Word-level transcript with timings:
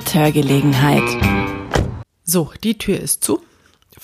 Mithörgelegenheit. 0.00 1.04
So, 2.24 2.50
die 2.64 2.78
Tür 2.78 2.98
ist 2.98 3.22
zu. 3.22 3.42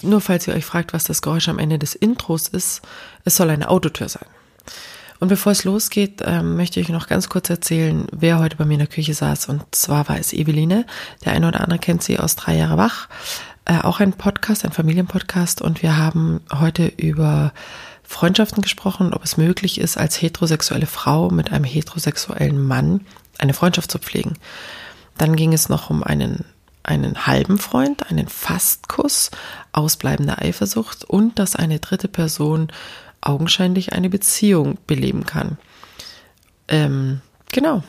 Nur 0.03 0.21
falls 0.21 0.47
ihr 0.47 0.53
euch 0.53 0.67
fragt, 0.67 0.93
was 0.93 1.05
das 1.05 1.23
Geräusch 1.23 1.49
am 1.49 1.59
Ende 1.59 1.79
des 1.79 1.95
Intros 1.95 2.49
ist, 2.49 2.83
es 3.25 3.37
soll 3.37 3.49
eine 3.49 3.71
Autotür 3.71 4.11
sein. 4.11 4.27
Und 5.21 5.29
bevor 5.29 5.53
es 5.53 5.65
losgeht, 5.65 6.23
ähm, 6.23 6.55
möchte 6.57 6.81
ich 6.81 6.91
noch 6.91 7.07
ganz 7.07 7.31
kurz 7.31 7.49
erzählen, 7.49 8.07
wer 8.13 8.39
heute 8.39 8.57
bei 8.57 8.67
mir 8.67 8.75
in 8.75 8.81
der 8.81 8.89
Küche 8.89 9.15
saß. 9.15 9.49
Und 9.49 9.63
zwar 9.71 10.07
war 10.11 10.19
es 10.19 10.35
Eveline. 10.35 10.85
Der 11.25 11.33
eine 11.33 11.49
oder 11.49 11.63
andere 11.63 11.79
kennt 11.79 12.03
sie 12.03 12.19
aus 12.19 12.37
drei 12.37 12.57
Jahre 12.57 12.77
wach. 12.77 13.09
Äh, 13.65 13.79
auch 13.79 13.99
ein 13.99 14.13
Podcast, 14.13 14.67
ein 14.67 14.73
Familienpodcast. 14.73 15.63
Und 15.63 15.81
wir 15.81 15.97
haben 15.97 16.43
heute 16.53 16.89
über 16.89 17.55
Freundschaften 18.03 18.61
gesprochen, 18.61 19.15
ob 19.15 19.25
es 19.25 19.39
möglich 19.39 19.81
ist, 19.81 19.97
als 19.97 20.21
heterosexuelle 20.21 20.87
Frau 20.87 21.31
mit 21.31 21.53
einem 21.53 21.65
heterosexuellen 21.65 22.63
Mann 22.63 23.01
eine 23.39 23.55
Freundschaft 23.55 23.91
zu 23.91 23.99
pflegen. 23.99 24.35
Dann 25.19 25.37
ging 25.37 25.53
es 25.53 25.69
noch 25.69 25.91
um 25.91 26.03
einen, 26.03 26.45
einen 26.83 27.27
halben 27.27 27.59
Freund, 27.59 28.11
einen 28.11 28.29
Fastkuss, 28.29 29.31
ausbleibende 29.73 30.39
Eifersucht 30.39 31.05
und 31.05 31.39
dass 31.39 31.57
eine 31.57 31.79
dritte 31.79 32.09
Person 32.09 32.69
augenscheinlich 33.21 33.93
eine 33.93 34.11
Beziehung 34.11 34.79
beleben 34.87 35.25
kann. 35.25 35.59
Ähm, 36.69 37.21
genau. 37.53 37.83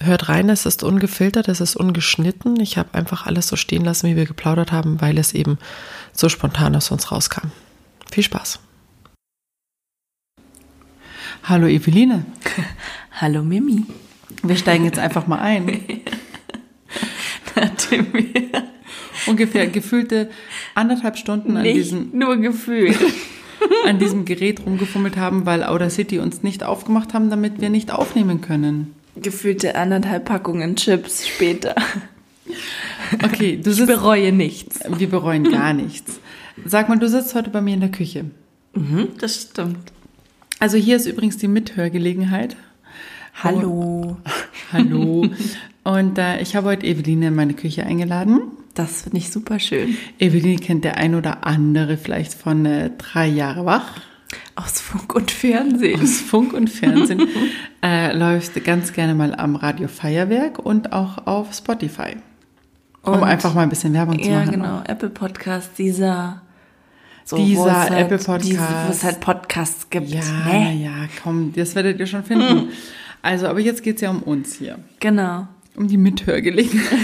Hört 0.00 0.28
rein, 0.28 0.48
es 0.48 0.66
ist 0.66 0.82
ungefiltert, 0.82 1.46
es 1.48 1.60
ist 1.60 1.76
ungeschnitten. 1.76 2.58
Ich 2.58 2.76
habe 2.76 2.94
einfach 2.94 3.26
alles 3.26 3.46
so 3.46 3.54
stehen 3.54 3.84
lassen, 3.84 4.08
wie 4.08 4.16
wir 4.16 4.26
geplaudert 4.26 4.72
haben, 4.72 5.00
weil 5.00 5.16
es 5.16 5.32
eben 5.32 5.58
so 6.12 6.28
spontan 6.28 6.74
aus 6.74 6.90
uns 6.90 7.12
rauskam. 7.12 7.52
Viel 8.10 8.24
Spaß. 8.24 8.58
Hallo 11.44 11.68
Eveline. 11.68 12.24
Hallo 13.20 13.44
Mimi. 13.44 13.84
Wir 14.42 14.56
steigen 14.56 14.84
jetzt 14.84 14.98
einfach 14.98 15.28
mal 15.28 15.38
ein. 15.38 16.00
Nachdem 17.54 18.12
wir 18.12 18.64
Ungefähr 19.26 19.66
gefühlte 19.66 20.30
anderthalb 20.74 21.16
Stunden 21.16 21.56
an 21.56 21.62
nicht 21.62 21.76
diesem, 21.76 22.10
nur 22.12 22.36
gefühlt. 22.36 22.98
an 23.86 23.98
diesem 23.98 24.24
Gerät 24.24 24.64
rumgefummelt 24.66 25.16
haben, 25.16 25.46
weil 25.46 25.62
Audacity 25.62 26.18
uns 26.18 26.42
nicht 26.42 26.64
aufgemacht 26.64 27.14
haben, 27.14 27.30
damit 27.30 27.60
wir 27.60 27.70
nicht 27.70 27.92
aufnehmen 27.92 28.40
können. 28.40 28.94
gefühlte 29.16 29.76
anderthalb 29.76 30.24
Packungen 30.24 30.76
Chips 30.76 31.28
später. 31.28 31.74
Okay, 33.22 33.60
du 33.62 33.70
Ich 33.70 33.76
sitzt, 33.76 33.88
bereue 33.88 34.32
nichts. 34.32 34.80
wir 34.98 35.08
bereuen 35.08 35.44
gar 35.44 35.72
nichts. 35.74 36.18
Sag 36.64 36.88
mal, 36.88 36.98
du 36.98 37.08
sitzt 37.08 37.34
heute 37.34 37.50
bei 37.50 37.60
mir 37.60 37.74
in 37.74 37.80
der 37.80 37.90
Küche. 37.90 38.24
Mhm, 38.74 39.08
das 39.20 39.42
stimmt. 39.42 39.92
Also 40.58 40.76
hier 40.76 40.96
ist 40.96 41.06
übrigens 41.06 41.36
die 41.36 41.48
Mithörgelegenheit. 41.48 42.56
Hallo. 43.42 44.16
Hallo. 44.72 45.28
Und 45.84 46.18
äh, 46.18 46.40
ich 46.40 46.54
habe 46.54 46.68
heute 46.68 46.86
Eveline 46.86 47.28
in 47.28 47.34
meine 47.34 47.54
Küche 47.54 47.84
eingeladen. 47.84 48.42
Das 48.74 49.02
finde 49.02 49.18
ich 49.18 49.30
super 49.30 49.58
schön. 49.58 49.96
Eveline 50.18 50.58
kennt 50.58 50.84
der 50.84 50.96
ein 50.96 51.14
oder 51.14 51.46
andere 51.46 51.96
vielleicht 51.96 52.34
von 52.34 52.64
äh, 52.64 52.90
drei 52.96 53.26
Jahre 53.26 53.66
wach. 53.66 54.00
Aus 54.54 54.80
Funk 54.80 55.14
und 55.14 55.30
Fernsehen. 55.30 56.00
Aus 56.00 56.20
Funk 56.20 56.52
und 56.52 56.70
Fernsehen. 56.70 57.26
äh, 57.82 58.16
läuft 58.16 58.62
ganz 58.64 58.92
gerne 58.92 59.14
mal 59.14 59.34
am 59.34 59.56
Radio 59.56 59.88
Feuerwerk 59.88 60.58
und 60.58 60.92
auch 60.92 61.26
auf 61.26 61.52
Spotify. 61.52 62.16
Um 63.02 63.14
Und- 63.14 63.24
einfach 63.24 63.52
mal 63.54 63.62
ein 63.62 63.68
bisschen 63.68 63.92
Werbung 63.92 64.22
zu 64.22 64.30
Ja, 64.30 64.40
machen. 64.40 64.52
genau. 64.52 64.82
Apple 64.86 65.10
Podcast, 65.10 65.72
dieser. 65.78 66.42
So, 67.24 67.36
Dieser 67.36 67.66
es 67.66 67.90
halt, 67.90 67.92
Apple 67.92 68.18
Podcast. 68.18 68.44
Diese, 68.44 68.58
wo 68.60 68.90
es 68.90 69.04
halt 69.04 69.20
Podcasts 69.20 69.90
gibt. 69.90 70.08
Ja, 70.08 70.22
ne? 70.46 70.74
ja, 70.74 70.90
komm, 71.22 71.52
das 71.54 71.74
werdet 71.74 72.00
ihr 72.00 72.06
schon 72.06 72.24
finden. 72.24 72.70
Also, 73.22 73.46
aber 73.46 73.60
jetzt 73.60 73.82
geht's 73.84 74.00
ja 74.00 74.10
um 74.10 74.22
uns 74.22 74.54
hier. 74.54 74.78
Genau. 74.98 75.46
Um 75.76 75.88
die 75.88 75.96
Mithörgelegenheit. 75.96 76.90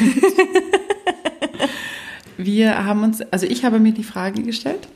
Wir 2.36 2.84
haben 2.84 3.02
uns, 3.02 3.20
also 3.20 3.46
ich 3.46 3.64
habe 3.64 3.80
mir 3.80 3.92
die 3.92 4.04
Frage 4.04 4.42
gestellt, 4.42 4.86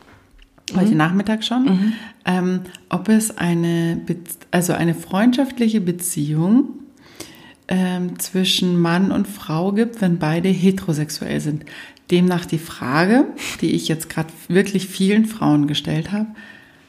heute 0.76 0.94
Nachmittag 0.94 1.42
schon, 1.42 1.92
ähm, 2.24 2.60
ob 2.88 3.08
es 3.08 3.36
eine, 3.36 4.00
Be 4.06 4.16
also 4.52 4.74
eine 4.74 4.94
freundschaftliche 4.94 5.80
Beziehung 5.80 6.68
ähm, 7.66 8.16
zwischen 8.20 8.80
Mann 8.80 9.10
und 9.10 9.26
Frau 9.26 9.72
gibt, 9.72 10.00
wenn 10.00 10.18
beide 10.18 10.50
heterosexuell 10.50 11.40
sind. 11.40 11.64
Demnach 12.12 12.44
die 12.44 12.58
Frage, 12.58 13.24
die 13.60 13.72
ich 13.72 13.88
jetzt 13.88 14.08
gerade 14.08 14.32
wirklich 14.46 14.86
vielen 14.86 15.24
Frauen 15.24 15.66
gestellt 15.66 16.12
habe, 16.12 16.28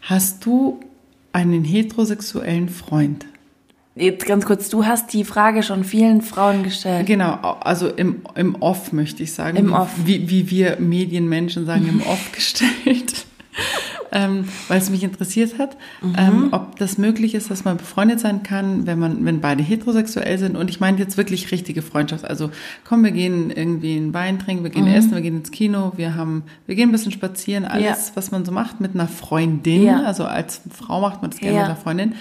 hast 0.01 0.45
du 0.45 0.81
einen 1.31 1.63
heterosexuellen 1.63 2.69
Freund? 2.69 3.25
Jetzt 3.95 4.25
ganz 4.25 4.45
kurz, 4.45 4.69
du 4.69 4.85
hast 4.85 5.13
die 5.13 5.23
Frage 5.23 5.61
schon 5.61 5.83
vielen 5.83 6.21
Frauen 6.23 6.63
gestellt. 6.63 7.05
Genau, 7.05 7.33
also 7.61 7.87
im, 7.89 8.21
im 8.33 8.55
Off 8.55 8.91
möchte 8.91 9.21
ich 9.21 9.33
sagen. 9.33 9.55
Im 9.57 9.69
wie, 9.69 9.73
Off. 9.73 9.89
Wie, 10.03 10.29
wie 10.31 10.49
wir 10.49 10.77
Medienmenschen 10.79 11.65
sagen, 11.67 11.87
im 11.87 12.01
Off 12.01 12.31
gestellt. 12.31 13.25
ähm, 14.11 14.45
weil 14.67 14.79
es 14.79 14.89
mich 14.89 15.03
interessiert 15.03 15.59
hat, 15.59 15.77
Mhm. 16.01 16.15
ähm, 16.17 16.47
ob 16.53 16.75
das 16.79 16.97
möglich 16.97 17.35
ist, 17.35 17.51
dass 17.51 17.65
man 17.65 17.77
befreundet 17.77 18.19
sein 18.19 18.41
kann, 18.41 18.87
wenn 18.87 18.97
man, 18.97 19.23
wenn 19.25 19.41
beide 19.41 19.61
heterosexuell 19.61 20.39
sind. 20.39 20.57
Und 20.57 20.71
ich 20.71 20.79
meine 20.79 20.97
jetzt 20.97 21.17
wirklich 21.17 21.51
richtige 21.51 21.83
Freundschaft. 21.83 22.25
Also 22.25 22.49
komm, 22.83 23.03
wir 23.03 23.11
gehen 23.11 23.51
irgendwie 23.51 23.95
einen 23.95 24.11
Wein 24.15 24.39
trinken, 24.39 24.63
wir 24.63 24.71
gehen 24.71 24.85
Mhm. 24.85 24.93
essen, 24.95 25.11
wir 25.11 25.21
gehen 25.21 25.37
ins 25.37 25.51
Kino, 25.51 25.93
wir 25.97 26.15
haben, 26.15 26.41
wir 26.65 26.73
gehen 26.73 26.89
ein 26.89 26.91
bisschen 26.93 27.11
spazieren, 27.11 27.63
alles, 27.65 27.83
Ja. 27.85 28.15
was 28.15 28.31
man 28.31 28.43
so 28.43 28.51
macht 28.51 28.81
mit 28.81 28.95
einer 28.95 29.07
Freundin. 29.07 29.83
Ja. 29.83 30.01
Also 30.01 30.25
als 30.25 30.61
Frau 30.71 30.99
macht 30.99 31.21
man 31.21 31.29
das 31.29 31.39
gerne 31.39 31.57
Ja. 31.57 31.61
mit 31.61 31.69
einer 31.69 31.79
Freundin 31.79 32.15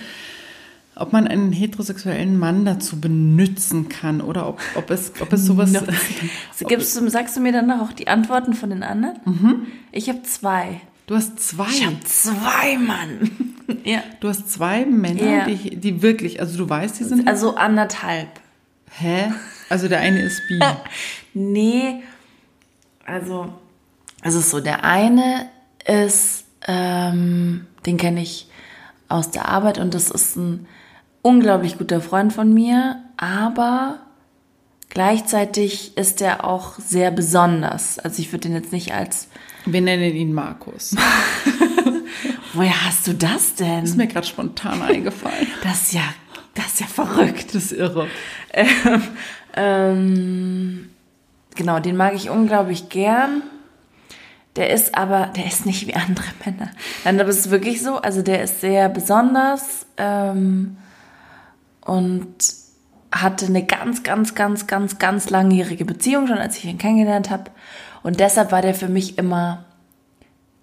ob 0.95 1.13
man 1.13 1.27
einen 1.27 1.53
heterosexuellen 1.53 2.39
Mann 2.39 2.65
dazu 2.65 3.01
benutzen 3.01 3.89
kann 3.89 4.21
oder 4.21 4.49
ob, 4.49 4.61
ob, 4.75 4.91
es, 4.91 5.13
ob 5.21 5.33
es 5.33 5.45
sowas. 5.47 5.73
So, 6.55 6.67
Gibst 6.69 6.97
du, 6.97 7.09
sagst 7.09 7.37
du 7.37 7.41
mir 7.41 7.53
dann 7.53 7.71
auch 7.71 7.93
die 7.93 8.09
Antworten 8.09 8.55
von 8.55 8.71
den 8.71 8.83
anderen? 8.83 9.19
Mhm. 9.25 9.67
Ich 9.91 10.09
habe 10.09 10.23
zwei. 10.23 10.81
Du 11.07 11.15
hast 11.17 11.41
zwei. 11.41 11.67
Ich 11.69 11.85
habe 11.87 12.01
zwei, 12.05 12.77
Mann. 12.79 13.31
ja. 13.85 14.03
Du 14.21 14.29
hast 14.29 14.51
zwei 14.53 14.85
Männer, 14.85 15.23
Ja. 15.23 15.45
die, 15.47 15.77
die 15.77 16.03
wirklich, 16.03 16.41
also 16.41 16.59
du 16.59 16.69
weißt, 16.69 17.01
die 17.01 17.05
sind. 17.05 17.27
Also 17.27 17.55
anderthalb. 17.57 18.29
hä? 18.91 19.33
Also 19.69 19.89
der 19.89 20.01
eine 20.01 20.21
ist 20.21 20.43
bi. 20.49 20.61
Nee, 21.35 22.03
also 23.07 23.53
es 24.23 24.35
ist 24.35 24.51
so, 24.51 24.61
der 24.61 24.85
eine 24.85 25.49
ist, 25.87 26.45
ähm, 26.69 27.67
den 27.87 27.97
kenne 27.97 28.23
ich 28.23 28.49
aus 29.09 29.31
der 29.31 29.49
Arbeit 29.49 29.79
und 29.79 29.95
das 29.95 30.11
ist 30.11 30.37
ein 30.37 30.67
unglaublich 31.23 31.79
guter 31.79 32.01
Freund 32.01 32.33
von 32.33 32.53
mir, 32.53 32.97
aber 33.17 34.01
gleichzeitig 34.91 35.97
ist 35.97 36.21
er 36.21 36.45
auch 36.45 36.79
sehr 36.79 37.11
besonders. 37.11 37.99
Also 37.99 38.21
ich 38.21 38.33
würde 38.33 38.49
den 38.49 38.55
jetzt 38.55 38.73
nicht 38.73 38.93
als, 38.93 39.29
Wir 39.65 39.81
nennen 39.81 40.15
ihn 40.15 40.33
Markus. 40.33 40.95
woher 42.53 42.85
hast 42.85 43.07
du 43.07 43.15
das 43.15 43.55
denn? 43.55 43.85
Ist 43.85 43.97
mir 43.97 44.07
gerade 44.07 44.27
spontan 44.27 44.83
eingefallen. 44.83 45.47
Das 45.63 45.83
ist 45.83 45.93
ja, 45.95 46.03
das 46.55 46.67
ist 46.67 46.81
ja 46.81 46.87
verrückt. 46.87 47.55
Das 47.55 47.67
ist 47.67 47.73
irre. 47.73 48.09
Ähm, 49.55 50.91
genau, 51.55 51.81
den 51.81 51.97
mag 51.97 52.15
ich 52.15 52.31
unglaublich 52.31 52.89
gern. 52.89 53.43
Der 54.57 54.71
ist 54.71 54.95
aber, 54.95 55.33
der 55.35 55.47
ist 55.47 55.65
nicht 55.65 55.87
wie 55.87 55.95
andere 55.95 56.27
Männer. 56.45 56.71
Nein, 57.05 57.21
aber 57.21 57.31
es 57.31 57.39
ist 57.39 57.51
wirklich 57.51 57.83
so. 57.83 57.97
Also 57.97 58.23
der 58.23 58.43
ist 58.43 58.61
sehr 58.61 58.89
besonders 58.89 59.87
ähm, 59.97 60.77
und 61.85 62.35
hatte 63.11 63.47
eine 63.47 63.65
ganz, 63.65 64.03
ganz, 64.03 64.35
ganz, 64.35 64.67
ganz, 64.67 64.99
ganz 64.99 65.31
langjährige 65.31 65.85
Beziehung 65.85 66.27
schon, 66.27 66.39
als 66.39 66.57
ich 66.57 66.65
ihn 66.65 66.79
kennengelernt 66.79 67.31
habe. 67.31 67.51
Und 68.03 68.21
deshalb 68.21 68.53
war 68.53 68.63
der 68.63 68.75
für 68.75 68.89
mich 68.89 69.19
immer, 69.19 69.65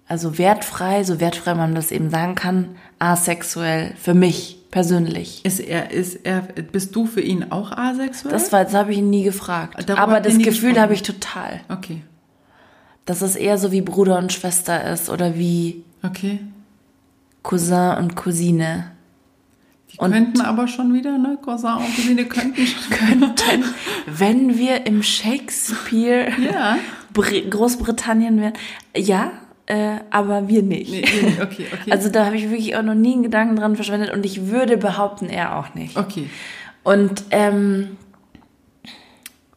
also 0.06 0.36
wertfrei, 0.36 1.04
so 1.04 1.20
wertfrei 1.20 1.54
man 1.54 1.74
das 1.74 1.92
eben 1.92 2.10
sagen 2.10 2.34
kann, 2.34 2.76
asexuell 2.98 3.94
für 3.96 4.14
mich 4.14 4.58
persönlich. 4.70 5.44
Ist 5.44 5.60
er, 5.60 5.90
ist 5.90 6.26
er, 6.26 6.40
bist 6.40 6.94
du 6.96 7.06
für 7.06 7.20
ihn 7.20 7.50
auch 7.50 7.72
asexuell? 7.72 8.32
Das 8.32 8.52
war, 8.52 8.64
das 8.64 8.74
habe 8.74 8.92
ich 8.92 8.98
ihn 8.98 9.10
nie 9.10 9.22
gefragt. 9.22 9.76
Darüber 9.86 10.02
aber 10.02 10.20
das 10.20 10.38
Gefühl 10.38 10.80
habe 10.80 10.94
ich 10.94 11.02
total. 11.02 11.60
okay. 11.68 12.02
Dass 13.06 13.22
es 13.22 13.34
eher 13.34 13.58
so 13.58 13.72
wie 13.72 13.80
Bruder 13.80 14.18
und 14.18 14.32
Schwester 14.32 14.84
ist 14.92 15.08
oder 15.08 15.36
wie 15.36 15.84
Okay. 16.02 16.40
Cousin 17.42 17.96
und 17.98 18.16
Cousine. 18.16 18.92
Und- 20.00 20.12
könnten 20.12 20.40
aber 20.40 20.66
schon 20.68 20.92
wieder, 20.94 21.18
ne? 21.18 21.38
Cousin 21.42 21.70
und 21.76 21.94
Cousine 21.96 22.24
könnten 22.24 22.66
schon. 22.66 22.90
Könnten, 23.36 23.64
wenn 24.06 24.56
wir 24.58 24.86
im 24.86 25.02
Shakespeare 25.02 26.30
Ja. 26.52 26.78
Br 27.12 27.40
Großbritannien 27.50 28.40
wären. 28.40 28.52
Ja, 28.96 29.32
äh, 29.66 29.98
aber 30.10 30.48
wir 30.48 30.62
nicht. 30.62 30.90
Nee, 30.90 31.04
okay, 31.42 31.66
okay. 31.72 31.90
Also 31.90 32.08
da 32.08 32.26
habe 32.26 32.36
ich 32.36 32.44
wirklich 32.44 32.76
auch 32.76 32.82
noch 32.82 32.94
nie 32.94 33.12
einen 33.14 33.22
Gedanken 33.24 33.56
dran 33.56 33.76
verschwendet 33.76 34.10
und 34.12 34.24
ich 34.26 34.46
würde 34.46 34.76
behaupten, 34.76 35.26
er 35.26 35.56
auch 35.58 35.74
nicht. 35.74 35.96
okay. 35.96 36.28
Und 36.82 37.24
ähm, 37.30 37.96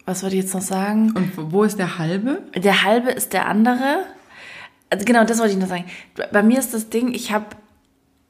was 0.05 0.21
wollte 0.23 0.35
ich 0.35 0.43
jetzt 0.43 0.53
noch 0.53 0.61
sagen? 0.61 1.11
Und 1.15 1.31
wo 1.53 1.63
ist 1.63 1.79
der 1.79 1.97
halbe? 1.97 2.41
Der 2.55 2.83
halbe 2.83 3.11
ist 3.11 3.31
der 3.31 3.47
andere. 3.47 3.99
Also 4.89 5.05
genau, 5.05 5.23
das 5.23 5.39
wollte 5.39 5.53
ich 5.53 5.59
noch 5.59 5.69
sagen. 5.69 5.85
Bei 6.33 6.43
mir 6.43 6.59
ist 6.59 6.73
das 6.73 6.89
Ding, 6.89 7.13
ich 7.13 7.31
habe 7.31 7.45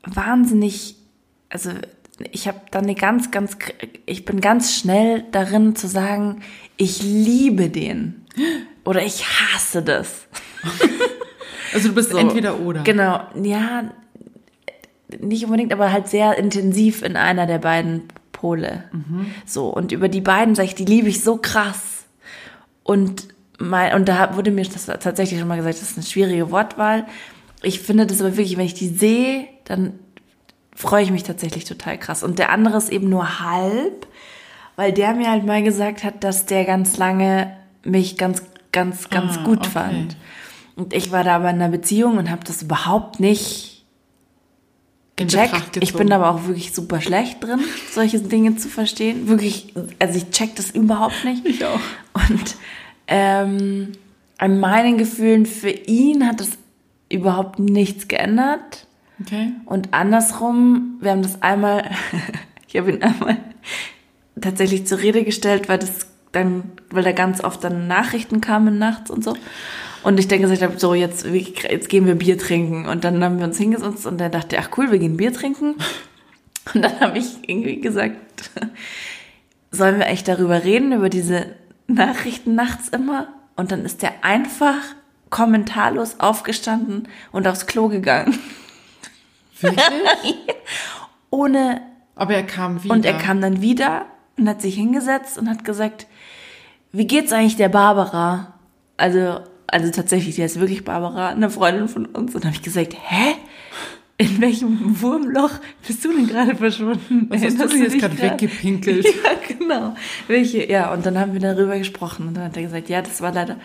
wahnsinnig, 0.05 0.95
also 1.49 1.71
ich 2.31 2.47
habe 2.47 2.59
dann 2.71 2.83
eine 2.83 2.95
ganz, 2.95 3.31
ganz, 3.31 3.57
ich 4.05 4.25
bin 4.25 4.41
ganz 4.41 4.73
schnell 4.75 5.23
darin 5.31 5.75
zu 5.75 5.87
sagen, 5.87 6.41
ich 6.77 7.01
liebe 7.03 7.69
den 7.69 8.25
oder 8.83 9.03
ich 9.03 9.23
hasse 9.25 9.81
das. 9.81 10.27
Also 11.73 11.87
du 11.89 11.95
bist 11.95 12.11
So. 12.11 12.17
entweder 12.19 12.59
oder. 12.59 12.83
Genau, 12.83 13.21
ja, 13.41 13.91
nicht 15.19 15.43
unbedingt, 15.45 15.73
aber 15.73 15.91
halt 15.91 16.07
sehr 16.07 16.37
intensiv 16.37 17.01
in 17.01 17.15
einer 17.17 17.47
der 17.47 17.57
beiden 17.57 18.03
Pole. 18.31 18.83
So, 19.45 19.69
und 19.69 19.91
über 19.91 20.07
die 20.07 20.21
beiden 20.21 20.53
sage 20.53 20.67
ich, 20.67 20.75
die 20.75 20.85
liebe 20.85 21.09
ich 21.09 21.23
so 21.23 21.37
krass. 21.37 22.05
Und, 22.83 23.27
mein, 23.57 23.95
und 23.95 24.07
da 24.07 24.35
wurde 24.35 24.51
mir 24.51 24.65
das 24.65 24.85
tatsächlich 24.85 25.39
schon 25.39 25.47
mal 25.47 25.57
gesagt, 25.57 25.81
das 25.81 25.89
ist 25.89 25.97
eine 25.97 26.05
schwierige 26.05 26.51
Wortwahl. 26.51 27.07
Ich 27.63 27.79
finde 27.79 28.05
das 28.05 28.21
aber 28.21 28.37
wirklich, 28.37 28.57
wenn 28.57 28.67
ich 28.67 28.75
die 28.75 28.89
sehe, 28.89 29.47
dann 29.65 29.93
freue 30.75 31.03
ich 31.03 31.11
mich 31.11 31.23
tatsächlich 31.23 31.65
total 31.65 31.97
krass. 31.97 32.23
Und 32.23 32.39
der 32.39 32.49
andere 32.51 32.77
ist 32.77 32.89
eben 32.89 33.09
nur 33.09 33.39
halb, 33.39 34.07
weil 34.75 34.91
der 34.91 35.13
mir 35.13 35.29
halt 35.29 35.45
mal 35.45 35.63
gesagt 35.63 36.03
hat, 36.03 36.23
dass 36.23 36.45
der 36.45 36.65
ganz 36.65 36.97
lange 36.97 37.55
mich 37.83 38.17
ganz, 38.17 38.43
ganz, 38.71 39.09
ganz 39.09 39.37
Ah, 39.37 39.43
gut 39.43 39.59
okay. 39.59 39.69
fand. 39.69 40.17
Und 40.75 40.93
ich 40.93 41.11
war 41.11 41.23
da 41.23 41.35
aber 41.35 41.49
in 41.49 41.57
einer 41.57 41.69
Beziehung 41.69 42.17
und 42.17 42.31
habe 42.31 42.43
das 42.45 42.63
überhaupt 42.63 43.19
nicht 43.19 43.85
gecheckt. 45.15 45.77
Ich 45.81 45.93
bin 45.93 46.11
aber 46.11 46.31
auch 46.31 46.47
wirklich 46.47 46.73
super 46.73 46.99
schlecht 47.01 47.43
drin, 47.43 47.59
solche 47.91 48.19
Dinge 48.19 48.55
zu 48.55 48.67
verstehen. 48.69 49.27
Wirklich, 49.27 49.73
also 49.99 50.17
ich 50.17 50.31
check 50.31 50.55
das 50.55 50.71
überhaupt 50.71 51.23
nicht. 51.23 51.45
Ich 51.45 51.63
auch. 51.63 51.79
Und 52.29 52.55
ähm, 53.07 53.91
an 54.39 54.59
meinen 54.59 54.97
Gefühlen 54.97 55.45
für 55.45 55.69
ihn 55.69 56.25
hat 56.27 56.41
es 56.41 56.51
überhaupt 57.09 57.59
nichts 57.59 58.07
geändert. 58.07 58.87
Okay. 59.25 59.53
Und 59.65 59.93
andersrum, 59.93 60.97
wir 61.01 61.11
haben 61.11 61.23
das 61.23 61.41
einmal, 61.41 61.89
ich 62.67 62.77
habe 62.77 62.91
ihn 62.91 63.01
einmal 63.01 63.37
tatsächlich 64.39 64.85
zur 64.87 64.99
Rede 64.99 65.23
gestellt, 65.23 65.69
weil 65.69 65.79
das 65.79 66.07
dann, 66.31 66.63
weil 66.89 67.03
da 67.03 67.11
ganz 67.11 67.43
oft 67.43 67.63
dann 67.63 67.87
Nachrichten 67.87 68.41
kamen 68.41 68.77
nachts 68.77 69.09
und 69.09 69.23
so. 69.23 69.35
Und 70.03 70.19
ich 70.19 70.27
dann 70.27 70.41
gesagt 70.41 70.61
habe, 70.61 70.77
so 70.77 70.93
jetzt, 70.93 71.25
jetzt 71.25 71.87
gehen 71.87 72.05
wir 72.05 72.15
Bier 72.15 72.37
trinken. 72.37 72.87
Und 72.87 73.05
dann 73.05 73.23
haben 73.23 73.37
wir 73.37 73.45
uns 73.45 73.57
hingesetzt 73.57 74.05
und 74.05 74.19
er 74.19 74.29
dachte, 74.29 74.57
ach 74.59 74.69
cool, 74.77 74.91
wir 74.91 74.99
gehen 74.99 75.17
Bier 75.17 75.31
trinken. 75.31 75.75
Und 76.73 76.81
dann 76.81 76.97
habe 77.01 77.17
ich 77.17 77.25
irgendwie 77.45 77.81
gesagt, 77.81 78.15
sollen 79.71 79.99
wir 79.99 80.07
echt 80.07 80.29
darüber 80.29 80.63
reden, 80.63 80.93
über 80.93 81.09
diese 81.09 81.47
Nachrichten 81.87 82.55
nachts 82.55 82.87
immer? 82.87 83.27
Und 83.57 83.73
dann 83.73 83.83
ist 83.83 84.01
der 84.01 84.23
einfach 84.23 84.77
kommentarlos 85.29 86.21
aufgestanden 86.21 87.09
und 87.33 87.47
aufs 87.47 87.65
Klo 87.65 87.89
gegangen. 87.89 88.39
Wirklich? 89.63 90.35
Ohne 91.29 91.81
Aber 92.15 92.33
er 92.35 92.43
kam 92.43 92.83
wieder. 92.83 92.93
Und 92.93 93.05
er 93.05 93.17
kam 93.17 93.41
dann 93.41 93.61
wieder 93.61 94.05
und 94.37 94.47
hat 94.47 94.61
sich 94.61 94.75
hingesetzt 94.75 95.37
und 95.37 95.49
hat 95.49 95.63
gesagt, 95.63 96.07
wie 96.91 97.07
geht's 97.07 97.33
eigentlich 97.33 97.55
der 97.55 97.69
Barbara? 97.69 98.53
Also, 98.97 99.39
also 99.67 99.91
tatsächlich, 99.91 100.35
die 100.35 100.43
heißt 100.43 100.59
wirklich 100.59 100.85
Barbara, 100.85 101.29
eine 101.29 101.49
Freundin 101.49 101.87
von 101.87 102.05
uns. 102.05 102.35
Und 102.35 102.43
dann 102.43 102.51
habe 102.51 102.57
ich 102.57 102.61
gesagt, 102.61 102.93
hä? 102.93 103.33
In 104.19 104.39
welchem 104.39 105.01
Wurmloch 105.01 105.49
bist 105.85 106.05
du 106.05 106.13
denn 106.13 106.27
gerade 106.27 106.55
verschwunden? 106.55 107.25
Was 107.29 107.43
hast 107.43 107.59
du 107.59 107.67
denn 107.67 107.81
jetzt 107.81 107.97
gerade 107.97 108.21
weggepinkelt? 108.21 109.05
Ja, 109.23 109.57
genau. 109.57 109.95
Welche, 110.27 110.69
ja, 110.69 110.93
und 110.93 111.03
dann 111.05 111.17
haben 111.17 111.33
wir 111.33 111.39
darüber 111.39 111.77
gesprochen. 111.79 112.27
Und 112.27 112.35
dann 112.35 112.45
hat 112.45 112.55
er 112.55 112.63
gesagt, 112.63 112.89
ja, 112.89 113.01
das 113.01 113.21
war 113.21 113.33
leider 113.33 113.57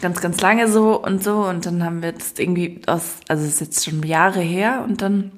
ganz, 0.00 0.20
ganz 0.20 0.40
lange 0.40 0.68
so 0.68 1.02
und 1.02 1.22
so. 1.22 1.46
Und 1.46 1.66
dann 1.66 1.84
haben 1.84 2.02
wir 2.02 2.12
das 2.12 2.34
irgendwie 2.38 2.80
aus, 2.86 3.16
also 3.28 3.44
es 3.44 3.54
ist 3.54 3.60
jetzt 3.60 3.84
schon 3.84 4.02
Jahre 4.02 4.40
her 4.40 4.84
und 4.86 5.02
dann. 5.02 5.32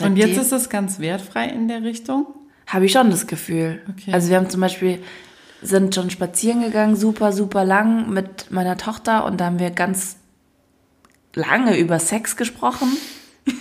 Und 0.00 0.16
jetzt 0.16 0.36
ist 0.36 0.52
es 0.52 0.68
ganz 0.68 0.98
wertfrei 0.98 1.46
in 1.46 1.68
der 1.68 1.82
Richtung? 1.82 2.26
habe 2.66 2.86
ich 2.86 2.92
schon 2.92 3.10
das 3.10 3.26
Gefühl. 3.26 3.82
Okay. 3.90 4.12
Also 4.12 4.30
wir 4.30 4.36
haben 4.36 4.50
zum 4.50 4.60
Beispiel, 4.60 5.02
sind 5.62 5.94
schon 5.94 6.10
spazieren 6.10 6.62
gegangen, 6.62 6.96
super, 6.96 7.32
super 7.32 7.64
lang 7.64 8.10
mit 8.10 8.50
meiner 8.50 8.76
Tochter 8.76 9.24
und 9.24 9.40
da 9.40 9.46
haben 9.46 9.58
wir 9.58 9.70
ganz 9.70 10.16
lange 11.34 11.78
über 11.78 11.98
Sex 11.98 12.36
gesprochen. 12.36 12.88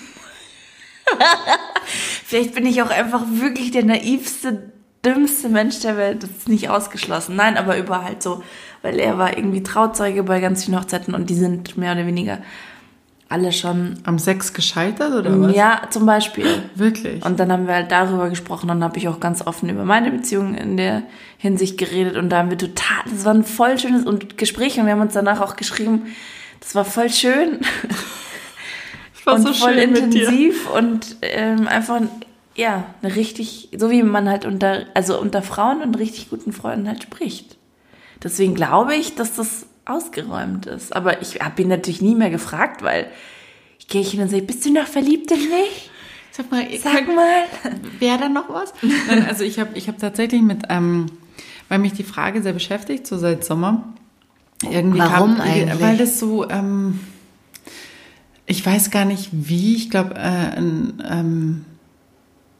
Vielleicht 2.25 2.55
bin 2.55 2.65
ich 2.65 2.81
auch 2.81 2.89
einfach 2.89 3.23
wirklich 3.27 3.71
der 3.71 3.83
naivste, 3.83 4.71
dümmste 5.05 5.49
Mensch 5.49 5.79
der 5.79 5.97
Welt. 5.97 6.23
Das 6.23 6.29
ist 6.29 6.49
nicht 6.49 6.69
ausgeschlossen. 6.69 7.35
Nein, 7.35 7.57
aber 7.57 7.77
über 7.77 8.03
halt 8.03 8.23
so, 8.23 8.43
weil 8.83 8.99
er 8.99 9.17
war 9.17 9.35
irgendwie 9.35 9.63
Trauzeuge 9.63 10.21
bei 10.21 10.39
ganz 10.39 10.65
vielen 10.65 10.79
Hochzeiten 10.79 11.15
und 11.15 11.31
die 11.31 11.35
sind 11.35 11.77
mehr 11.77 11.93
oder 11.93 12.05
weniger 12.05 12.37
alle 13.33 13.51
schon, 13.51 13.95
Am 14.03 14.19
Sex 14.19 14.53
gescheitert 14.53 15.11
oder 15.11 15.41
was? 15.41 15.55
ja, 15.55 15.81
zum 15.89 16.05
Beispiel. 16.05 16.45
Wirklich? 16.75 17.25
Und 17.25 17.39
dann 17.39 17.51
haben 17.51 17.65
wir 17.65 17.73
halt 17.73 17.91
darüber 17.91 18.29
gesprochen 18.29 18.69
und 18.69 18.79
dann 18.79 18.83
habe 18.83 18.99
ich 18.99 19.07
auch 19.07 19.19
ganz 19.19 19.47
offen 19.47 19.69
über 19.69 19.85
meine 19.85 20.11
Beziehung 20.11 20.53
in 20.53 20.77
der 20.77 21.01
Hinsicht 21.39 21.79
geredet 21.79 22.15
und 22.15 22.29
da 22.29 22.37
haben 22.37 22.51
wir 22.51 22.59
total, 22.59 23.03
das 23.09 23.25
war 23.25 23.33
ein 23.33 23.43
voll 23.43 23.79
schönes 23.79 24.05
und 24.05 24.37
Gespräch 24.37 24.77
und 24.77 24.85
wir 24.85 24.93
haben 24.93 25.01
uns 25.01 25.13
danach 25.13 25.41
auch 25.41 25.55
geschrieben, 25.55 26.03
das 26.59 26.75
war 26.75 26.85
voll 26.85 27.09
schön 27.09 27.61
das 29.15 29.25
war 29.25 29.33
und 29.33 29.41
so 29.41 29.53
voll 29.53 29.79
schön 29.79 29.93
mit 29.93 30.13
dir. 30.13 30.27
intensiv 30.27 30.69
und 30.69 31.15
ähm, 31.23 31.67
einfach, 31.67 32.01
ja, 32.55 32.83
eine 33.01 33.15
richtig, 33.15 33.69
so 33.75 33.89
wie 33.89 34.03
man 34.03 34.29
halt 34.29 34.45
unter, 34.45 34.83
also 34.93 35.19
unter 35.19 35.41
Frauen 35.41 35.81
und 35.81 35.97
richtig 35.97 36.29
guten 36.29 36.53
Freunden 36.53 36.87
halt 36.87 37.01
spricht. 37.01 37.57
Deswegen 38.23 38.55
glaube 38.55 38.95
ich, 38.95 39.15
dass 39.15 39.35
das 39.35 39.65
ausgeräumt 39.85 40.65
ist. 40.65 40.95
Aber 40.95 41.21
ich 41.21 41.41
habe 41.41 41.61
ihn 41.61 41.67
natürlich 41.67 42.01
nie 42.01 42.15
mehr 42.15 42.29
gefragt, 42.29 42.81
weil 42.81 43.07
ich 43.79 43.87
gehe 43.87 44.03
hin 44.03 44.21
und 44.21 44.29
sage, 44.29 44.43
bist 44.43 44.65
du 44.65 44.71
noch 44.71 44.87
verliebt 44.87 45.29
in 45.31 45.39
mich? 45.49 45.89
Sag 46.31 46.49
mal, 46.49 46.65
Sag 46.81 47.05
könnt- 47.05 47.15
mal. 47.15 47.43
Wäre 47.99 48.17
da 48.17 48.29
noch 48.29 48.49
was? 48.49 48.73
Nein, 48.81 49.25
also 49.27 49.43
ich 49.43 49.59
habe 49.59 49.77
ich 49.77 49.87
hab 49.87 49.97
tatsächlich 49.99 50.41
mit, 50.41 50.63
ähm, 50.69 51.07
weil 51.69 51.79
mich 51.79 51.93
die 51.93 52.03
Frage 52.03 52.41
sehr 52.41 52.53
beschäftigt, 52.53 53.05
so 53.05 53.17
seit 53.17 53.43
Sommer. 53.43 53.93
Irgendwie 54.63 54.99
Warum 54.99 55.35
kam, 55.35 55.41
eigentlich? 55.41 55.81
Weil 55.81 55.97
das 55.97 56.17
so, 56.19 56.49
ähm, 56.49 57.01
ich 58.45 58.65
weiß 58.65 58.89
gar 58.91 59.05
nicht 59.05 59.29
wie, 59.31 59.75
ich 59.75 59.89
glaube, 59.89 60.15
äh, 60.15 60.57
ähm, 60.57 61.65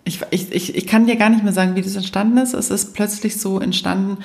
ich, 0.04 0.20
ich, 0.32 0.52
ich, 0.52 0.76
ich 0.76 0.88
kann 0.88 1.06
dir 1.06 1.16
gar 1.16 1.30
nicht 1.30 1.44
mehr 1.44 1.54
sagen, 1.54 1.76
wie 1.76 1.82
das 1.82 1.96
entstanden 1.96 2.38
ist. 2.38 2.54
Es 2.54 2.70
ist 2.70 2.94
plötzlich 2.94 3.40
so 3.40 3.60
entstanden, 3.60 4.18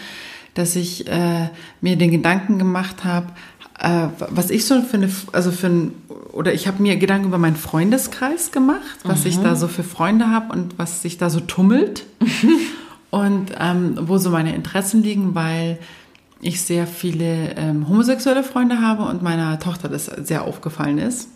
dass 0.59 0.77
ich 0.77 1.07
äh, 1.07 1.49
mir 1.81 1.97
den 1.97 2.11
Gedanken 2.11 2.59
gemacht 2.59 3.05
habe, 3.05 3.29
äh, 3.79 4.09
was 4.31 4.51
ich 4.51 4.65
so 4.65 4.83
für 4.83 4.97
eine, 4.97 5.09
also 5.33 5.53
für 5.53 5.69
ein, 5.69 5.93
oder 6.33 6.53
ich 6.53 6.67
habe 6.67 6.83
mir 6.83 6.97
Gedanken 6.97 7.29
über 7.29 7.39
meinen 7.39 7.57
Freundeskreis 7.57 8.51
gemacht, 8.51 8.99
was 9.05 9.25
ich 9.25 9.39
da 9.39 9.57
so 9.57 9.69
für 9.69 9.85
Freunde 9.85 10.31
habe 10.31 10.53
und 10.53 10.79
was 10.79 11.03
sich 11.03 11.17
da 11.19 11.31
so 11.31 11.41
tummelt. 11.41 12.05
Und 13.11 13.53
ähm, 13.59 13.97
wo 14.03 14.19
so 14.19 14.29
meine 14.29 14.55
Interessen 14.55 15.03
liegen, 15.03 15.35
weil 15.35 15.79
ich 16.43 16.61
sehr 16.61 16.87
viele 16.87 17.55
ähm, 17.57 17.89
homosexuelle 17.89 18.43
Freunde 18.43 18.83
habe 18.83 19.05
und 19.05 19.23
meiner 19.23 19.59
Tochter 19.59 19.89
das 19.89 20.05
sehr 20.05 20.45
aufgefallen 20.45 20.99
ist. 20.99 21.31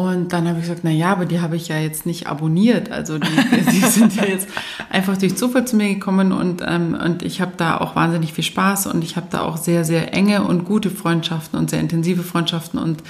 Und 0.00 0.32
dann 0.32 0.48
habe 0.48 0.58
ich 0.58 0.64
gesagt, 0.64 0.80
na 0.82 0.90
ja, 0.90 1.12
aber 1.12 1.26
die 1.26 1.40
habe 1.40 1.56
ich 1.56 1.68
ja 1.68 1.78
jetzt 1.78 2.06
nicht 2.06 2.26
abonniert. 2.26 2.90
Also 2.90 3.18
die, 3.18 3.28
die 3.70 3.80
sind 3.86 4.16
ja 4.16 4.24
jetzt 4.24 4.48
einfach 4.88 5.16
durch 5.16 5.36
Zufall 5.36 5.66
zu 5.66 5.76
mir 5.76 5.88
gekommen 5.94 6.32
und, 6.32 6.62
ähm, 6.66 6.98
und 7.02 7.22
ich 7.22 7.40
habe 7.40 7.52
da 7.56 7.78
auch 7.78 7.96
wahnsinnig 7.96 8.32
viel 8.32 8.44
Spaß 8.44 8.86
und 8.86 9.04
ich 9.04 9.16
habe 9.16 9.26
da 9.30 9.42
auch 9.42 9.56
sehr, 9.56 9.84
sehr 9.84 10.14
enge 10.14 10.44
und 10.44 10.64
gute 10.64 10.90
Freundschaften 10.90 11.58
und 11.58 11.70
sehr 11.70 11.80
intensive 11.80 12.22
Freundschaften 12.22 12.78
und 12.78 13.02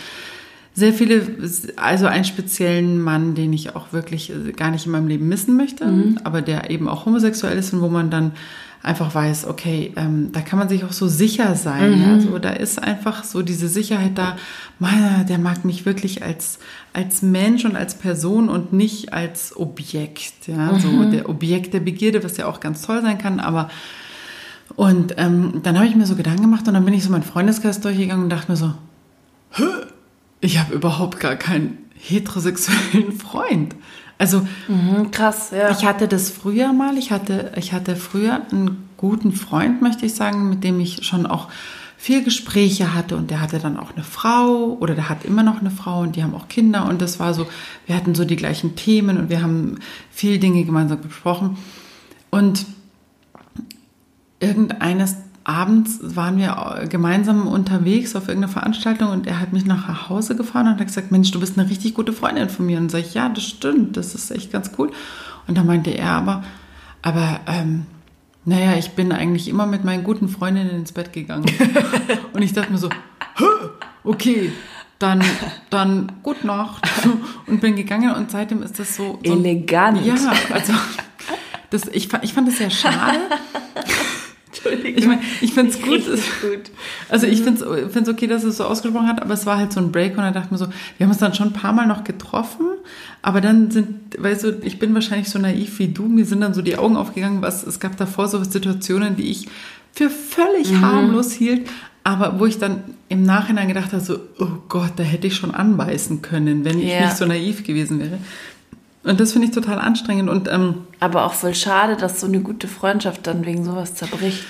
sehr 0.73 0.93
viele, 0.93 1.27
also 1.77 2.07
einen 2.07 2.25
speziellen 2.25 3.01
Mann, 3.01 3.35
den 3.35 3.53
ich 3.53 3.75
auch 3.75 3.93
wirklich 3.93 4.31
äh, 4.31 4.53
gar 4.53 4.71
nicht 4.71 4.87
in 4.87 4.93
meinem 4.93 5.09
Leben 5.09 5.29
missen 5.29 5.57
möchte, 5.57 5.85
aber 6.25 6.43
der 6.43 6.71
eben 6.71 6.89
auch 6.89 7.07
homosexuell 7.07 7.59
ist 7.59 7.73
und 7.73 7.81
wo 7.81 7.89
man 7.89 8.11
dann 8.11 8.33
einfach 8.83 9.15
weiß, 9.15 9.47
okay, 9.47 9.93
ähm, 9.97 10.31
da 10.33 10.41
kann 10.41 10.59
man 10.59 10.69
sich 10.69 10.85
auch 10.85 10.93
so 10.93 11.07
sicher 11.07 11.55
sein. 11.55 12.01
Ja? 12.01 12.21
So, 12.21 12.39
da 12.39 12.51
ist 12.51 12.83
einfach 12.83 13.25
so 13.25 13.43
diese 13.43 13.69
Sicherheit 13.69 14.17
da, 14.17 14.37
man, 14.79 15.27
der 15.27 15.39
mag 15.39 15.65
mich 15.65 15.85
wirklich 15.85 16.23
als, 16.23 16.59
als 16.95 17.21
Mensch 17.21 17.65
und 17.65 17.77
als 17.77 17.95
Person 17.95 18.49
und 18.49 18.73
nicht 18.73 19.13
als 19.13 19.55
Objekt. 19.55 20.47
Ja? 20.49 20.79
So 20.79 21.05
der 21.11 21.29
Objekt 21.29 21.75
der 21.75 21.81
Begierde, 21.81 22.25
was 22.25 22.39
ja 22.39 22.47
auch 22.47 22.61
ganz 22.61 22.83
toll 22.83 23.03
sein 23.03 23.19
kann, 23.19 23.41
aber 23.41 23.71
und 24.77 25.15
ähm, 25.19 25.61
dann 25.65 25.77
habe 25.77 25.89
ich 25.89 25.97
mir 25.97 26.07
so 26.07 26.15
Gedanken 26.15 26.43
gemacht 26.43 26.67
und 26.69 26.75
dann 26.75 26.85
bin 26.85 26.95
ich 26.95 27.03
so 27.03 27.11
meinen 27.11 27.25
Freundeskreis 27.25 27.81
durchgegangen 27.81 28.25
und 28.25 28.31
dachte 28.31 28.53
mir 28.53 28.57
so, 28.57 28.73
Hä? 29.51 29.65
Ich 30.41 30.59
habe 30.59 30.75
überhaupt 30.75 31.21
gar 31.21 31.37
keinen 31.37 31.79
heterosexuellen 31.99 33.13
Freund. 33.19 33.75
Also 34.19 34.47
Mhm, 34.69 35.11
krass, 35.11 35.51
ja. 35.51 35.71
ich 35.71 35.85
hatte 35.85 36.07
das 36.07 36.31
früher 36.31 36.73
mal. 36.73 36.99
Ich 36.99 37.11
hatte, 37.11 37.53
ich 37.57 37.73
hatte 37.73 37.97
früher 37.97 38.43
einen 38.51 38.89
guten 38.97 39.33
Freund, 39.33 39.81
möchte 39.81 40.05
ich 40.05 40.15
sagen, 40.15 40.51
mit 40.51 40.63
dem 40.63 40.79
ich 40.79 41.07
schon 41.07 41.27
auch 41.27 41.49
viel 41.97 42.25
Gespräche 42.25 42.95
hatte 42.95 43.17
und 43.17 43.31
der 43.31 43.41
hatte 43.43 43.59
dann 43.59 43.77
auch 43.79 43.95
eine 43.95 44.05
Frau 44.05 44.77
oder 44.81 44.95
der 44.95 45.11
hat 45.11 45.27
immer 45.27 45.43
noch 45.43 45.61
eine 45.61 45.71
Frau 45.71 46.01
und 46.01 46.17
die 46.17 46.23
haben 46.23 46.35
auch 46.35 46.49
Kinder 46.49 46.87
und 46.87 47.03
das 47.03 47.21
war 47.21 47.35
so, 47.35 47.47
wir 47.87 47.95
hatten 47.95 48.15
so 48.15 48.25
die 48.25 48.37
gleichen 48.37 48.75
Themen 48.75 49.19
und 49.19 49.29
wir 49.29 49.43
haben 49.43 49.79
viel 50.11 50.39
Dinge 50.39 50.65
gemeinsam 50.65 51.03
besprochen 51.03 51.59
und 52.31 52.65
irgendeines 54.39 55.17
abends 55.45 55.99
waren 56.03 56.39
wir 56.39 56.87
gemeinsam 56.89 57.47
unterwegs 57.47 58.15
auf 58.15 58.29
irgendeiner 58.29 58.53
Veranstaltung 58.53 59.11
und 59.11 59.27
er 59.27 59.41
hat 59.41 59.53
mich 59.53 59.65
nach 59.65 60.09
Hause 60.09 60.37
gefahren 60.37 60.69
und 60.69 60.79
hat 60.79 60.87
gesagt, 60.87 61.11
Mensch, 61.11 61.31
du 61.31 61.41
bist 61.41 61.59
eine 61.59 61.69
richtig 61.69 61.95
gute 61.95 62.13
Freundin 62.13 62.49
von 62.51 62.67
mir. 62.67 62.79
Und 62.79 62.91
sage 62.91 63.05
ich, 63.05 63.15
ja, 63.15 63.29
das 63.29 63.45
stimmt, 63.45 63.97
das 63.97 64.15
ist 64.15 64.31
echt 64.31 64.53
ganz 64.53 64.71
cool. 64.79 64.91
Und 65.47 65.57
da 65.57 65.65
meinte 65.65 65.91
er 65.91 66.11
aber, 66.11 66.45
aber 67.03 67.41
ähm, 67.47 67.87
naja, 68.45 68.75
ich 68.77 68.91
bin 68.91 69.13
eigentlich 69.13 69.49
immer 69.49 69.67
mit 69.67 69.85
meinen 69.85 70.05
guten 70.05 70.29
Freundinnen 70.29 70.71
ins 70.71 70.93
Bett 70.93 71.13
gegangen. 71.13 71.47
und 72.33 72.43
ich 72.43 72.53
dachte 72.53 72.73
mir 72.73 72.79
so, 72.79 72.91
okay, 74.05 74.53
dann, 74.99 75.23
dann 75.71 76.13
gut 76.23 76.45
Nacht 76.45 76.87
und 77.47 77.61
bin 77.61 77.77
gegangen 77.77 78.15
und 78.15 78.31
seitdem 78.31 78.63
ist 78.63 78.79
das 78.79 78.97
so, 78.97 79.19
so 79.25 79.33
elegant. 79.33 80.05
Ja, 80.05 80.15
also 80.53 80.75
das, 81.71 81.89
ich, 81.89 82.09
ich 82.23 82.33
fand 82.35 82.49
das 82.49 82.59
sehr 82.59 82.71
schade. 82.71 83.19
Entschuldigung. 84.65 84.99
Ich 84.99 85.07
meine, 85.07 85.23
ich 85.41 85.53
finde 85.53 85.71
es 85.71 85.81
gut. 85.81 86.05
gut. 86.05 86.71
Also 87.09 87.27
ich 87.27 87.43
finde 87.43 87.65
es 87.65 88.09
okay, 88.09 88.27
dass 88.27 88.45
es 88.45 88.59
so 88.59 88.65
ausgesprochen 88.65 89.09
hat, 89.09 89.23
aber 89.23 89.35
es 89.35 89.47
war 89.47 89.59
halt 89.59 89.73
so 89.73 89.81
ein 89.81 89.93
Break 89.93 90.13
und 90.13 90.19
da 90.19 90.31
dachte 90.31 90.47
ich 90.47 90.51
mir 90.53 90.59
so, 90.59 90.69
wir 90.99 91.05
haben 91.05 91.11
uns 91.11 91.19
dann 91.19 91.35
schon 91.35 91.49
ein 91.49 91.53
paar 91.53 91.73
Mal 91.73 91.87
noch 91.87 92.05
getroffen, 92.05 92.67
aber 93.23 93.41
dann 93.41 93.71
sind, 93.71 93.89
weißt 94.19 94.45
du, 94.45 94.61
ich 94.63 94.79
bin 94.79 94.95
wahrscheinlich 94.95 95.29
so 95.29 95.39
naiv 95.39 95.79
wie 95.79 95.89
du, 95.89 96.05
mir 96.05 96.25
sind 96.25 96.41
dann 96.41 96.55
so 96.55 96.63
die 96.63 96.77
Augen 96.77 96.97
aufgegangen, 96.97 97.43
was 97.43 97.67
es 97.67 97.81
gab 97.81 97.97
davor 97.97 98.29
so 98.29 98.43
Situationen, 98.43 99.17
die 99.17 99.31
ich 99.31 99.49
für 99.93 100.11
völlig 100.11 100.71
mhm. 100.73 100.81
harmlos 100.83 101.33
hielt, 101.33 101.69
aber 102.05 102.39
wo 102.39 102.47
ich 102.47 102.59
dann 102.59 102.83
im 103.09 103.23
Nachhinein 103.25 103.69
gedacht 103.69 103.93
habe, 103.93 104.03
so, 104.03 104.21
oh 104.39 104.49
Gott, 104.69 104.93
da 104.97 105.03
hätte 105.03 105.27
ich 105.27 105.37
schon 105.37 105.51
anbeißen 105.51 106.23
können, 106.23 106.65
wenn 106.65 106.79
ich 106.79 106.87
nicht 107.01 107.17
so 107.17 107.27
naiv 107.27 107.65
gewesen 107.65 108.01
wäre. 108.01 108.19
Und 109.03 109.19
das 109.19 109.33
finde 109.33 109.49
ich 109.49 109.55
total 109.55 109.79
anstrengend. 109.79 110.29
Und, 110.29 110.49
ähm, 110.49 110.83
Aber 111.01 111.25
auch 111.25 111.33
voll 111.33 111.55
schade, 111.55 111.97
dass 111.97 112.21
so 112.21 112.27
eine 112.27 112.41
gute 112.41 112.69
Freundschaft 112.69 113.27
dann 113.27 113.47
wegen 113.47 113.65
sowas 113.65 113.95
zerbricht. 113.95 114.45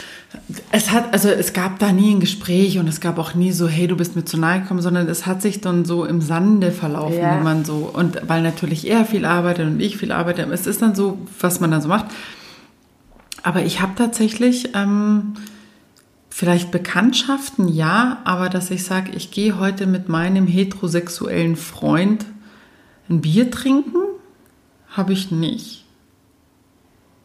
Es 0.73 0.91
hat, 0.91 1.13
also 1.13 1.29
es 1.29 1.53
gab 1.53 1.79
da 1.79 1.93
nie 1.93 2.13
ein 2.15 2.21
Gespräch 2.21 2.79
und 2.79 2.89
es 2.89 3.01
gab 3.01 3.19
auch 3.19 3.35
nie 3.35 3.53
so, 3.53 3.69
hey, 3.69 3.87
du 3.87 3.97
bist 3.97 4.17
mir 4.17 4.25
zu 4.25 4.39
nahe 4.39 4.61
gekommen, 4.61 4.83
sondern 4.83 5.09
es 5.09 5.27
hat 5.27 5.43
sich 5.43 5.61
dann 5.61 5.85
so 5.85 6.05
im 6.05 6.21
Sande 6.21 6.73
verlaufen, 6.73 7.19
ja. 7.19 7.39
wie 7.39 7.45
man 7.45 7.65
so, 7.65 7.91
und 7.93 8.29
weil 8.29 8.43
natürlich 8.43 8.89
er 8.89 9.05
viel 9.05 9.25
arbeitet 9.25 9.67
und 9.67 9.81
ich 9.81 9.97
viel 9.97 10.13
arbeite, 10.13 10.43
es 10.43 10.67
ist 10.69 10.83
dann 10.83 10.95
so, 10.95 11.19
was 11.41 11.59
man 11.59 11.73
dann 11.73 11.81
so 11.81 11.89
macht. 11.89 12.07
Aber 13.43 13.65
ich 13.65 13.81
habe 13.81 13.93
tatsächlich 13.97 14.75
ähm, 14.77 15.35
vielleicht 16.29 16.71
Bekanntschaften, 16.71 17.67
ja, 17.67 18.19
aber 18.25 18.49
dass 18.49 18.71
ich 18.71 18.85
sage, 18.85 19.13
ich 19.17 19.33
gehe 19.33 19.59
heute 19.59 19.87
mit 19.87 20.09
meinem 20.09 20.47
heterosexuellen 20.47 21.57
Freund 21.57 22.25
ein 23.09 23.21
Bier 23.21 23.51
trinken 23.51 23.99
habe 24.91 25.13
ich 25.13 25.31
nicht. 25.31 25.85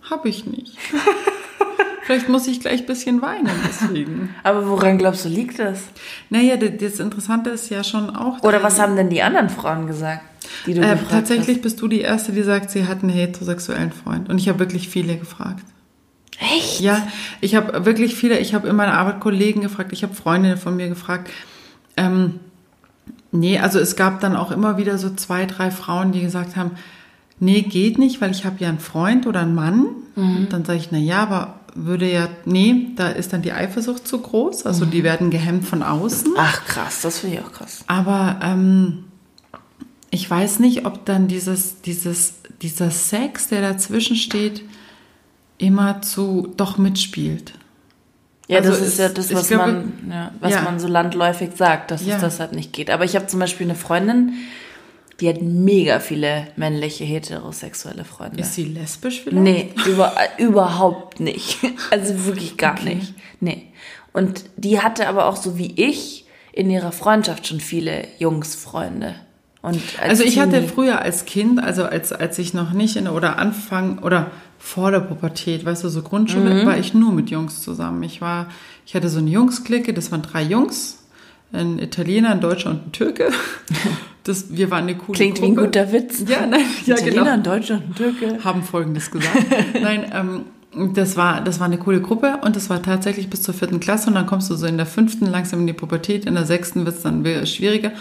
Habe 0.10 0.30
ich 0.30 0.46
nicht. 0.46 0.78
Vielleicht 2.06 2.30
muss 2.30 2.46
ich 2.46 2.60
gleich 2.60 2.82
ein 2.82 2.86
bisschen 2.86 3.24
weinen 3.24 3.50
deswegen. 3.68 4.30
Aber 4.44 4.70
woran 4.70 5.00
glaubst 5.00 5.26
du, 5.26 5.30
liegt 5.30 5.58
das? 5.58 5.86
Naja, 6.30 6.56
das 6.56 7.00
Interessante 7.00 7.50
ist 7.50 7.72
ja 7.72 7.84
schon 7.84 8.16
auch. 8.16 8.44
Oder 8.44 8.62
was 8.62 8.80
haben 8.80 8.96
denn 8.96 9.10
die 9.10 9.24
anderen 9.24 9.50
Frauen 9.50 9.88
gesagt, 9.88 10.22
die 10.68 10.76
du 10.76 10.82
äh, 10.82 10.92
gefragt 10.92 11.10
Tatsächlich 11.10 11.58
hast? 11.58 11.64
bist 11.64 11.82
du 11.82 11.88
die 11.88 12.02
Erste, 12.02 12.32
die 12.32 12.44
sagt, 12.44 12.70
sie 12.70 12.86
hat 12.86 13.02
einen 13.02 13.10
heterosexuellen 13.10 13.92
Freund. 13.92 14.30
Und 14.30 14.38
ich 14.38 14.48
habe 14.48 14.60
wirklich 14.60 14.88
viele 14.88 15.18
gefragt. 15.18 15.64
Echt? 16.40 16.80
Ja, 16.80 17.08
ich 17.42 17.56
habe 17.56 17.86
wirklich 17.86 18.16
viele, 18.16 18.38
ich 18.38 18.54
habe 18.54 18.68
in 18.68 18.76
meiner 18.76 18.94
Arbeit 18.94 19.20
Kollegen 19.20 19.62
gefragt, 19.62 19.92
ich 19.92 20.04
habe 20.04 20.14
Freundinnen 20.14 20.58
von 20.58 20.76
mir 20.76 20.90
gefragt. 20.90 21.32
Ähm, 21.98 22.40
nee, 23.32 23.58
also 23.58 23.80
es 23.80 23.96
gab 23.96 24.20
dann 24.20 24.36
auch 24.36 24.52
immer 24.52 24.78
wieder 24.78 25.00
so 25.00 25.10
zwei, 25.16 25.48
drei 25.48 25.72
Frauen, 25.72 26.12
die 26.12 26.22
gesagt 26.22 26.56
haben, 26.56 26.72
nee, 27.40 27.62
geht 27.62 27.98
nicht, 27.98 28.22
weil 28.22 28.32
ich 28.32 28.46
habe 28.46 28.58
ja 28.60 28.70
einen 28.70 28.80
Freund 28.80 29.28
oder 29.28 29.42
einen 29.42 29.56
Mann. 29.56 29.88
Mhm. 30.16 30.48
dann 30.50 30.64
sage 30.64 30.80
ich, 30.80 30.92
na 30.92 30.98
ja, 30.98 31.24
aber 31.24 31.60
würde 31.76 32.10
ja, 32.10 32.30
nee, 32.46 32.88
da 32.96 33.10
ist 33.10 33.34
dann 33.34 33.42
die 33.42 33.52
Eifersucht 33.52 34.08
zu 34.08 34.20
groß. 34.20 34.66
Also 34.66 34.86
mhm. 34.86 34.92
die 34.92 35.04
werden 35.04 35.30
gehemmt 35.30 35.66
von 35.66 35.84
außen. 35.84 36.34
Ach 36.38 36.66
krass, 36.66 37.02
das 37.02 37.20
finde 37.20 37.38
ich 37.38 37.42
auch 37.44 37.52
krass. 37.52 37.84
Aber 37.88 38.40
ähm, 38.42 39.06
ich 40.10 40.30
weiß 40.30 40.60
nicht, 40.60 40.86
ob 40.86 41.06
dann 41.06 41.28
dieses, 41.28 41.82
dieses, 41.82 42.36
dieser 42.62 42.92
Sex, 42.92 43.50
der 43.50 43.62
dazwischen 43.62 44.16
steht, 44.16 44.64
immer 45.58 46.02
zu 46.02 46.54
doch 46.56 46.78
mitspielt. 46.78 47.54
Ja, 48.48 48.60
also 48.60 48.70
das 48.70 48.82
ist, 48.82 48.88
ist 48.88 49.00
ja 49.00 49.10
das, 49.10 49.34
was, 49.34 49.48
glaube, 49.48 49.72
man, 49.72 49.94
ja, 50.10 50.32
was 50.40 50.52
ja. 50.52 50.62
man 50.62 50.80
so 50.80 50.88
landläufig 50.88 51.52
sagt, 51.56 51.92
dass 51.92 52.06
ja. 52.06 52.16
es 52.16 52.22
deshalb 52.22 52.54
nicht 52.54 52.74
geht. 52.74 52.90
Aber 52.90 53.04
ich 53.04 53.16
habe 53.16 53.28
zum 53.28 53.40
Beispiel 53.40 53.66
eine 53.66 53.76
Freundin, 53.76 54.34
die 55.22 55.30
hat 55.30 55.42
mega 55.42 56.00
viele 56.00 56.48
männliche 56.58 57.06
heterosexuelle 57.06 58.04
Freunde. 58.04 58.42
Ist 58.42 58.56
sie 58.56 58.66
lesbisch 58.66 59.22
vielleicht? 59.22 59.42
Nee, 59.42 59.70
über, 59.86 60.14
überhaupt 60.38 61.20
nicht. 61.20 61.60
Also 61.92 62.26
wirklich 62.26 62.58
gar 62.58 62.74
okay. 62.74 62.96
nicht. 62.96 63.14
Nee. 63.40 63.68
Und 64.12 64.46
die 64.58 64.82
hatte 64.82 65.08
aber 65.08 65.28
auch 65.28 65.36
so 65.36 65.58
wie 65.58 65.74
ich 65.76 66.26
in 66.52 66.70
ihrer 66.70 66.92
Freundschaft 66.92 67.48
schon 67.48 67.60
viele 67.60 68.08
Jungsfreunde. 68.18 69.16
Und 69.62 69.82
also 70.02 70.24
ich 70.24 70.40
hatte 70.40 70.64
früher 70.64 71.02
als 71.02 71.26
Kind, 71.26 71.62
also 71.62 71.86
als, 71.86 72.12
als 72.12 72.38
ich 72.40 72.54
noch 72.54 72.72
nicht 72.72 72.98
in 72.98 73.08
oder 73.08 73.40
Anfang 73.40 74.00
oder 74.00 74.32
vor 74.58 74.92
der 74.92 75.00
Pubertät, 75.00 75.66
weißt 75.66 75.84
du, 75.84 75.90
so 75.90 76.02
Grundschule, 76.02 76.62
mhm. 76.64 76.66
war 76.66 76.78
ich 76.78 76.94
nur 76.94 77.12
mit 77.12 77.30
Jungs 77.30 77.62
zusammen. 77.62 78.04
Ich 78.04 78.22
war, 78.22 78.48
ich 78.86 78.96
hatte 78.96 79.10
so 79.10 79.20
eine 79.20 79.30
Jungsklicke, 79.30 79.94
das 79.94 80.12
waren 80.12 80.22
drei 80.22 80.44
Jungs, 80.44 81.06
ein 81.52 81.80
Italiener, 81.80 82.32
ein 82.32 82.42
Deutscher 82.42 82.72
und 82.72 82.88
ein 82.88 82.92
Türke. 82.92 83.30
Das, 84.26 84.48
wir 84.50 84.72
waren 84.72 84.84
eine 84.84 84.96
coole 84.96 85.16
Klingt 85.16 85.36
Gruppe. 85.36 85.48
wie 85.48 85.52
ein 85.52 85.66
guter 85.66 85.92
Witz. 85.92 86.26
Ja, 86.28 86.46
nein, 86.46 86.62
ja, 86.86 86.96
Italiener, 86.96 87.38
genau. 87.38 87.54
und 87.56 87.72
ein 87.72 87.96
Türke. 87.96 88.44
Haben 88.44 88.64
Folgendes 88.64 89.12
gesagt. 89.12 89.46
nein, 89.82 90.12
ähm, 90.14 90.94
das 90.94 91.16
war, 91.16 91.42
das 91.42 91.60
war 91.60 91.68
eine 91.68 91.78
coole 91.78 92.02
Gruppe 92.02 92.40
und 92.42 92.56
das 92.56 92.70
war 92.70 92.82
tatsächlich 92.82 93.30
bis 93.30 93.44
zur 93.44 93.54
vierten 93.54 93.80
Klasse 93.80 94.08
und 94.10 94.16
dann 94.16 94.26
kommst 94.26 94.50
du 94.50 94.56
so 94.56 94.66
in 94.66 94.78
der 94.78 94.88
fünften 94.88 95.28
langsam 95.28 95.62
in 95.62 95.68
die 95.68 95.74
Pubertät, 95.74 96.26
in 96.26 96.34
der 96.34 96.46
sechsten 96.46 96.86
wird 96.86 96.98
es 96.98 97.04
dann 97.04 97.24
schwieriger 97.46 97.92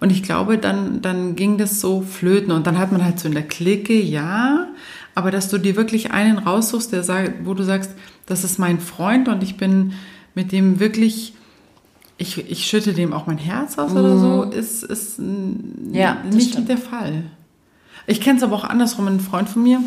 und 0.00 0.10
ich 0.10 0.22
glaube, 0.22 0.58
dann, 0.58 1.00
dann 1.00 1.36
ging 1.36 1.58
das 1.58 1.80
so 1.80 2.00
flöten 2.00 2.50
und 2.50 2.66
dann 2.66 2.78
hat 2.78 2.90
man 2.90 3.04
halt 3.04 3.20
so 3.20 3.28
in 3.28 3.34
der 3.34 3.44
Clique, 3.44 3.94
ja, 3.94 4.68
aber 5.14 5.30
dass 5.30 5.48
du 5.48 5.58
dir 5.58 5.76
wirklich 5.76 6.10
einen 6.10 6.38
raussuchst, 6.38 6.92
der 6.92 7.04
sagt, 7.04 7.44
wo 7.44 7.54
du 7.54 7.62
sagst, 7.62 7.92
das 8.26 8.42
ist 8.42 8.58
mein 8.58 8.80
Freund 8.80 9.28
und 9.28 9.42
ich 9.42 9.56
bin 9.56 9.92
mit 10.34 10.50
dem 10.50 10.80
wirklich 10.80 11.34
ich, 12.16 12.50
ich 12.50 12.66
schütte 12.66 12.92
dem 12.92 13.12
auch 13.12 13.26
mein 13.26 13.38
Herz 13.38 13.78
aus 13.78 13.92
mhm. 13.92 13.96
oder 13.96 14.18
so, 14.18 14.46
mhm. 14.46 14.52
ist, 14.52 14.82
ist 14.82 15.20
ja, 15.92 16.22
nicht 16.30 16.50
stimmt. 16.50 16.68
der 16.68 16.78
Fall. 16.78 17.24
Ich 18.06 18.20
kenne 18.20 18.36
es 18.38 18.42
aber 18.42 18.56
auch 18.56 18.64
andersrum. 18.64 19.06
Ein 19.08 19.20
Freund 19.20 19.48
von 19.48 19.62
mir 19.62 19.80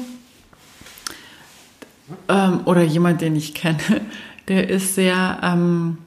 ähm, 2.28 2.62
oder 2.66 2.84
jemand, 2.84 3.22
den 3.22 3.36
ich 3.36 3.54
kenne, 3.54 3.80
der 4.48 4.70
ist 4.70 4.96
sehr, 4.96 5.40
ähm, 5.44 5.98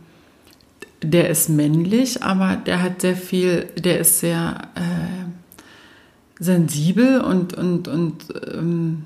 der 1.03 1.31
ist 1.31 1.49
männlich, 1.49 2.23
aber 2.23 2.57
der 2.57 2.83
hat 2.83 3.01
sehr 3.01 3.17
viel, 3.17 3.69
der 3.77 4.01
ist 4.01 4.21
sehr 4.21 4.69
äh, 4.75 6.43
sensibel 6.43 7.21
und, 7.21 7.55
und, 7.55 7.89
und 7.89 8.25
ähm, 8.55 9.05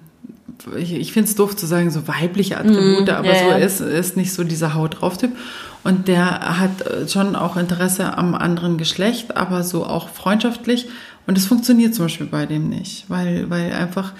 ich, 0.76 0.94
ich 0.94 1.12
finde 1.12 1.28
es 1.28 1.35
doof 1.35 1.56
zu 1.56 1.66
sagen, 1.66 1.90
so 1.90 2.06
weibliche 2.06 2.59
Attribute, 2.59 3.06
mm, 3.06 3.11
aber 3.11 3.35
ja, 3.35 3.59
so. 3.59 3.64
Ist, 3.64 3.80
ist 3.80 4.16
nicht 4.16 4.33
so 4.33 4.44
dieser 4.44 4.75
Haut 4.75 5.00
drauf 5.00 5.18
Typ. 5.18 5.33
Und 5.84 6.08
der 6.08 6.58
hat 6.58 6.80
äh, 6.80 7.06
schon 7.06 7.36
auch 7.36 7.56
Interesse 7.56 8.16
am 8.16 8.34
anderen 8.34 8.78
Geschlecht, 8.78 9.36
aber 9.36 9.62
so 9.62 9.86
auch 9.86 10.08
freundschaftlich. 10.08 10.88
Und 11.26 11.38
es 11.38 11.46
funktioniert 11.46 11.94
zum 11.94 12.06
Beispiel 12.06 12.26
bei 12.26 12.46
dem 12.46 12.68
nicht, 12.68 13.04
weil, 13.08 13.48
weil 13.50 13.72
einfach 13.72 14.12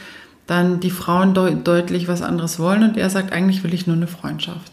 dann 0.47 0.81
die 0.81 0.91
Frauen 0.91 1.35
deut 1.35 1.67
deutlich 1.67 2.07
was 2.07 2.23
anderes 2.23 2.59
wollen 2.59 2.83
und 2.83 2.97
er 2.97 3.09
sagt, 3.09 3.33
eigentlich 3.33 3.65
will 3.65 3.73
ich 3.73 3.87
nur 3.87 3.97
eine 3.97 4.07
Freundschaft. 4.07 4.73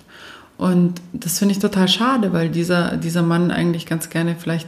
Und 0.57 1.01
das 1.13 1.39
finde 1.39 1.53
ich 1.53 1.59
total 1.59 1.87
schade, 1.87 2.33
weil 2.33 2.49
dieser, 2.49 2.97
dieser 2.97 3.23
Mann 3.23 3.51
eigentlich 3.51 3.85
ganz 3.85 4.09
gerne 4.09 4.35
vielleicht 4.37 4.67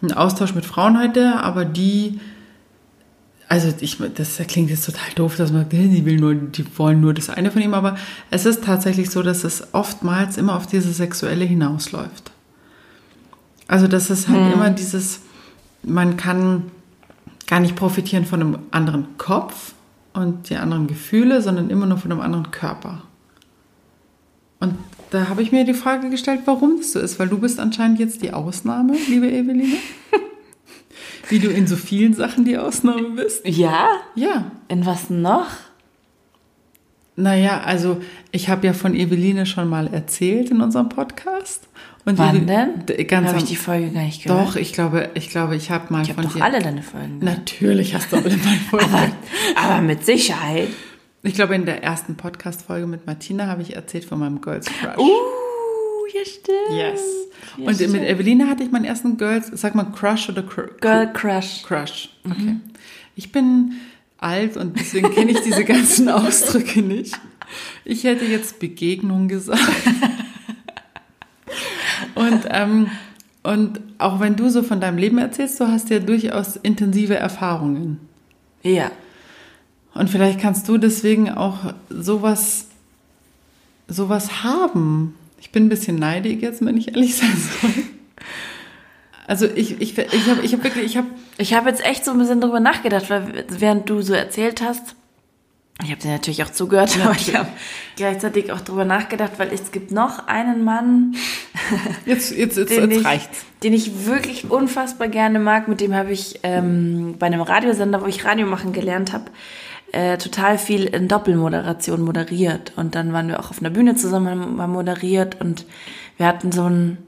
einen 0.00 0.12
Austausch 0.12 0.54
mit 0.54 0.64
Frauen 0.64 0.98
hätte, 0.98 1.40
aber 1.42 1.64
die 1.64 2.20
also 3.48 3.72
ich, 3.80 3.98
das 4.14 4.38
klingt 4.48 4.70
jetzt 4.70 4.86
total 4.86 5.12
doof, 5.14 5.36
dass 5.36 5.52
man, 5.52 5.68
die 5.70 6.04
will 6.04 6.16
nur, 6.16 6.34
die 6.34 6.64
wollen 6.78 7.00
nur 7.00 7.14
das 7.14 7.30
eine 7.30 7.50
von 7.50 7.62
ihm, 7.62 7.74
aber 7.74 7.96
es 8.30 8.46
ist 8.46 8.64
tatsächlich 8.64 9.10
so, 9.10 9.22
dass 9.22 9.44
es 9.44 9.72
oftmals 9.72 10.36
immer 10.36 10.56
auf 10.56 10.66
diese 10.66 10.92
sexuelle 10.92 11.44
hinausläuft. 11.44 12.32
Also 13.68 13.88
das 13.88 14.10
ist 14.10 14.28
halt 14.28 14.46
hm. 14.46 14.52
immer 14.52 14.70
dieses, 14.70 15.20
man 15.82 16.16
kann 16.16 16.70
gar 17.46 17.60
nicht 17.60 17.76
profitieren 17.76 18.24
von 18.24 18.40
einem 18.40 18.58
anderen 18.70 19.18
Kopf 19.18 19.74
und 20.12 20.50
die 20.50 20.56
anderen 20.56 20.86
Gefühle, 20.86 21.42
sondern 21.42 21.70
immer 21.70 21.86
nur 21.86 21.98
von 21.98 22.10
einem 22.10 22.20
anderen 22.20 22.50
Körper. 22.50 23.02
Und 24.58 24.74
da 25.10 25.28
habe 25.28 25.42
ich 25.42 25.52
mir 25.52 25.64
die 25.64 25.74
Frage 25.74 26.10
gestellt, 26.10 26.40
warum 26.46 26.78
das 26.78 26.92
so 26.92 26.98
ist, 26.98 27.18
weil 27.18 27.28
du 27.28 27.38
bist 27.38 27.60
anscheinend 27.60 28.00
jetzt 28.00 28.22
die 28.22 28.32
Ausnahme, 28.32 28.96
liebe 29.08 29.30
Eveline. 29.30 29.76
Wie 31.28 31.38
du 31.38 31.48
in 31.48 31.66
so 31.66 31.76
vielen 31.76 32.14
Sachen 32.14 32.44
die 32.44 32.56
Ausnahme 32.58 33.10
bist? 33.10 33.46
Ja? 33.46 33.88
Ja. 34.14 34.50
In 34.68 34.86
was 34.86 35.10
noch? 35.10 35.48
Naja, 37.16 37.62
also 37.64 38.00
ich 38.30 38.48
habe 38.50 38.66
ja 38.66 38.72
von 38.74 38.94
Eveline 38.94 39.46
schon 39.46 39.68
mal 39.68 39.86
erzählt 39.92 40.50
in 40.50 40.60
unserem 40.60 40.88
Podcast. 40.90 41.66
Und 42.04 42.18
Wann 42.18 42.46
denn? 42.46 42.84
Ganz 43.08 43.28
habe 43.28 43.38
ich 43.38 43.44
die 43.44 43.56
Folge 43.56 43.90
gar 43.90 44.02
nicht 44.02 44.22
gehört. 44.22 44.48
Doch, 44.48 44.56
ich 44.56 44.72
glaube, 44.72 45.10
ich 45.14 45.30
glaube, 45.30 45.56
ich 45.56 45.70
habe 45.70 45.92
mal 45.92 46.02
ich 46.02 46.10
hab 46.10 46.16
von 46.16 46.24
doch 46.24 46.34
dir. 46.34 46.44
alle 46.44 46.60
deine 46.60 46.82
Folgen. 46.82 47.20
Gehört. 47.20 47.38
Natürlich 47.38 47.94
hast 47.94 48.12
du 48.12 48.16
alle 48.16 48.28
meine 48.28 48.60
Folgen. 48.70 48.86
aber, 48.86 49.10
aber 49.56 49.80
mit 49.82 50.04
Sicherheit. 50.04 50.68
Ich 51.22 51.34
glaube, 51.34 51.56
in 51.56 51.64
der 51.64 51.82
ersten 51.82 52.16
Podcast-Folge 52.16 52.86
mit 52.86 53.06
Martina 53.06 53.46
habe 53.46 53.62
ich 53.62 53.74
erzählt 53.74 54.04
von 54.04 54.20
meinem 54.20 54.40
Girls 54.40 54.66
Crush. 54.66 54.98
Uh, 54.98 55.10
ja, 56.14 56.24
stimmt. 56.24 56.78
Yes. 56.78 57.00
Ja, 57.56 57.66
Und 57.68 57.74
stimmt. 57.74 57.92
mit 57.92 58.02
Eveline 58.02 58.48
hatte 58.48 58.62
ich 58.62 58.70
meinen 58.70 58.84
ersten 58.84 59.16
Girls, 59.16 59.50
sag 59.54 59.74
mal 59.74 59.84
Crush 59.84 60.28
oder 60.28 60.42
Cr 60.42 60.68
Girl 60.80 61.12
Crush. 61.12 61.62
Crush. 61.62 62.08
Okay. 62.24 62.56
Ich 63.14 63.32
bin 63.32 63.72
alt 64.18 64.56
und 64.56 64.78
deswegen 64.78 65.10
kenne 65.12 65.32
ich 65.32 65.40
diese 65.40 65.64
ganzen 65.64 66.08
Ausdrücke 66.10 66.82
nicht. 66.82 67.18
Ich 67.84 68.04
hätte 68.04 68.24
jetzt 68.24 68.58
Begegnung 68.58 69.28
gesagt. 69.28 69.60
Und, 72.14 72.46
ähm, 72.50 72.90
und 73.42 73.80
auch 73.98 74.20
wenn 74.20 74.36
du 74.36 74.48
so 74.48 74.62
von 74.62 74.80
deinem 74.80 74.98
Leben 74.98 75.18
erzählst, 75.18 75.60
du 75.60 75.68
hast 75.68 75.90
ja 75.90 75.98
durchaus 75.98 76.56
intensive 76.56 77.14
Erfahrungen. 77.14 78.00
Ja. 78.62 78.90
Und 79.94 80.10
vielleicht 80.10 80.40
kannst 80.40 80.68
du 80.68 80.78
deswegen 80.78 81.30
auch 81.30 81.74
sowas, 81.90 82.66
sowas 83.86 84.42
haben. 84.42 85.14
Ich 85.40 85.50
bin 85.50 85.66
ein 85.66 85.68
bisschen 85.68 85.96
neidig 85.96 86.42
jetzt, 86.42 86.64
wenn 86.64 86.76
ich 86.76 86.88
ehrlich 86.88 87.16
sein 87.16 87.36
soll. 87.36 87.70
Also 89.26 89.46
ich, 89.46 89.80
ich, 89.80 89.98
ich 89.98 90.28
habe 90.28 90.42
ich 90.42 90.52
hab 90.52 90.62
wirklich, 90.62 90.84
ich 90.84 90.96
habe 90.96 91.08
Ich 91.38 91.54
habe 91.54 91.68
jetzt 91.68 91.84
echt 91.84 92.04
so 92.04 92.12
ein 92.12 92.18
bisschen 92.18 92.40
drüber 92.40 92.60
nachgedacht, 92.60 93.10
weil 93.10 93.44
während 93.48 93.90
du 93.90 94.00
so 94.00 94.14
erzählt 94.14 94.62
hast, 94.62 94.94
ich 95.84 95.90
habe 95.90 96.00
dir 96.00 96.08
natürlich 96.08 96.42
auch 96.42 96.50
zugehört, 96.50 96.98
aber 97.04 97.12
ich 97.12 97.34
habe 97.34 97.48
gleichzeitig 97.96 98.50
auch 98.50 98.62
drüber 98.62 98.86
nachgedacht, 98.86 99.32
weil 99.36 99.52
es 99.52 99.72
gibt 99.72 99.90
noch 99.90 100.26
einen 100.26 100.64
Mann, 100.64 101.14
jetzt, 102.06 102.34
jetzt, 102.34 102.56
jetzt, 102.56 102.70
den, 102.70 102.90
jetzt 102.90 103.00
ich, 103.00 103.04
reicht's. 103.04 103.44
den 103.62 103.74
ich 103.74 104.06
wirklich 104.06 104.50
unfassbar 104.50 105.08
gerne 105.08 105.38
mag. 105.38 105.68
Mit 105.68 105.82
dem 105.82 105.94
habe 105.94 106.12
ich 106.12 106.40
ähm, 106.44 107.16
bei 107.18 107.26
einem 107.26 107.42
Radiosender, 107.42 108.00
wo 108.00 108.06
ich 108.06 108.24
Radio 108.24 108.46
machen 108.46 108.72
gelernt 108.72 109.12
habe, 109.12 109.30
äh, 109.96 110.18
total 110.18 110.58
viel 110.58 110.84
in 110.84 111.08
Doppelmoderation 111.08 112.02
moderiert. 112.02 112.72
Und 112.76 112.94
dann 112.94 113.14
waren 113.14 113.28
wir 113.28 113.40
auch 113.40 113.50
auf 113.50 113.60
einer 113.60 113.70
Bühne 113.70 113.96
zusammen, 113.96 114.60
haben 114.60 114.72
moderiert 114.72 115.40
und 115.40 115.64
wir 116.18 116.26
hatten 116.26 116.52
so 116.52 116.64
ein 116.64 116.98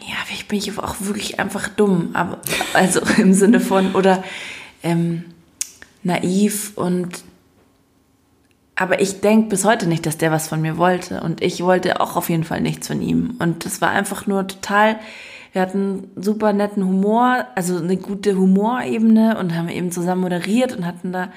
ja, 0.00 0.16
ich 0.32 0.48
bin 0.48 0.58
ich 0.58 0.76
auch 0.80 0.96
wirklich 0.98 1.38
einfach 1.38 1.68
dumm, 1.68 2.10
aber 2.14 2.40
also 2.74 3.00
im 3.18 3.34
Sinne 3.34 3.60
von 3.60 3.94
oder 3.94 4.24
ähm, 4.82 5.24
naiv 6.02 6.72
und 6.74 7.22
aber 8.74 9.00
ich 9.00 9.20
denke 9.20 9.50
bis 9.50 9.64
heute 9.64 9.86
nicht, 9.86 10.06
dass 10.06 10.18
der 10.18 10.32
was 10.32 10.48
von 10.48 10.60
mir 10.60 10.76
wollte 10.76 11.20
und 11.20 11.40
ich 11.40 11.62
wollte 11.62 12.00
auch 12.00 12.16
auf 12.16 12.30
jeden 12.30 12.42
Fall 12.42 12.60
nichts 12.60 12.88
von 12.88 13.00
ihm 13.00 13.36
und 13.38 13.64
das 13.64 13.80
war 13.80 13.90
einfach 13.90 14.26
nur 14.26 14.48
total 14.48 14.98
wir 15.52 15.62
hatten 15.62 16.10
super 16.16 16.52
netten 16.52 16.84
Humor, 16.84 17.46
also 17.54 17.76
eine 17.78 17.96
gute 17.96 18.36
Humorebene 18.36 19.38
und 19.38 19.54
haben 19.54 19.68
eben 19.68 19.92
zusammen 19.92 20.22
moderiert 20.22 20.76
und 20.76 20.86
hatten 20.86 21.12
da 21.12 21.28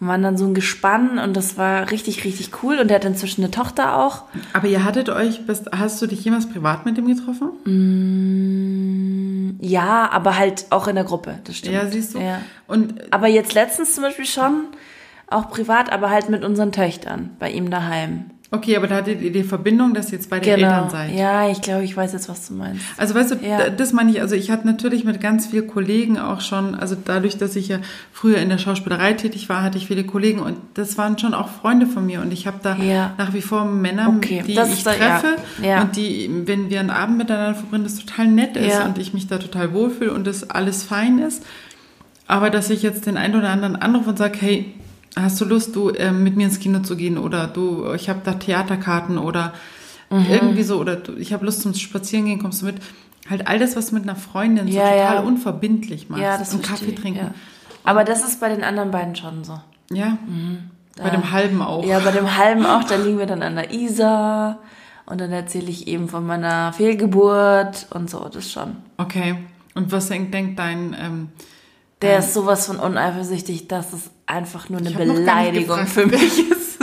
und 0.00 0.06
waren 0.06 0.22
dann 0.22 0.36
so 0.36 0.46
ein 0.46 0.54
Gespann 0.54 1.18
und 1.18 1.36
das 1.36 1.58
war 1.58 1.90
richtig, 1.90 2.24
richtig 2.24 2.62
cool. 2.62 2.78
Und 2.78 2.86
der 2.88 2.98
hat 2.98 3.04
inzwischen 3.04 3.42
eine 3.42 3.50
Tochter 3.50 3.96
auch. 3.96 4.26
Aber 4.52 4.68
ihr 4.68 4.84
hattet 4.84 5.08
euch, 5.08 5.40
hast 5.72 6.00
du 6.00 6.06
dich 6.06 6.24
jemals 6.24 6.48
privat 6.48 6.86
mit 6.86 6.96
ihm 6.98 7.08
getroffen? 7.08 7.48
Ja, 9.60 10.08
aber 10.12 10.38
halt 10.38 10.66
auch 10.70 10.86
in 10.86 10.94
der 10.94 11.02
Gruppe, 11.02 11.40
das 11.42 11.56
stimmt. 11.56 11.74
Ja, 11.74 11.86
siehst 11.86 12.14
du. 12.14 12.20
Ja. 12.20 12.40
Und 12.68 13.12
Aber 13.12 13.26
jetzt 13.26 13.54
letztens 13.54 13.94
zum 13.94 14.04
Beispiel 14.04 14.26
schon, 14.26 14.68
auch 15.26 15.50
privat, 15.50 15.90
aber 15.90 16.10
halt 16.10 16.28
mit 16.28 16.44
unseren 16.44 16.70
Töchtern 16.70 17.30
bei 17.40 17.50
ihm 17.50 17.68
daheim. 17.68 18.30
Okay, 18.50 18.76
aber 18.76 18.86
da 18.86 18.96
hattet 18.96 19.20
ihr 19.20 19.30
die 19.32 19.42
Verbindung, 19.44 19.92
dass 19.94 20.06
ihr 20.10 20.18
jetzt 20.18 20.30
bei 20.30 20.40
den 20.40 20.54
Eltern 20.54 20.88
seid. 20.90 21.10
Genau. 21.10 21.20
Ja, 21.20 21.50
ich 21.50 21.60
glaube, 21.60 21.84
ich 21.84 21.96
weiß 21.96 22.12
jetzt, 22.14 22.28
was 22.28 22.48
du 22.48 22.54
meinst. 22.54 22.82
Also 22.96 23.14
weißt 23.14 23.30
du, 23.32 23.34
Ja. 23.46 23.58
da- 23.58 23.70
das 23.70 23.92
meine 23.92 24.10
ich, 24.10 24.20
also 24.22 24.34
ich 24.34 24.50
hatte 24.50 24.66
natürlich 24.66 25.04
mit 25.04 25.20
ganz 25.20 25.46
vielen 25.46 25.66
Kollegen 25.66 26.18
auch 26.18 26.40
schon, 26.40 26.74
also 26.74 26.96
dadurch, 27.04 27.36
dass 27.36 27.56
ich 27.56 27.68
ja 27.68 27.78
früher 28.12 28.38
in 28.38 28.48
der 28.48 28.58
Schauspielerei 28.58 29.12
tätig 29.12 29.48
war, 29.48 29.62
hatte 29.62 29.76
ich 29.78 29.86
viele 29.86 30.04
Kollegen 30.04 30.40
und 30.40 30.56
das 30.74 30.96
waren 30.96 31.18
schon 31.18 31.34
auch 31.34 31.48
Freunde 31.48 31.86
von 31.86 32.06
mir 32.06 32.20
und 32.20 32.32
ich 32.32 32.46
habe 32.46 32.58
da 32.62 32.76
Ja. 32.76 33.12
nach 33.18 33.34
wie 33.34 33.42
vor 33.42 33.64
Männer, 33.66 34.12
Okay, 34.16 34.42
die 34.46 34.54
das 34.54 34.72
ich 34.72 34.82
da- 34.84 34.92
treffe 34.94 35.36
Ja. 35.62 35.82
und 35.82 35.96
die, 35.96 36.30
wenn 36.46 36.70
wir 36.70 36.80
einen 36.80 36.90
Abend 36.90 37.18
miteinander 37.18 37.54
verbringen, 37.54 37.84
das 37.84 37.96
total 38.04 38.28
nett 38.28 38.56
ist 38.56 38.80
und 38.84 38.98
ich 38.98 39.12
mich 39.14 39.26
da 39.26 39.38
total 39.38 39.72
wohlfühle 39.74 40.12
und 40.12 40.26
das 40.26 40.48
alles 40.48 40.82
fein 40.82 41.18
ist. 41.18 41.44
Aber 42.26 42.50
dass 42.50 42.68
ich 42.70 42.82
jetzt 42.82 43.06
den 43.06 43.16
einen 43.16 43.36
oder 43.36 43.48
anderen 43.50 43.76
anrufe 43.76 44.10
und 44.10 44.18
sage, 44.18 44.38
hey, 44.40 44.66
hast 45.22 45.40
du 45.40 45.44
Lust, 45.44 45.74
du 45.76 45.90
ähm, 45.90 46.22
mit 46.22 46.36
mir 46.36 46.44
ins 46.46 46.58
Kino 46.60 46.80
zu 46.80 46.96
gehen 46.96 47.18
oder 47.18 47.46
du, 47.46 47.92
ich 47.94 48.08
habe 48.08 48.20
da 48.24 48.34
Theaterkarten 48.34 49.18
oder 49.18 49.52
Mhm. 50.10 50.24
irgendwie 50.30 50.62
so 50.62 50.78
oder 50.78 50.96
du, 50.96 51.16
ich 51.16 51.34
habe 51.34 51.44
Lust 51.44 51.60
zum 51.60 51.74
Spazierengehen, 51.74 52.40
kommst 52.40 52.62
du 52.62 52.66
mit? 52.66 52.76
Halt 53.28 53.46
all 53.46 53.58
das, 53.58 53.76
was 53.76 53.88
du 53.90 53.94
mit 53.94 54.04
einer 54.04 54.16
Freundin 54.16 54.66
so 54.66 54.72
Ja, 54.74 54.84
total 54.88 55.14
ja. 55.16 55.20
unverbindlich 55.20 56.08
machst. 56.08 56.22
Ja, 56.22 56.38
das 56.38 56.54
und 56.54 56.62
Kaffee 56.62 56.94
trinken. 56.94 57.18
Ja. 57.26 57.34
Aber 57.84 58.04
das 58.04 58.24
ist 58.26 58.40
bei 58.40 58.48
den 58.48 58.64
anderen 58.64 58.90
beiden 58.90 59.14
schon 59.16 59.44
so. 59.44 59.60
Ja. 59.92 60.16
Bei 60.96 61.10
dem 61.10 61.30
halben 61.30 61.60
auch. 61.60 61.84
Ja, 61.84 61.98
bei 61.98 62.10
dem 62.10 62.38
halben 62.38 62.64
auch, 62.64 62.84
da 62.84 62.96
liegen 62.96 63.18
wir 63.18 63.26
dann 63.26 63.42
an 63.42 63.56
der 63.56 63.70
Isar 63.70 64.60
und 65.04 65.20
dann 65.20 65.30
erzähle 65.30 65.68
ich 65.68 65.86
eben 65.88 66.08
von 66.08 66.26
meiner 66.26 66.72
Fehlgeburt 66.72 67.86
und 67.90 68.08
so, 68.08 68.26
das 68.32 68.50
schon. 68.50 68.76
Okay. 68.96 69.36
Und 69.74 69.92
was 69.92 70.08
denkt, 70.08 70.32
denkt 70.32 70.58
dein 70.58 70.96
ähm, 70.98 71.28
Der 72.02 72.20
ist 72.20 72.32
sowas 72.34 72.66
von 72.66 72.78
uneifersüchtig, 72.78 73.68
dass 73.68 73.92
es 73.92 74.10
einfach 74.26 74.68
nur 74.68 74.80
eine 74.80 74.90
Beleidigung 74.90 75.86
für 75.86 76.06
mich 76.06 76.50
ist. 76.50 76.78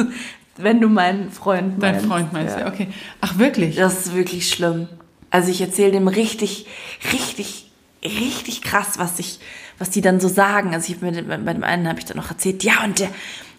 Wenn 0.57 0.79
du 0.81 0.87
meinen 0.87 1.31
Freund 1.31 1.81
dein 1.81 1.95
meinst. 1.95 2.07
Freund 2.07 2.33
meinst? 2.33 2.55
Ja. 2.55 2.61
Ja. 2.61 2.67
Okay. 2.67 2.87
Ach 3.21 3.37
wirklich? 3.37 3.75
Das 3.75 4.05
ist 4.05 4.15
wirklich 4.15 4.49
schlimm. 4.49 4.87
Also 5.29 5.51
ich 5.51 5.61
erzähle 5.61 5.91
dem 5.91 6.07
richtig, 6.07 6.65
richtig, 7.11 7.69
richtig 8.03 8.61
krass, 8.61 8.93
was 8.97 9.19
ich, 9.19 9.39
was 9.79 9.89
die 9.89 10.01
dann 10.01 10.19
so 10.19 10.27
sagen. 10.27 10.73
Also 10.73 10.93
ich 10.93 11.01
mir 11.01 11.11
bei 11.23 11.53
dem 11.53 11.63
einen 11.63 11.87
habe 11.87 11.99
ich 11.99 12.05
dann 12.05 12.17
noch 12.17 12.29
erzählt, 12.29 12.63
ja 12.63 12.83
und 12.83 12.99
der 12.99 13.09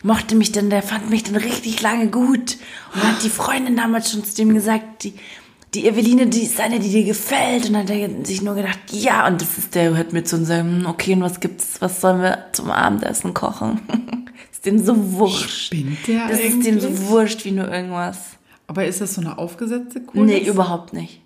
mochte 0.03 0.37
mich 0.37 0.53
dann, 0.53 0.71
der 0.71 0.83
fand 0.83 1.11
mich 1.11 1.25
dann 1.25 1.37
richtig 1.37 1.83
lange 1.83 2.09
gut 2.09 2.57
und 2.95 3.03
hat 3.03 3.23
die 3.23 3.31
Freundin 3.31 3.77
damals 3.77 4.11
schon 4.11 4.25
zu 4.25 4.35
dem 4.37 4.55
gesagt, 4.55 5.05
die 5.05 5.14
die 5.77 5.87
Eveline, 5.87 6.27
die 6.27 6.45
ist 6.45 6.59
eine, 6.59 6.81
die 6.81 6.89
dir 6.89 7.05
gefällt. 7.05 7.67
Und 7.67 7.75
dann 7.75 7.83
hat 7.83 7.91
er 7.91 8.25
sich 8.25 8.41
nur 8.41 8.55
gedacht, 8.55 8.79
ja, 8.91 9.27
und 9.27 9.41
das 9.41 9.59
ist 9.59 9.75
der, 9.75 9.95
hört 9.95 10.12
mir 10.12 10.25
zu 10.25 10.37
und 10.37 10.47
sagt, 10.47 10.62
hm, 10.62 10.87
okay, 10.87 11.12
und 11.12 11.21
was 11.21 11.39
gibt's, 11.39 11.81
was 11.81 12.01
sollen 12.01 12.23
wir 12.23 12.47
zum 12.53 12.71
Abendessen 12.71 13.35
kochen? 13.35 13.81
ist 14.51 14.65
dem 14.65 14.83
so 14.83 15.12
wurscht. 15.12 15.67
Spinnt 15.67 16.07
der 16.07 16.29
Das 16.29 16.41
ist 16.41 16.65
dem 16.65 16.79
eigentlich? 16.79 16.83
so 16.83 17.09
wurscht 17.09 17.45
wie 17.45 17.53
nur 17.53 17.71
irgendwas. 17.71 18.19
Aber 18.67 18.87
ist 18.87 19.01
das 19.01 19.15
so 19.15 19.21
eine 19.21 19.39
aufgesetzte 19.39 20.01
Coolness? 20.01 20.41
Nee, 20.43 20.49
überhaupt 20.49 20.93
nicht. 20.93 21.21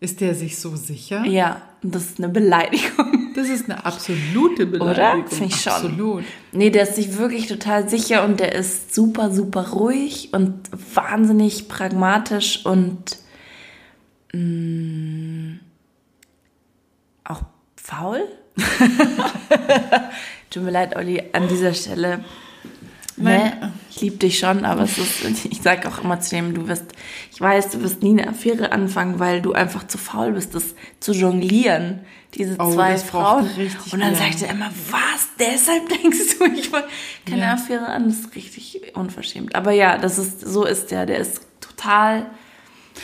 Ist 0.00 0.20
der 0.20 0.34
sich 0.34 0.58
so 0.58 0.76
sicher? 0.76 1.24
Ja, 1.24 1.62
und 1.82 1.94
das 1.94 2.04
ist 2.04 2.18
eine 2.18 2.28
Beleidigung. 2.28 3.32
Das 3.34 3.48
ist 3.48 3.64
eine 3.68 3.84
absolute 3.84 4.68
Oder? 4.68 4.78
Beleidigung. 4.78 5.28
Finde 5.28 5.46
ich 5.46 5.60
schon. 5.60 5.72
Absolut. 5.72 6.24
Nee, 6.52 6.70
der 6.70 6.84
ist 6.84 6.94
sich 6.94 7.18
wirklich 7.18 7.48
total 7.48 7.88
sicher 7.88 8.24
und 8.24 8.38
der 8.38 8.54
ist 8.54 8.94
super, 8.94 9.32
super 9.32 9.70
ruhig 9.70 10.28
und 10.32 10.54
wahnsinnig 10.94 11.66
pragmatisch 11.66 12.64
und 12.64 13.16
mh, 14.34 15.58
auch 17.24 17.42
faul. 17.76 18.20
Tut 20.50 20.62
mir 20.62 20.70
leid, 20.70 20.96
Olli, 20.96 21.22
an 21.32 21.48
dieser 21.48 21.74
Stelle. 21.74 22.24
Ne? 23.16 23.72
Ich 23.90 24.00
liebe 24.00 24.16
dich 24.16 24.40
schon, 24.40 24.64
aber 24.64 24.82
es 24.82 24.98
ist, 24.98 25.44
ich 25.44 25.62
sage 25.62 25.88
auch 25.88 26.02
immer 26.02 26.18
zu 26.18 26.30
dem, 26.34 26.52
du 26.52 26.66
wirst, 26.66 26.86
ich 27.32 27.40
weiß, 27.40 27.70
du 27.70 27.80
wirst 27.82 28.02
nie 28.02 28.10
eine 28.10 28.28
Affäre 28.28 28.72
anfangen, 28.72 29.20
weil 29.20 29.40
du 29.40 29.52
einfach 29.52 29.86
zu 29.86 29.98
faul 29.98 30.32
bist, 30.32 30.52
das 30.56 30.74
zu 30.98 31.12
jonglieren, 31.12 32.00
diese 32.34 32.56
Oh, 32.58 32.72
zwei 32.72 32.96
Frauen. 32.98 33.48
Und 33.92 34.00
dann 34.00 34.16
sagt 34.16 34.42
er 34.42 34.50
immer, 34.50 34.68
was? 34.90 35.28
Deshalb 35.38 35.88
denkst 35.88 36.38
du, 36.38 36.44
ich 36.58 36.72
wollte 36.72 36.88
keine 37.24 37.42
Ja. 37.42 37.52
Affäre 37.54 37.86
an? 37.86 38.08
Das 38.08 38.18
ist 38.18 38.34
richtig 38.34 38.82
unverschämt. 38.96 39.54
Aber 39.54 39.70
ja, 39.70 39.96
das 39.96 40.18
ist, 40.18 40.40
so 40.40 40.64
ist 40.64 40.90
der, 40.90 41.06
der 41.06 41.18
ist 41.18 41.40
total 41.60 42.26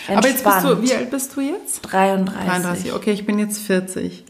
entspannt. 0.08 0.18
Aber 0.18 0.28
jetzt 0.28 0.44
bist 0.44 0.64
du, 0.64 0.82
wie 0.82 0.94
alt 0.94 1.10
bist 1.10 1.36
du 1.36 1.40
jetzt? 1.40 1.80
33. 1.82 2.46
33, 2.46 2.92
okay, 2.92 3.12
ich 3.12 3.26
bin 3.26 3.38
jetzt 3.38 3.58
40. 3.62 4.24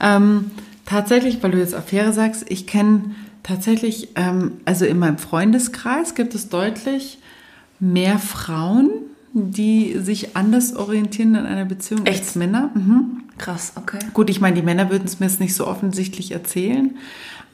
Ähm, 0.00 0.50
tatsächlich, 0.86 1.42
weil 1.42 1.50
du 1.50 1.58
jetzt 1.58 1.74
Affäre 1.74 2.12
sagst, 2.12 2.46
ich 2.48 2.66
kenne 2.66 3.14
tatsächlich, 3.42 4.08
ähm, 4.14 4.60
also 4.64 4.84
in 4.84 4.98
meinem 4.98 5.18
Freundeskreis 5.18 6.14
gibt 6.14 6.34
es 6.34 6.48
deutlich 6.48 7.18
mehr 7.80 8.18
Frauen, 8.18 8.90
die 9.32 9.98
sich 9.98 10.36
anders 10.36 10.74
orientieren 10.74 11.34
in 11.34 11.46
einer 11.46 11.64
Beziehung 11.64 12.06
Echt? 12.06 12.20
als 12.20 12.34
Männer. 12.34 12.70
Mhm. 12.74 13.22
Krass, 13.38 13.72
okay. 13.76 13.98
Gut, 14.14 14.30
ich 14.30 14.40
meine, 14.40 14.56
die 14.56 14.62
Männer 14.62 14.90
würden 14.90 15.04
es 15.04 15.20
mir 15.20 15.26
jetzt 15.26 15.40
nicht 15.40 15.54
so 15.54 15.66
offensichtlich 15.66 16.32
erzählen, 16.32 16.96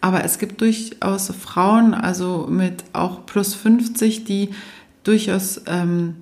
aber 0.00 0.24
es 0.24 0.38
gibt 0.38 0.60
durchaus 0.60 1.28
Frauen, 1.28 1.94
also 1.94 2.46
mit 2.48 2.84
auch 2.92 3.26
plus 3.26 3.54
50, 3.54 4.24
die 4.24 4.50
durchaus 5.02 5.62
ähm, 5.66 6.16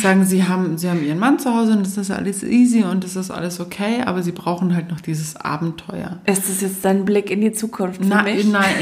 sagen, 0.00 0.24
sie 0.24 0.44
haben, 0.44 0.78
sie 0.78 0.88
haben 0.88 1.04
ihren 1.04 1.18
Mann 1.18 1.38
zu 1.38 1.54
Hause 1.54 1.72
und 1.72 1.86
das 1.86 1.96
ist 1.96 2.10
alles 2.10 2.42
easy 2.42 2.82
und 2.82 3.04
das 3.04 3.16
ist 3.16 3.30
alles 3.30 3.60
okay, 3.60 4.02
aber 4.04 4.22
sie 4.22 4.32
brauchen 4.32 4.74
halt 4.74 4.90
noch 4.90 5.00
dieses 5.00 5.36
Abenteuer. 5.36 6.20
Ist 6.26 6.48
das 6.48 6.60
jetzt 6.60 6.84
dein 6.84 7.04
Blick 7.04 7.30
in 7.30 7.40
die 7.40 7.52
Zukunft 7.52 8.02
für 8.02 8.08
Na, 8.08 8.22
mich? 8.22 8.46
nein. 8.46 8.74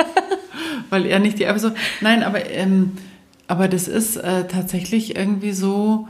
Weil 0.90 1.06
er 1.06 1.18
nicht 1.18 1.38
die, 1.38 1.46
so, 1.58 1.70
nein, 2.00 2.22
aber, 2.22 2.50
ähm, 2.50 2.92
aber 3.46 3.68
das 3.68 3.88
ist 3.88 4.16
äh, 4.16 4.46
tatsächlich 4.48 5.16
irgendwie 5.16 5.52
so 5.52 6.08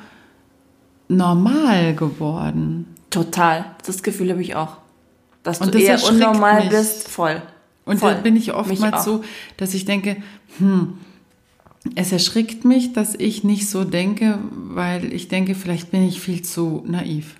normal 1.08 1.94
geworden. 1.94 2.86
Total. 3.10 3.64
Das 3.86 4.02
Gefühl 4.02 4.30
habe 4.30 4.42
ich 4.42 4.54
auch. 4.54 4.76
Dass 5.42 5.60
Und 5.60 5.74
du 5.74 5.78
das 5.78 6.02
eher 6.02 6.08
unnormal 6.08 6.60
mich. 6.60 6.70
bist, 6.70 7.08
voll. 7.08 7.42
Und 7.84 8.00
voll. 8.00 8.14
da 8.14 8.20
bin 8.20 8.36
ich 8.36 8.52
oftmals 8.52 9.04
so, 9.04 9.24
dass 9.56 9.72
ich 9.72 9.84
denke, 9.86 10.16
hm, 10.58 10.98
Es 11.94 12.12
erschrickt 12.12 12.64
mich, 12.64 12.92
dass 12.92 13.14
ich 13.14 13.44
nicht 13.44 13.68
so 13.70 13.84
denke, 13.84 14.38
weil 14.50 15.12
ich 15.12 15.28
denke, 15.28 15.54
vielleicht 15.54 15.90
bin 15.90 16.06
ich 16.06 16.20
viel 16.20 16.42
zu 16.42 16.84
naiv. 16.86 17.36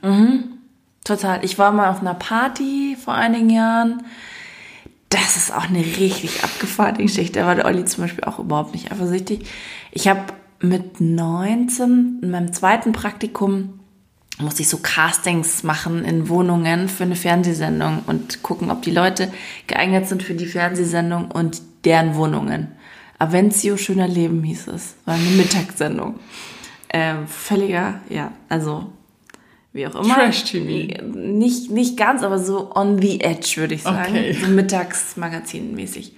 Total. 1.04 1.44
Ich 1.44 1.58
war 1.58 1.72
mal 1.72 1.90
auf 1.90 2.00
einer 2.00 2.14
Party 2.14 2.96
vor 3.02 3.14
einigen 3.14 3.50
Jahren. 3.50 4.02
Das 5.08 5.36
ist 5.36 5.54
auch 5.54 5.64
eine 5.64 5.78
richtig 5.78 6.44
abgefahrene 6.44 7.02
Geschichte. 7.02 7.40
Da 7.40 7.46
war 7.46 7.54
der 7.54 7.64
Olli 7.64 7.84
zum 7.86 8.04
Beispiel 8.04 8.24
auch 8.24 8.38
überhaupt 8.38 8.74
nicht 8.74 8.92
eifersüchtig. 8.92 9.46
Ich 9.90 10.06
habe 10.06 10.20
mit 10.60 11.00
19, 11.00 12.18
in 12.22 12.30
meinem 12.30 12.52
zweiten 12.52 12.92
Praktikum, 12.92 13.80
musste 14.38 14.62
ich 14.62 14.68
so 14.68 14.78
Castings 14.78 15.62
machen 15.62 16.04
in 16.04 16.28
Wohnungen 16.28 16.88
für 16.88 17.04
eine 17.04 17.16
Fernsehsendung 17.16 18.02
und 18.06 18.42
gucken, 18.42 18.70
ob 18.70 18.82
die 18.82 18.90
Leute 18.90 19.32
geeignet 19.66 20.08
sind 20.08 20.22
für 20.22 20.34
die 20.34 20.46
Fernsehsendung 20.46 21.30
und 21.30 21.62
deren 21.84 22.14
Wohnungen. 22.14 22.68
Avencio 23.18 23.76
Schöner 23.76 24.08
Leben 24.08 24.42
hieß 24.42 24.68
es. 24.68 24.94
War 25.04 25.14
eine 25.14 25.30
Mittagssendung. 25.30 26.20
Ähm, 26.90 27.26
völliger, 27.26 28.00
ja, 28.08 28.32
also 28.48 28.92
wie 29.72 29.86
auch 29.86 29.94
immer. 29.94 30.14
Trash-TV. 30.14 31.02
Nicht, 31.14 31.70
nicht 31.70 31.96
ganz, 31.96 32.22
aber 32.22 32.38
so 32.38 32.74
on 32.74 33.00
the 33.00 33.20
edge, 33.20 33.54
würde 33.56 33.74
ich 33.74 33.82
sagen. 33.82 34.12
Okay. 34.12 34.32
So 34.32 34.46
Mittagsmagazin-mäßig. 34.46 36.12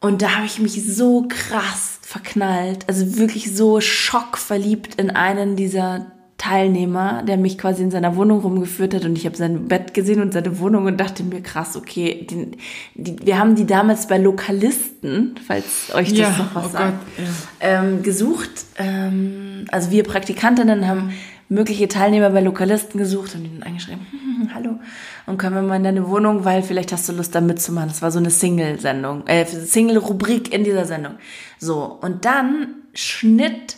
Und 0.00 0.22
da 0.22 0.36
habe 0.36 0.46
ich 0.46 0.58
mich 0.58 0.84
so 0.86 1.26
krass 1.28 1.98
verknallt, 2.02 2.84
also 2.88 3.16
wirklich 3.16 3.56
so 3.56 3.80
schockverliebt 3.80 4.96
in 4.96 5.10
einen 5.10 5.56
dieser 5.56 6.12
Teilnehmer, 6.38 7.22
der 7.22 7.36
mich 7.36 7.58
quasi 7.58 7.82
in 7.82 7.90
seiner 7.90 8.16
Wohnung 8.16 8.40
rumgeführt 8.40 8.94
hat 8.94 9.04
und 9.04 9.16
ich 9.16 9.24
habe 9.24 9.36
sein 9.36 9.68
Bett 9.68 9.94
gesehen 9.94 10.20
und 10.20 10.32
seine 10.32 10.58
Wohnung 10.58 10.86
und 10.86 10.98
dachte 10.98 11.22
mir, 11.22 11.40
krass, 11.40 11.76
okay, 11.76 12.26
die, 12.28 12.50
die, 12.94 13.24
wir 13.24 13.38
haben 13.38 13.54
die 13.54 13.66
damals 13.66 14.08
bei 14.08 14.18
Lokalisten, 14.18 15.36
falls 15.46 15.94
euch 15.94 16.10
das 16.10 16.18
Ja, 16.18 16.30
noch 16.30 16.54
was 16.54 16.66
oh 16.66 16.68
sagt, 16.70 16.98
Gott, 17.16 17.26
ähm, 17.60 18.02
gesucht. 18.02 18.50
Ähm, 18.76 19.66
also 19.70 19.90
wir 19.90 20.02
Praktikantinnen 20.02 20.88
haben 20.88 21.12
mögliche 21.48 21.86
Teilnehmer 21.86 22.30
bei 22.30 22.40
Lokalisten 22.40 22.98
gesucht 22.98 23.34
und 23.36 23.44
ihnen 23.44 23.62
angeschrieben, 23.62 24.04
hm, 24.10 24.50
hallo, 24.54 24.80
und 25.26 25.38
können 25.38 25.54
wir 25.54 25.62
mal 25.62 25.76
in 25.76 25.84
deine 25.84 26.08
Wohnung, 26.08 26.44
weil 26.44 26.62
vielleicht 26.62 26.92
hast 26.92 27.08
du 27.08 27.12
Lust 27.12 27.34
da 27.34 27.40
mitzumachen. 27.40 27.88
Das 27.88 28.02
war 28.02 28.10
so 28.10 28.18
eine 28.18 28.30
Single-Sendung, 28.30 29.26
äh, 29.28 29.46
Single-Rubrik 29.46 30.52
in 30.52 30.64
dieser 30.64 30.84
Sendung. 30.84 31.14
So, 31.58 31.98
und 32.02 32.24
dann 32.24 32.74
Schnitt 32.92 33.76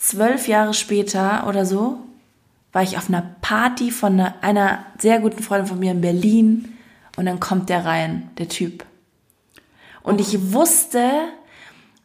zwölf 0.00 0.48
Jahre 0.48 0.74
später 0.74 1.46
oder 1.46 1.64
so, 1.66 1.98
war 2.72 2.82
ich 2.82 2.96
auf 2.96 3.08
einer 3.08 3.22
Party 3.42 3.90
von 3.90 4.14
einer, 4.14 4.34
einer 4.42 4.84
sehr 4.98 5.20
guten 5.20 5.42
Freundin 5.42 5.66
von 5.66 5.78
mir 5.78 5.92
in 5.92 6.00
Berlin 6.00 6.76
und 7.16 7.26
dann 7.26 7.38
kommt 7.38 7.68
der 7.68 7.84
rein, 7.84 8.30
der 8.38 8.48
Typ. 8.48 8.84
Und 10.02 10.20
ich 10.20 10.52
wusste, 10.52 11.10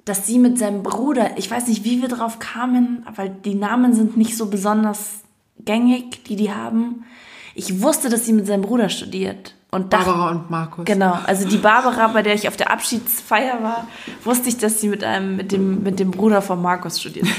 dass 0.03 0.27
sie 0.27 0.39
mit 0.39 0.59
seinem 0.59 0.83
Bruder, 0.83 1.37
ich 1.37 1.49
weiß 1.49 1.67
nicht, 1.67 1.83
wie 1.83 2.01
wir 2.01 2.09
drauf 2.09 2.39
kamen, 2.39 3.05
weil 3.15 3.29
die 3.29 3.55
Namen 3.55 3.93
sind 3.93 4.17
nicht 4.17 4.35
so 4.35 4.47
besonders 4.47 5.21
gängig, 5.59 6.25
die 6.25 6.35
die 6.35 6.51
haben. 6.51 7.05
Ich 7.53 7.81
wusste, 7.81 8.09
dass 8.09 8.25
sie 8.25 8.33
mit 8.33 8.45
seinem 8.45 8.63
Bruder 8.63 8.89
studiert. 8.89 9.55
Und 9.71 9.93
dachte, 9.93 10.05
Barbara 10.05 10.31
und 10.31 10.49
Markus. 10.49 10.85
Genau, 10.85 11.17
also 11.25 11.47
die 11.47 11.57
Barbara, 11.57 12.07
bei 12.09 12.21
der 12.21 12.33
ich 12.33 12.47
auf 12.47 12.57
der 12.57 12.71
Abschiedsfeier 12.71 13.61
war, 13.63 13.87
wusste 14.23 14.49
ich, 14.49 14.57
dass 14.57 14.81
sie 14.81 14.89
mit 14.89 15.03
einem, 15.03 15.35
mit 15.37 15.51
dem, 15.51 15.83
mit 15.83 15.99
dem 15.99 16.11
Bruder 16.11 16.41
von 16.41 16.61
Markus 16.61 16.99
studiert. 16.99 17.27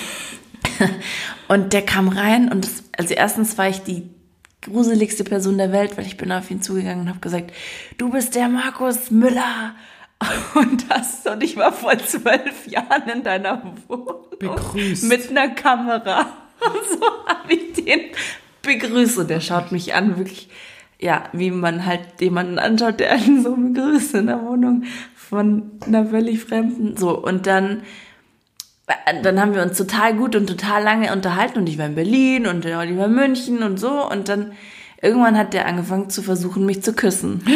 und 1.48 1.72
der 1.72 1.82
kam 1.82 2.08
rein 2.08 2.50
und 2.50 2.64
das, 2.64 2.84
also 2.96 3.14
erstens 3.14 3.56
war 3.58 3.68
ich 3.68 3.82
die 3.82 4.08
gruseligste 4.62 5.24
Person 5.24 5.58
der 5.58 5.72
Welt, 5.72 5.96
weil 5.96 6.06
ich 6.06 6.16
bin 6.16 6.32
auf 6.32 6.50
ihn 6.50 6.62
zugegangen 6.62 7.02
und 7.02 7.08
habe 7.08 7.20
gesagt, 7.20 7.52
du 7.98 8.10
bist 8.10 8.34
der 8.34 8.48
Markus 8.48 9.10
Müller. 9.10 9.74
Und 10.54 10.90
das, 10.90 11.26
und 11.26 11.42
ich 11.42 11.58
war 11.58 11.72
vor 11.72 11.98
zwölf 11.98 12.66
Jahren 12.66 13.06
in 13.12 13.22
deiner 13.22 13.62
Wohnung. 13.86 14.24
Begrüßt. 14.38 15.04
Mit 15.04 15.28
einer 15.28 15.50
Kamera. 15.50 16.20
Und 16.60 16.98
so 16.98 17.06
habe 17.26 17.52
ich 17.52 17.84
den 17.84 18.00
begrüßt. 18.62 19.18
Und 19.18 19.28
der 19.28 19.40
schaut 19.40 19.72
mich 19.72 19.94
an, 19.94 20.16
wirklich, 20.16 20.48
ja, 20.98 21.24
wie 21.32 21.50
man 21.50 21.84
halt 21.84 22.00
jemanden 22.20 22.58
anschaut, 22.58 22.98
der 22.98 23.12
einen 23.12 23.42
so 23.42 23.54
begrüßt 23.54 24.14
in 24.14 24.28
der 24.28 24.42
Wohnung 24.42 24.84
von 25.14 25.72
einer 25.86 26.06
völlig 26.06 26.40
Fremden. 26.40 26.96
So, 26.96 27.18
und 27.18 27.46
dann, 27.46 27.82
dann 29.22 29.40
haben 29.40 29.54
wir 29.54 29.62
uns 29.62 29.78
total 29.78 30.14
gut 30.14 30.34
und 30.34 30.46
total 30.48 30.82
lange 30.82 31.12
unterhalten 31.12 31.58
und 31.58 31.68
ich 31.68 31.78
war 31.78 31.86
in 31.86 31.94
Berlin 31.94 32.46
und 32.46 32.64
der 32.64 32.78
Olli 32.78 32.96
war 32.98 33.06
in 33.06 33.14
München 33.14 33.62
und 33.62 33.78
so 33.78 34.08
und 34.10 34.28
dann 34.28 34.52
irgendwann 35.00 35.38
hat 35.38 35.52
der 35.54 35.66
angefangen 35.66 36.10
zu 36.10 36.22
versuchen, 36.22 36.66
mich 36.66 36.82
zu 36.82 36.92
küssen. 36.92 37.42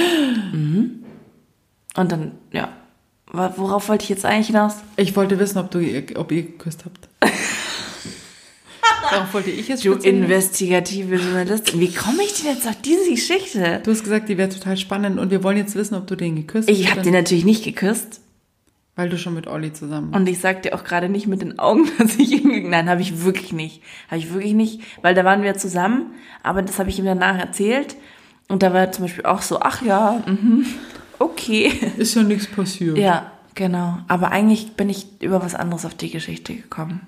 Mhm. 0.53 1.05
Und 1.97 2.11
dann, 2.13 2.33
ja, 2.53 2.69
worauf 3.33 3.89
wollte 3.89 4.05
ich 4.05 4.09
jetzt 4.09 4.25
eigentlich 4.25 4.49
hinaus? 4.49 4.75
Ich 4.97 5.15
wollte 5.15 5.39
wissen, 5.39 5.59
ob, 5.59 5.71
du, 5.71 5.79
ob 6.17 6.33
ihr 6.33 6.43
geküsst 6.43 6.85
habt. 6.85 7.09
Darauf 9.11 9.35
wollte 9.35 9.51
ich 9.51 9.69
jetzt 9.69 9.85
Du 9.85 9.95
investigative 9.95 11.17
Journalistin. 11.17 11.81
Wie 11.81 11.93
komme 11.93 12.23
ich 12.23 12.35
denn 12.43 12.55
jetzt 12.55 12.67
auf 12.69 12.81
diese 12.83 13.11
Geschichte? 13.11 13.81
Du 13.85 13.91
hast 13.91 14.05
gesagt, 14.05 14.29
die 14.29 14.39
wäre 14.39 14.49
total 14.49 14.77
spannend 14.77 15.19
und 15.19 15.31
wir 15.31 15.43
wollen 15.43 15.57
jetzt 15.57 15.75
wissen, 15.75 15.95
ob 15.97 16.07
du 16.07 16.17
den 16.17 16.37
geküsst 16.37 16.69
Ich 16.69 16.85
hast. 16.85 16.93
habe 16.93 17.03
den 17.03 17.15
natürlich 17.15 17.45
nicht 17.45 17.65
geküsst. 17.65 18.21
Weil 19.01 19.09
du 19.09 19.17
schon 19.17 19.33
mit 19.33 19.47
Olli 19.47 19.73
zusammen 19.73 20.13
Und 20.13 20.29
ich 20.29 20.41
sag 20.41 20.63
dir 20.63 20.75
auch 20.75 20.85
gerade 20.85 21.09
nicht 21.09 21.27
mit 21.27 21.41
den 21.41 21.59
Augen, 21.59 21.89
dass 21.99 22.17
ich 22.17 22.33
ihn... 22.33 22.69
Nein, 22.69 22.91
habe 22.91 23.01
ich 23.01 23.25
wirklich 23.25 23.51
nicht. 23.51 23.81
Habe 24.09 24.19
ich 24.19 24.31
wirklich 24.31 24.53
nicht. 24.53 24.83
Weil 25.01 25.15
da 25.15 25.25
waren 25.25 25.43
wir 25.43 25.57
zusammen, 25.57 26.13
aber 26.43 26.61
das 26.61 26.79
habe 26.79 26.91
ich 26.91 26.99
ihm 26.99 27.07
danach 27.07 27.39
erzählt. 27.39 27.97
Und 28.49 28.63
da 28.63 28.75
war 28.75 28.81
er 28.81 28.93
zum 28.93 29.07
Beispiel 29.07 29.25
auch 29.25 29.41
so, 29.41 29.61
ach 29.61 29.81
ja, 29.81 30.23
mhm, 30.27 30.67
okay. 31.19 31.73
Ist 31.97 32.15
ja 32.15 32.23
nichts 32.23 32.47
passiert. 32.47 32.99
Ja, 32.99 33.33
genau. 33.55 33.97
Aber 34.07 34.33
eigentlich 34.33 34.73
bin 34.73 34.91
ich 34.91 35.07
über 35.23 35.43
was 35.43 35.55
anderes 35.55 35.87
auf 35.87 35.95
die 35.95 36.11
Geschichte 36.11 36.55
gekommen. 36.55 37.01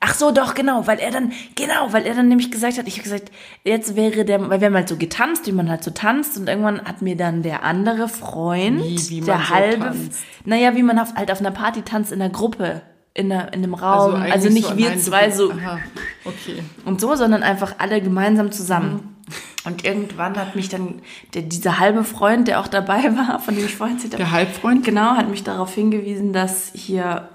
Ach 0.00 0.14
so, 0.14 0.30
doch, 0.30 0.54
genau, 0.54 0.86
weil 0.86 0.98
er 0.98 1.10
dann, 1.10 1.32
genau, 1.54 1.92
weil 1.92 2.06
er 2.06 2.14
dann 2.14 2.28
nämlich 2.28 2.50
gesagt 2.50 2.78
hat, 2.78 2.86
ich 2.88 2.94
habe 2.94 3.02
gesagt, 3.04 3.30
jetzt 3.64 3.96
wäre 3.96 4.24
der, 4.24 4.48
weil 4.48 4.60
wir 4.60 4.66
haben 4.68 4.74
halt 4.74 4.88
so 4.88 4.96
getanzt, 4.96 5.46
wie 5.46 5.52
man 5.52 5.68
halt 5.70 5.84
so 5.84 5.90
tanzt 5.90 6.36
und 6.38 6.48
irgendwann 6.48 6.80
hat 6.84 7.02
mir 7.02 7.16
dann 7.16 7.42
der 7.42 7.62
andere 7.64 8.08
Freund, 8.08 8.80
Wie- 8.82 9.08
wie 9.10 9.20
der 9.20 9.36
so 9.38 9.48
halbe, 9.50 9.84
tanzt? 9.84 10.20
naja, 10.44 10.74
wie 10.74 10.82
man 10.82 10.98
halt 11.14 11.30
auf 11.30 11.40
einer 11.40 11.50
Party 11.50 11.82
tanzt 11.82 12.12
in 12.12 12.18
der 12.20 12.30
Gruppe, 12.30 12.82
in, 13.14 13.32
einem 13.32 13.74
Raum, 13.74 14.14
also, 14.14 14.46
eigentlich 14.46 14.54
nicht 14.54 14.68
so, 14.68 14.76
wir 14.76 14.98
zwei 14.98 15.30
so 15.30 15.50
Aha, 15.50 15.78
okay. 16.24 16.62
und 16.84 17.00
so, 17.00 17.14
sondern 17.16 17.42
einfach 17.42 17.74
alle 17.78 18.00
gemeinsam 18.00 18.52
zusammen. 18.52 19.16
Und 19.64 19.84
irgendwann 19.84 20.36
hat 20.36 20.54
mich 20.56 20.68
dann 20.68 21.02
der, 21.34 21.42
dieser 21.42 21.78
halbe 21.80 22.04
Freund, 22.04 22.46
der 22.48 22.60
auch 22.60 22.68
dabei 22.68 23.02
war, 23.16 23.40
von 23.40 23.54
dem 23.56 23.64
ich 23.66 23.74
vorhin 23.74 23.96
erzählt 23.96 24.14
habe, 24.14 24.22
Der 24.22 24.30
Halbfreund? 24.32 24.84
Genau, 24.84 25.16
hat 25.16 25.28
mich 25.28 25.42
darauf 25.42 25.74
hingewiesen, 25.74 26.32
dass 26.32 26.70
hier 26.74 27.28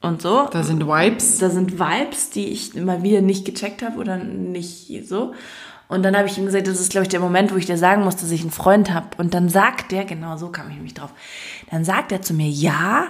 und 0.00 0.22
so, 0.22 0.48
Da 0.50 0.62
sind 0.62 0.86
Vibes. 0.86 1.38
da 1.38 1.50
sind 1.50 1.78
Vibes, 1.78 2.30
die 2.30 2.46
ich 2.48 2.74
mal 2.74 3.02
wieder 3.02 3.20
nicht 3.20 3.44
gecheckt 3.44 3.82
habe 3.82 3.98
oder 3.98 4.16
nicht 4.16 4.90
so. 5.06 5.34
Und 5.88 6.02
dann 6.02 6.16
habe 6.16 6.28
ich 6.28 6.36
ihm 6.36 6.44
gesagt, 6.44 6.66
das 6.66 6.80
ist, 6.80 6.90
glaube 6.90 7.04
ich, 7.04 7.08
der 7.08 7.20
Moment, 7.20 7.50
wo 7.52 7.56
ich 7.56 7.66
dir 7.66 7.78
sagen 7.78 8.04
muss, 8.04 8.16
dass 8.16 8.30
ich 8.30 8.42
einen 8.42 8.50
Freund 8.50 8.92
habe. 8.92 9.08
Und 9.16 9.32
dann 9.34 9.48
sagt 9.48 9.90
der, 9.90 10.04
genau 10.04 10.36
so 10.36 10.50
kam 10.50 10.68
ich 10.68 10.76
nämlich 10.76 10.94
drauf, 10.94 11.10
dann 11.70 11.84
sagt 11.84 12.12
er 12.12 12.20
zu 12.22 12.34
mir, 12.34 12.48
ja, 12.48 13.08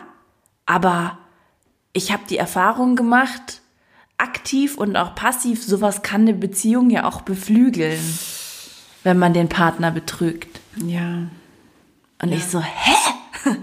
aber 0.65 1.19
ich 1.93 2.13
habe 2.13 2.23
die 2.31 2.39
Erfahrung 2.39 2.95
gemacht, 2.95 3.63
aktiv 4.17 4.77
und 4.79 4.97
auch 4.97 5.15
passiv, 5.15 5.65
sowas 5.65 6.03
kann 6.03 6.23
eine 6.23 6.35
Beziehung 6.35 6.91
ja 6.91 7.05
auch 7.05 7.23
beflügeln, 7.23 8.01
wenn 9.03 9.19
man 9.19 9.33
den 9.33 9.49
Partner 9.49 9.91
betrügt. 9.91 10.61
Ja. 10.85 11.23
Und 12.21 12.33
ich 12.33 12.45
so, 12.45 12.61
hä? 12.61 13.57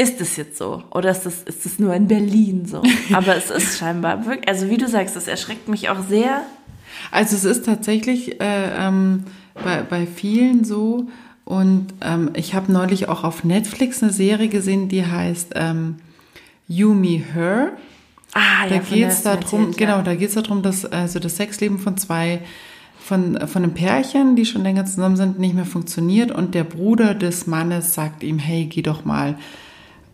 Ist 0.00 0.20
es 0.20 0.36
jetzt 0.36 0.56
so? 0.56 0.84
Oder 0.92 1.10
ist 1.10 1.22
das, 1.22 1.42
ist 1.42 1.64
das 1.64 1.80
nur 1.80 1.92
in 1.92 2.06
Berlin 2.06 2.66
so? 2.66 2.82
Aber 3.12 3.36
es 3.36 3.50
ist 3.50 3.78
scheinbar 3.78 4.24
wirklich, 4.26 4.48
also 4.48 4.70
wie 4.70 4.76
du 4.76 4.86
sagst, 4.88 5.16
das 5.16 5.26
erschreckt 5.26 5.68
mich 5.68 5.90
auch 5.90 6.06
sehr. 6.08 6.42
Also 7.10 7.34
es 7.34 7.44
ist 7.44 7.66
tatsächlich 7.66 8.40
äh, 8.40 8.70
ähm, 8.78 9.24
bei, 9.54 9.82
bei 9.82 10.06
vielen 10.06 10.64
so. 10.64 11.08
Und 11.44 11.88
ähm, 12.00 12.30
ich 12.34 12.54
habe 12.54 12.70
neulich 12.70 13.08
auch 13.08 13.24
auf 13.24 13.42
Netflix 13.42 14.00
eine 14.02 14.12
Serie 14.12 14.48
gesehen, 14.48 14.88
die 14.88 15.04
heißt 15.04 15.54
ähm, 15.56 15.96
You 16.68 16.94
Me 16.94 17.20
Her. 17.34 17.72
Ah, 18.34 18.68
Da 18.68 18.76
ja, 18.76 18.80
von 18.82 18.96
geht 18.96 19.08
es 19.08 19.22
der 19.22 19.32
hast 19.32 19.42
du 19.42 19.46
darum, 19.46 19.60
erzählt, 19.60 19.78
genau, 19.78 19.96
ja. 19.96 20.02
da 20.02 20.14
geht 20.14 20.28
es 20.28 20.34
darum, 20.34 20.62
dass 20.62 20.84
also 20.84 21.18
das 21.18 21.36
Sexleben 21.36 21.78
von 21.80 21.96
zwei, 21.96 22.42
von, 23.00 23.36
von 23.48 23.64
einem 23.64 23.74
Pärchen, 23.74 24.36
die 24.36 24.44
schon 24.44 24.62
länger 24.62 24.84
zusammen 24.84 25.16
sind, 25.16 25.40
nicht 25.40 25.54
mehr 25.54 25.64
funktioniert 25.64 26.30
und 26.30 26.54
der 26.54 26.64
Bruder 26.64 27.14
des 27.14 27.48
Mannes 27.48 27.94
sagt 27.94 28.22
ihm, 28.22 28.38
hey, 28.38 28.66
geh 28.66 28.82
doch 28.82 29.04
mal, 29.04 29.38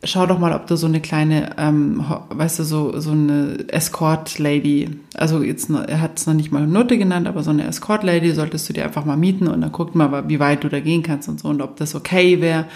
schau 0.05 0.27
doch 0.27 0.38
mal, 0.38 0.53
ob 0.53 0.67
du 0.67 0.77
so 0.77 0.87
eine 0.87 1.01
kleine, 1.01 1.51
ähm, 1.59 2.05
weißt 2.31 2.59
du, 2.59 2.64
so, 2.64 2.99
so 3.01 3.12
eine 3.12 3.64
Escort-Lady, 3.69 5.01
also 5.14 5.43
jetzt, 5.43 5.71
er 5.71 6.01
hat 6.01 6.19
es 6.19 6.27
noch 6.27 6.35
nicht 6.35 6.53
mal 6.53 6.67
Nutte 6.67 6.99
genannt, 6.99 7.27
aber 7.27 7.43
so 7.43 7.51
eine 7.51 7.67
Escort-Lady 7.67 8.33
solltest 8.33 8.69
du 8.69 8.73
dir 8.73 8.85
einfach 8.85 9.05
mal 9.05 9.17
mieten 9.17 9.49
und 9.49 9.61
dann 9.61 9.73
guck 9.73 9.95
mal, 9.95 10.29
wie 10.29 10.40
weit 10.40 10.64
du 10.64 10.69
da 10.69 10.81
gehen 10.81 11.03
kannst 11.03 11.29
und 11.29 11.40
so 11.40 11.49
und 11.49 11.62
ob 11.62 11.77
das 11.77 11.95
okay 11.95 12.40
wäre. 12.40 12.67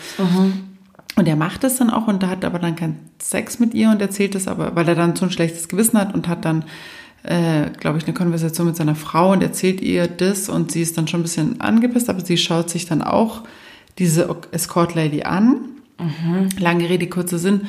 Und 1.17 1.27
er 1.27 1.37
macht 1.37 1.65
es 1.65 1.77
dann 1.77 1.91
auch 1.91 2.07
und 2.07 2.23
da 2.23 2.29
hat 2.29 2.45
aber 2.45 2.59
dann 2.59 2.77
keinen 2.77 3.11
Sex 3.21 3.59
mit 3.59 3.75
ihr 3.75 3.91
und 3.91 4.01
erzählt 4.01 4.35
es 4.35 4.47
aber, 4.47 4.77
weil 4.77 4.89
er 4.89 4.95
dann 4.95 5.17
so 5.17 5.25
ein 5.25 5.33
schlechtes 5.33 5.69
Gewissen 5.69 5.99
hat 5.99 6.15
und 6.15 6.29
hat 6.29 6.45
dann, 6.45 6.65
äh, 7.25 7.71
glaube 7.79 7.99
ich, 7.99 8.05
eine 8.05 8.15
Konversation 8.15 8.69
mit 8.69 8.77
seiner 8.77 8.95
Frau 8.95 9.33
und 9.33 9.43
erzählt 9.43 9.81
ihr 9.81 10.07
das 10.07 10.49
und 10.49 10.71
sie 10.71 10.83
ist 10.83 10.97
dann 10.97 11.09
schon 11.09 11.21
ein 11.21 11.25
bisschen 11.25 11.61
angepisst, 11.61 12.09
aber 12.09 12.21
sie 12.21 12.37
schaut 12.37 12.71
sich 12.71 12.87
dann 12.87 13.03
auch 13.03 13.43
diese 13.99 14.29
Escort 14.53 14.95
Lady 14.95 15.25
an. 15.25 15.57
Lange 16.59 16.89
Rede, 16.89 17.09
kurzer 17.09 17.39
Sinn. 17.39 17.63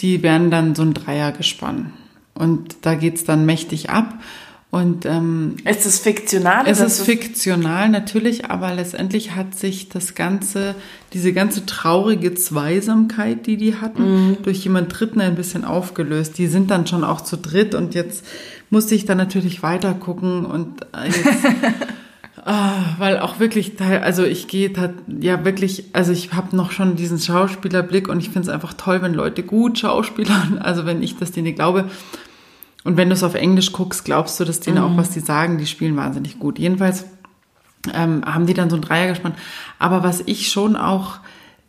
die 0.00 0.22
werden 0.22 0.50
dann 0.50 0.74
so 0.74 0.82
ein 0.82 0.94
Dreier 0.94 1.32
gespannt. 1.32 1.90
Und 2.34 2.76
da 2.82 2.94
geht's 2.94 3.24
dann 3.24 3.46
mächtig 3.46 3.90
ab. 3.90 4.14
Und 4.72 5.04
ähm, 5.04 5.56
ist 5.68 5.84
es 5.84 5.98
fiktional? 5.98 6.64
es 6.66 6.80
ist 6.80 7.02
fiktional 7.02 7.90
natürlich, 7.90 8.46
aber 8.46 8.72
letztendlich 8.72 9.36
hat 9.36 9.54
sich 9.54 9.90
das 9.90 10.14
ganze, 10.14 10.74
diese 11.12 11.34
ganze 11.34 11.66
traurige 11.66 12.34
Zweisamkeit, 12.34 13.46
die 13.46 13.58
die 13.58 13.76
hatten, 13.76 14.38
durch 14.42 14.64
jemand 14.64 14.98
Dritten 14.98 15.20
ein 15.20 15.34
bisschen 15.34 15.66
aufgelöst. 15.66 16.38
Die 16.38 16.46
sind 16.46 16.70
dann 16.70 16.86
schon 16.86 17.04
auch 17.04 17.20
zu 17.20 17.36
dritt 17.36 17.74
und 17.74 17.94
jetzt 17.94 18.24
musste 18.70 18.94
ich 18.94 19.04
dann 19.04 19.18
natürlich 19.18 19.62
weiter 19.62 19.92
gucken 19.92 20.46
und 20.46 20.80
äh, 20.94 21.08
jetzt, 21.08 21.26
ah, 22.44 22.94
weil 22.98 23.18
auch 23.20 23.38
wirklich, 23.38 23.76
teil- 23.76 24.02
also 24.02 24.24
ich 24.24 24.48
gehe 24.48 24.72
ja 25.20 25.44
wirklich, 25.44 25.86
also 25.92 26.12
ich 26.12 26.32
habe 26.32 26.56
noch 26.56 26.70
schon 26.70 26.96
diesen 26.96 27.18
Schauspielerblick 27.18 28.08
und 28.08 28.18
ich 28.20 28.26
finde 28.30 28.42
es 28.42 28.48
einfach 28.48 28.74
toll, 28.74 29.02
wenn 29.02 29.14
Leute 29.14 29.42
gut 29.42 29.78
schauspielern, 29.78 30.58
also 30.62 30.86
wenn 30.86 31.02
ich 31.02 31.16
das 31.16 31.32
denen 31.32 31.54
glaube. 31.54 31.90
Und 32.84 32.96
wenn 32.96 33.08
du 33.08 33.14
es 33.14 33.22
auf 33.22 33.34
Englisch 33.34 33.72
guckst, 33.72 34.04
glaubst 34.04 34.40
du, 34.40 34.44
dass 34.44 34.58
denen 34.60 34.78
auch, 34.78 34.96
was 34.96 35.10
die 35.10 35.20
sagen, 35.20 35.56
die 35.58 35.66
spielen 35.66 35.96
wahnsinnig 35.96 36.40
gut. 36.40 36.58
Jedenfalls 36.58 37.04
ähm, 37.94 38.24
haben 38.24 38.46
die 38.46 38.54
dann 38.54 38.70
so 38.70 38.76
ein 38.76 38.82
Dreier 38.82 39.08
gespannt. 39.08 39.36
Aber 39.78 40.02
was 40.02 40.20
ich 40.26 40.50
schon 40.50 40.74
auch 40.74 41.18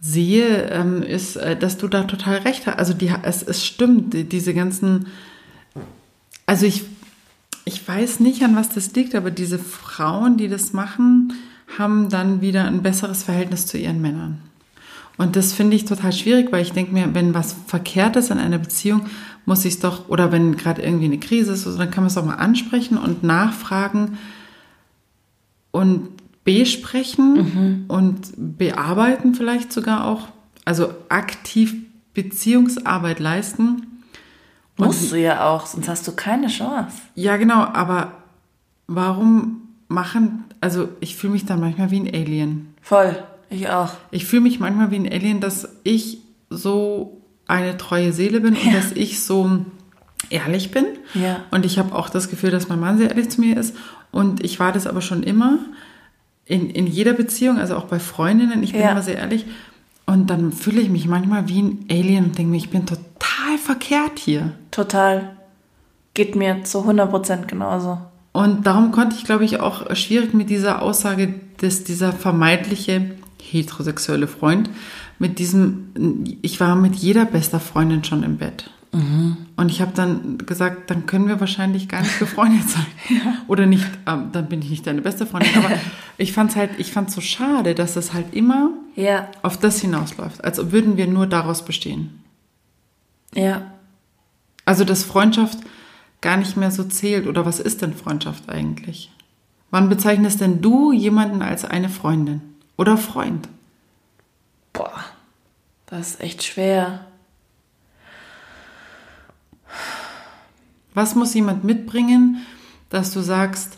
sehe, 0.01 0.69
ähm, 0.71 1.03
ist, 1.03 1.35
äh, 1.35 1.55
dass 1.55 1.77
du 1.77 1.87
da 1.87 2.03
total 2.03 2.37
recht 2.37 2.65
hast. 2.65 2.79
Also 2.79 2.93
die, 2.93 3.13
es, 3.21 3.43
es 3.43 3.63
stimmt, 3.65 4.13
die, 4.13 4.23
diese 4.23 4.53
ganzen, 4.55 5.05
also 6.47 6.65
ich, 6.65 6.83
ich 7.65 7.87
weiß 7.87 8.19
nicht, 8.19 8.43
an 8.43 8.55
was 8.55 8.69
das 8.69 8.93
liegt, 8.93 9.15
aber 9.15 9.31
diese 9.31 9.59
Frauen, 9.59 10.37
die 10.37 10.47
das 10.47 10.73
machen, 10.73 11.33
haben 11.77 12.09
dann 12.09 12.41
wieder 12.41 12.65
ein 12.65 12.83
besseres 12.83 13.23
Verhältnis 13.23 13.65
zu 13.65 13.77
ihren 13.77 14.01
Männern. 14.01 14.39
Und 15.17 15.35
das 15.35 15.53
finde 15.53 15.75
ich 15.75 15.85
total 15.85 16.11
schwierig, 16.11 16.51
weil 16.51 16.63
ich 16.63 16.73
denke 16.73 16.91
mir, 16.91 17.13
wenn 17.13 17.33
was 17.33 17.55
verkehrt 17.67 18.15
ist 18.15 18.31
in 18.31 18.39
einer 18.39 18.57
Beziehung, 18.57 19.05
muss 19.45 19.63
ich 19.65 19.75
es 19.75 19.79
doch, 19.79 20.09
oder 20.09 20.31
wenn 20.31 20.55
gerade 20.55 20.81
irgendwie 20.81 21.05
eine 21.05 21.19
Krise 21.19 21.53
ist, 21.53 21.65
oder 21.65 21.73
so, 21.73 21.79
dann 21.79 21.91
kann 21.91 22.03
man 22.03 22.07
es 22.07 22.15
doch 22.15 22.25
mal 22.25 22.35
ansprechen 22.35 22.97
und 22.97 23.23
nachfragen 23.23 24.17
und 25.71 26.09
besprechen 26.43 27.85
und 27.87 28.33
bearbeiten 28.37 29.35
vielleicht 29.35 29.71
sogar 29.71 30.05
auch. 30.05 30.27
Also 30.65 30.93
aktiv 31.09 31.75
Beziehungsarbeit 32.13 33.19
leisten. 33.19 33.92
Musst 34.77 35.11
du 35.11 35.19
ja 35.19 35.47
auch, 35.49 35.65
sonst 35.67 35.87
hast 35.87 36.07
du 36.07 36.13
keine 36.13 36.47
Chance. 36.47 36.97
Ja, 37.15 37.37
genau, 37.37 37.61
aber 37.63 38.13
warum 38.87 39.61
machen, 39.87 40.43
also 40.61 40.89
ich 40.99 41.15
fühle 41.15 41.33
mich 41.33 41.45
dann 41.45 41.59
manchmal 41.59 41.91
wie 41.91 41.99
ein 41.99 42.07
Alien. 42.07 42.73
Voll, 42.81 43.15
ich 43.49 43.69
auch. 43.69 43.91
Ich 44.11 44.25
fühle 44.25 44.41
mich 44.41 44.59
manchmal 44.59 44.91
wie 44.91 44.95
ein 44.97 45.11
Alien, 45.11 45.39
dass 45.41 45.69
ich 45.83 46.19
so 46.49 47.21
eine 47.47 47.77
treue 47.77 48.13
Seele 48.13 48.41
bin 48.41 48.55
und 48.55 48.73
dass 48.73 48.91
ich 48.93 49.23
so 49.23 49.65
ehrlich 50.29 50.71
bin. 50.71 50.85
Ja. 51.13 51.41
Und 51.51 51.65
ich 51.65 51.77
habe 51.77 51.93
auch 51.95 52.09
das 52.09 52.29
Gefühl, 52.29 52.49
dass 52.51 52.69
mein 52.69 52.79
Mann 52.79 52.97
sehr 52.97 53.09
ehrlich 53.09 53.29
zu 53.29 53.41
mir 53.41 53.57
ist. 53.57 53.75
Und 54.11 54.43
ich 54.43 54.59
war 54.59 54.71
das 54.71 54.87
aber 54.87 55.01
schon 55.01 55.21
immer 55.23 55.59
in, 56.45 56.69
in 56.69 56.87
jeder 56.87 57.13
Beziehung, 57.13 57.57
also 57.59 57.75
auch 57.75 57.85
bei 57.85 57.99
Freundinnen. 57.99 58.63
Ich 58.63 58.71
bin 58.71 58.81
Ja. 58.81 58.91
immer 58.91 59.01
sehr 59.03 59.17
ehrlich. 59.17 59.45
Und 60.13 60.29
dann 60.29 60.51
fühle 60.51 60.79
ich 60.79 60.91
mich 60.91 61.07
manchmal 61.07 61.49
wie 61.49 61.59
ein 61.59 61.85
Alien 61.89 62.25
und 62.25 62.37
denke 62.37 62.51
mir, 62.51 62.57
ich 62.57 62.69
bin 62.69 62.85
total 62.85 63.57
verkehrt 63.57 64.19
hier. 64.19 64.51
Total. 64.69 65.31
Geht 66.13 66.35
mir 66.35 66.63
zu 66.63 66.87
100% 66.87 67.47
genauso. 67.47 67.97
Und 68.31 68.67
darum 68.67 68.91
konnte 68.91 69.15
ich, 69.15 69.23
glaube 69.23 69.43
ich, 69.43 69.59
auch 69.59 69.95
schwierig 69.95 70.35
mit 70.35 70.51
dieser 70.51 70.83
Aussage, 70.83 71.33
dass 71.57 71.83
dieser 71.83 72.13
vermeintliche 72.13 73.15
heterosexuelle 73.41 74.27
Freund 74.27 74.69
mit 75.17 75.39
diesem, 75.39 76.37
ich 76.43 76.59
war 76.59 76.75
mit 76.75 76.93
jeder 76.93 77.25
bester 77.25 77.59
Freundin 77.59 78.03
schon 78.03 78.21
im 78.21 78.37
Bett. 78.37 78.69
Und 78.93 79.69
ich 79.69 79.81
habe 79.81 79.93
dann 79.95 80.37
gesagt, 80.37 80.91
dann 80.91 81.07
können 81.07 81.27
wir 81.27 81.39
wahrscheinlich 81.39 81.89
gar 81.89 82.01
nicht 82.01 82.19
befreundet 82.19 82.69
sein. 82.69 82.85
Oder 83.47 83.65
nicht, 83.65 83.87
ähm, 84.05 84.29
dann 84.31 84.47
bin 84.47 84.61
ich 84.61 84.69
nicht 84.69 84.85
deine 84.85 85.01
beste 85.01 85.25
Freundin. 85.25 85.49
Aber 85.55 85.71
ich 86.19 86.31
fand 86.31 86.51
es 86.51 86.55
halt, 86.55 86.69
ich 86.77 86.91
fand 86.91 87.09
so 87.09 87.19
schade, 87.19 87.73
dass 87.73 87.95
es 87.95 88.13
halt 88.13 88.35
immer 88.35 88.69
Ja, 88.95 89.29
auf 89.41 89.57
das 89.57 89.79
hinausläuft, 89.79 90.43
als 90.43 90.71
würden 90.71 90.97
wir 90.97 91.07
nur 91.07 91.27
daraus 91.27 91.65
bestehen. 91.65 92.23
ja. 93.33 93.69
Also, 94.65 94.85
dass 94.85 95.03
Freundschaft 95.03 95.57
gar 96.23 96.37
nicht 96.37 96.57
mehr 96.57 96.71
so 96.71 96.85
zählt. 96.85 97.27
Oder 97.27 97.45
was 97.45 97.59
ist 97.59 97.83
denn 97.83 97.93
Freundschaft 97.93 98.49
eigentlich? 98.49 99.11
Wann 99.69 99.89
bezeichnest 99.89 100.41
denn 100.41 100.61
du 100.61 100.91
jemanden 100.91 101.41
als 101.41 101.65
eine 101.65 101.89
Freundin 101.89 102.41
oder 102.77 102.97
Freund? 102.97 103.49
Boah, 104.71 105.03
das 105.85 106.11
ist 106.11 106.21
echt 106.21 106.43
schwer. 106.43 107.05
Was 110.93 111.15
muss 111.15 111.33
jemand 111.33 111.63
mitbringen, 111.63 112.45
dass 112.89 113.11
du 113.11 113.21
sagst, 113.21 113.77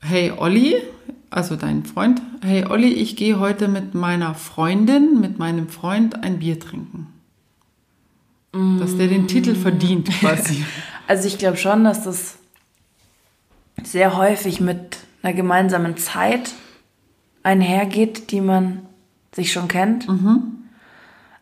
hey 0.00 0.32
Olli, 0.32 0.82
also 1.34 1.56
dein 1.56 1.84
Freund, 1.84 2.22
hey 2.42 2.64
Olli, 2.64 2.92
ich 2.92 3.16
gehe 3.16 3.40
heute 3.40 3.66
mit 3.66 3.94
meiner 3.94 4.34
Freundin, 4.34 5.20
mit 5.20 5.38
meinem 5.38 5.68
Freund 5.68 6.22
ein 6.22 6.38
Bier 6.38 6.60
trinken. 6.60 7.08
Dass 8.52 8.96
der 8.96 9.08
den 9.08 9.26
Titel 9.26 9.54
verdient 9.54 10.10
quasi. 10.10 10.64
Also 11.06 11.28
ich 11.28 11.36
glaube 11.36 11.58
schon, 11.58 11.84
dass 11.84 12.04
das 12.04 12.38
sehr 13.82 14.16
häufig 14.16 14.58
mit 14.62 14.96
einer 15.22 15.34
gemeinsamen 15.34 15.98
Zeit 15.98 16.52
einhergeht, 17.42 18.30
die 18.30 18.40
man 18.40 18.86
sich 19.34 19.52
schon 19.52 19.68
kennt. 19.68 20.08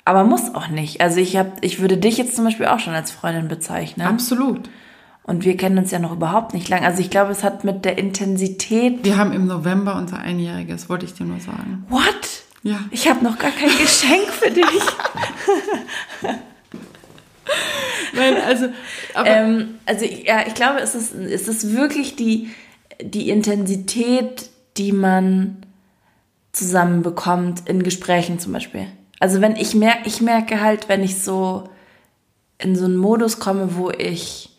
Aber 0.05 0.25
muss 0.25 0.53
auch 0.53 0.67
nicht. 0.67 1.01
Also 1.01 1.21
ich 1.21 1.37
habe, 1.37 1.53
ich 1.61 1.79
würde 1.79 1.97
dich 1.97 2.19
jetzt 2.19 2.35
zum 2.35 2.45
Beispiel 2.45 2.67
auch 2.67 2.81
schon 2.81 2.95
als 2.95 3.13
Freundin 3.13 3.47
bezeichnen. 3.47 4.05
Absolut. 4.05 4.69
Und 5.25 5.45
wir 5.45 5.57
kennen 5.57 5.79
uns 5.79 5.93
ja 5.93 5.99
noch 6.01 6.13
überhaupt 6.13 6.53
nicht 6.53 6.69
lang. 6.69 6.85
Also 6.85 7.01
ich 7.01 7.11
glaube, 7.11 7.31
es 7.31 7.45
hat 7.45 7.63
mit 7.65 7.85
der 7.85 7.97
Intensität. 7.97 9.05
Wir 9.05 9.17
haben 9.17 9.33
im 9.33 9.47
November 9.47 9.97
unser 9.97 10.19
Einjähriges, 10.19 10.89
wollte 10.89 11.07
ich 11.07 11.15
dir 11.15 11.25
nur 11.25 11.39
sagen. 11.39 11.87
What? 11.89 12.43
Ja. 12.65 12.81
Ich 12.91 13.09
habe 13.09 13.25
noch 13.25 13.39
gar 13.39 13.51
kein 13.53 13.71
Geschenk 13.79 14.29
für 14.29 14.51
dich. 14.51 14.65
Nein, 18.15 18.35
also, 18.47 18.67
aber 19.15 19.29
ähm, 19.29 19.79
also 19.87 20.05
ja, 20.05 20.47
ich 20.47 20.55
glaube, 20.55 20.81
es 20.81 20.95
ist, 20.95 21.15
es 21.15 21.49
ist 21.49 21.73
wirklich 21.75 22.15
die, 22.17 22.51
die 23.01 23.31
Intensität, 23.31 24.51
die 24.77 24.93
man 24.93 25.65
zusammen 26.53 27.03
bekommt 27.03 27.69
in 27.69 27.83
Gesprächen 27.83 28.39
zum 28.39 28.53
Beispiel. 28.53 28.87
Also 29.19 29.41
wenn 29.41 29.57
ich 29.57 29.75
merke, 29.75 30.07
ich 30.07 30.21
merke 30.21 30.61
halt, 30.61 30.89
wenn 30.89 31.03
ich 31.03 31.23
so 31.23 31.69
in 32.59 32.77
so 32.77 32.85
einen 32.85 32.97
Modus 32.97 33.39
komme, 33.39 33.77
wo 33.77 33.91
ich 33.91 34.52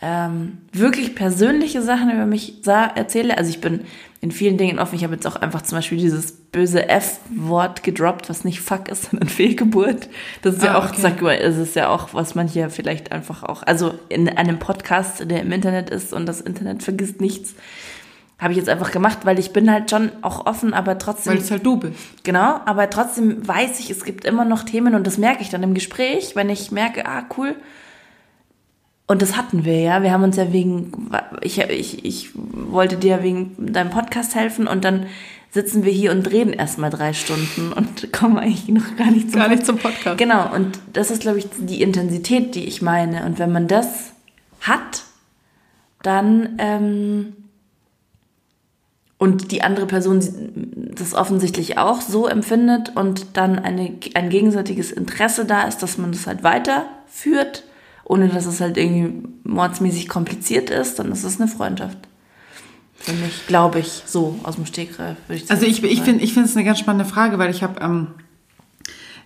ähm, 0.00 0.58
wirklich 0.72 1.14
persönliche 1.14 1.82
Sachen 1.82 2.10
über 2.10 2.26
mich 2.26 2.64
erzähle. 2.66 3.36
Also 3.36 3.50
ich 3.50 3.60
bin 3.60 3.80
in 4.20 4.30
vielen 4.32 4.56
Dingen 4.56 4.78
offen. 4.78 4.94
Ich 4.96 5.04
habe 5.04 5.14
jetzt 5.14 5.26
auch 5.26 5.36
einfach 5.36 5.62
zum 5.62 5.78
Beispiel 5.78 5.98
dieses 5.98 6.32
böse 6.32 6.88
F-Wort 6.88 7.82
gedroppt, 7.82 8.28
was 8.28 8.44
nicht 8.44 8.60
Fuck 8.60 8.88
ist, 8.88 9.04
sondern 9.10 9.28
Fehlgeburt. 9.28 10.08
Das 10.42 10.54
ist 10.56 10.62
ja 10.62 10.74
Ah, 10.74 10.78
auch, 10.78 10.88
okay. 10.90 11.00
sag 11.00 11.20
mal, 11.22 11.34
es 11.36 11.56
ist 11.56 11.74
ja 11.76 11.88
auch, 11.88 12.14
was 12.14 12.34
man 12.34 12.46
hier 12.48 12.70
vielleicht 12.70 13.12
einfach 13.12 13.42
auch, 13.42 13.62
also 13.64 13.94
in 14.08 14.28
einem 14.28 14.58
Podcast, 14.58 15.28
der 15.30 15.42
im 15.42 15.52
Internet 15.52 15.90
ist 15.90 16.12
und 16.12 16.26
das 16.26 16.40
Internet 16.40 16.82
vergisst 16.82 17.20
nichts, 17.20 17.54
habe 18.40 18.52
ich 18.52 18.56
jetzt 18.58 18.68
einfach 18.68 18.92
gemacht, 18.92 19.18
weil 19.24 19.40
ich 19.40 19.52
bin 19.52 19.68
halt 19.70 19.90
schon 19.90 20.10
auch 20.22 20.46
offen, 20.46 20.72
aber 20.74 20.96
trotzdem. 20.98 21.32
weil 21.32 21.40
es 21.40 21.50
halt 21.50 21.66
du 21.66 21.76
bist. 21.76 21.94
Genau, 22.22 22.60
aber 22.66 22.88
trotzdem 22.88 23.46
weiß 23.46 23.80
ich, 23.80 23.90
es 23.90 24.04
gibt 24.04 24.24
immer 24.24 24.44
noch 24.44 24.62
Themen 24.62 24.94
und 24.94 25.08
das 25.08 25.18
merke 25.18 25.42
ich 25.42 25.50
dann 25.50 25.64
im 25.64 25.74
Gespräch, 25.74 26.36
wenn 26.36 26.48
ich 26.50 26.70
merke, 26.70 27.04
ah, 27.06 27.24
cool. 27.36 27.56
Und 29.08 29.22
das 29.22 29.36
hatten 29.36 29.64
wir 29.64 29.80
ja. 29.80 30.02
Wir 30.02 30.12
haben 30.12 30.22
uns 30.22 30.36
ja 30.36 30.52
wegen, 30.52 30.92
ich, 31.40 31.58
ich, 31.58 32.04
ich 32.04 32.30
wollte 32.34 32.96
dir 32.98 33.22
wegen 33.22 33.72
deinem 33.72 33.90
Podcast 33.90 34.34
helfen 34.34 34.68
und 34.68 34.84
dann 34.84 35.06
sitzen 35.50 35.82
wir 35.82 35.92
hier 35.92 36.12
und 36.12 36.30
reden 36.30 36.52
erstmal 36.52 36.90
drei 36.90 37.14
Stunden 37.14 37.72
und 37.72 38.12
kommen 38.12 38.38
eigentlich 38.38 38.68
noch 38.68 38.96
gar 38.96 39.10
nicht 39.10 39.30
zum, 39.30 39.40
Gar 39.40 39.48
nicht 39.48 39.64
zum 39.64 39.78
Podcast. 39.78 40.18
Genau, 40.18 40.54
und 40.54 40.78
das 40.92 41.10
ist, 41.10 41.22
glaube 41.22 41.38
ich, 41.38 41.46
die 41.58 41.80
Intensität, 41.80 42.54
die 42.54 42.66
ich 42.66 42.82
meine. 42.82 43.24
Und 43.24 43.38
wenn 43.38 43.50
man 43.50 43.66
das 43.66 44.12
hat, 44.60 45.04
dann 46.02 46.56
ähm, 46.58 47.32
und 49.16 49.50
die 49.50 49.62
andere 49.62 49.86
Person 49.86 50.20
das 50.94 51.14
offensichtlich 51.14 51.78
auch 51.78 52.02
so 52.02 52.28
empfindet 52.28 52.94
und 52.94 53.38
dann 53.38 53.58
eine, 53.58 53.94
ein 54.14 54.28
gegenseitiges 54.28 54.92
Interesse 54.92 55.46
da 55.46 55.62
ist, 55.62 55.82
dass 55.82 55.96
man 55.96 56.12
das 56.12 56.26
halt 56.26 56.44
weiterführt, 56.44 57.64
ohne 58.08 58.28
dass 58.28 58.46
es 58.46 58.60
halt 58.60 58.76
irgendwie 58.76 59.28
mordsmäßig 59.44 60.08
kompliziert 60.08 60.70
ist, 60.70 60.98
dann 60.98 61.12
ist 61.12 61.24
es 61.24 61.40
eine 61.40 61.48
Freundschaft. 61.48 61.98
Für 62.96 63.12
mich, 63.12 63.46
glaube 63.46 63.78
ich, 63.78 64.02
so 64.06 64.40
aus 64.42 64.56
dem 64.56 64.66
Stegreif. 64.66 65.16
Würde 65.28 65.42
ich 65.42 65.50
Also 65.50 65.66
ich, 65.66 65.84
ich 65.84 66.02
finde 66.02 66.24
ich 66.24 66.32
finde 66.32 66.48
es 66.48 66.56
eine 66.56 66.64
ganz 66.64 66.80
spannende 66.80 67.04
Frage, 67.04 67.38
weil 67.38 67.50
ich 67.50 67.62
habe 67.62 67.80
ähm, 67.80 68.08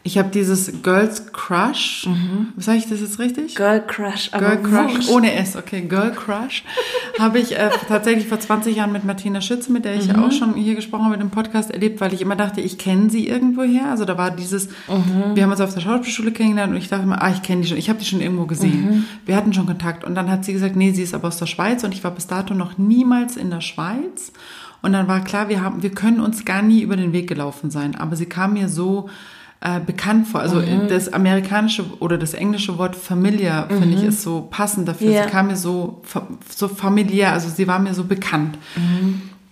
Ich 0.05 0.19
habe 0.19 0.31
dieses 0.31 0.83
Girls 0.83 1.33
Crush. 1.33 2.09
Sag 2.57 2.77
ich 2.77 2.89
das 2.89 3.01
jetzt 3.01 3.21
richtig? 3.21 3.55
Girl 3.55 3.81
Crush, 3.87 4.31
aber 4.33 4.57
Girl 4.57 4.63
Crush 4.89 4.95
wurscht. 4.97 5.11
ohne 5.11 5.33
S, 5.35 5.55
okay, 5.55 5.83
Girl 5.83 6.11
Crush 6.11 6.65
habe 7.21 7.39
ich 7.39 7.57
äh, 7.57 7.71
tatsächlich 7.87 8.27
vor 8.27 8.41
20 8.41 8.75
Jahren 8.75 8.91
mit 8.91 9.05
Martina 9.05 9.41
Schütze, 9.41 9.71
mit 9.71 9.85
der 9.85 9.95
ich 9.95 10.09
Mhm. 10.09 10.17
auch 10.25 10.33
schon 10.33 10.55
hier 10.55 10.75
gesprochen 10.75 11.05
habe, 11.05 11.13
mit 11.13 11.21
dem 11.21 11.31
Podcast 11.31 11.71
erlebt, 11.71 12.01
weil 12.01 12.13
ich 12.13 12.21
immer 12.21 12.35
dachte, 12.35 12.61
ich 12.61 12.79
kenne 12.79 13.11
sie 13.11 13.29
irgendwoher. 13.29 13.91
Also 13.93 14.05
da 14.05 14.19
war 14.19 14.33
dieses, 14.33 14.67
Mhm. 14.89 15.35
wir 15.37 15.45
haben 15.45 15.53
uns 15.53 15.61
auf 15.61 15.73
der 15.73 15.81
Schauspielschule 15.83 16.33
kennengelernt 16.33 16.73
und 16.73 16.79
ich 16.79 16.89
dachte 16.89 17.05
immer, 17.05 17.23
ah, 17.23 17.31
ich 17.31 17.43
kenne 17.43 17.63
die 17.63 17.69
schon, 17.69 17.79
ich 17.79 17.89
habe 17.89 18.01
die 18.01 18.05
schon 18.07 18.21
irgendwo 18.21 18.47
gesehen. 18.47 18.85
Mhm. 18.85 19.05
Wir 19.25 19.37
hatten 19.37 19.53
schon 19.53 19.67
Kontakt 19.67 20.03
und 20.03 20.17
dann 20.17 20.29
hat 20.29 20.45
sie 20.45 20.53
gesagt, 20.53 20.75
nee, 20.75 20.91
sie 20.91 21.03
ist 21.05 21.15
aber 21.15 21.29
aus 21.29 21.39
der 21.39 21.47
Schweiz 21.47 21.85
und 21.85 21.95
ich 21.95 22.03
war 22.03 22.11
bis 22.11 22.27
dato 22.27 22.55
noch 22.55 22.77
niemals 22.77 23.37
in 23.37 23.51
der 23.51 23.61
Schweiz. 23.61 24.33
Und 24.83 24.95
dann 24.95 25.07
war 25.07 25.23
klar, 25.23 25.49
wir 25.49 25.63
haben, 25.63 25.85
wir 25.85 25.91
können 25.93 26.19
uns 26.19 26.45
gar 26.45 26.61
nie 26.61 26.83
über 26.83 26.97
den 26.97 27.13
Weg 27.13 27.29
gelaufen 27.29 27.71
sein. 27.71 27.95
Aber 27.95 28.17
sie 28.17 28.27
kam 28.27 28.55
mir 28.55 28.69
so 28.69 29.09
äh, 29.63 29.81
bekannt 29.81 30.27
vor. 30.29 30.41
Also 30.41 30.57
Mhm. 30.57 30.89
das 30.89 31.13
amerikanische 31.13 31.85
oder 32.01 32.19
das 32.19 32.35
englische 32.35 32.79
Wort 32.79 32.97
familiar, 32.97 33.69
finde 33.69 33.97
ich, 33.97 34.03
ist 34.03 34.23
so 34.23 34.49
passend 34.51 34.89
dafür. 34.89 35.11
Ja. 35.11 35.25
Sie 35.25 35.31
kam 35.31 35.47
mir 35.47 35.57
so, 35.57 36.03
so 36.55 36.69
familiär, 36.69 37.33
also 37.33 37.49
sie 37.49 37.67
war 37.69 37.79
mir 37.79 37.95
so 37.95 38.05
bekannt. 38.05 38.59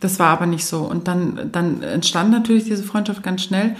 Das 0.00 0.18
war 0.18 0.28
aber 0.28 0.46
nicht 0.46 0.64
so. 0.64 0.80
Und 0.80 1.06
dann, 1.08 1.50
dann 1.52 1.82
entstand 1.82 2.30
natürlich 2.30 2.64
diese 2.64 2.82
Freundschaft 2.82 3.22
ganz 3.22 3.42
schnell. 3.44 3.76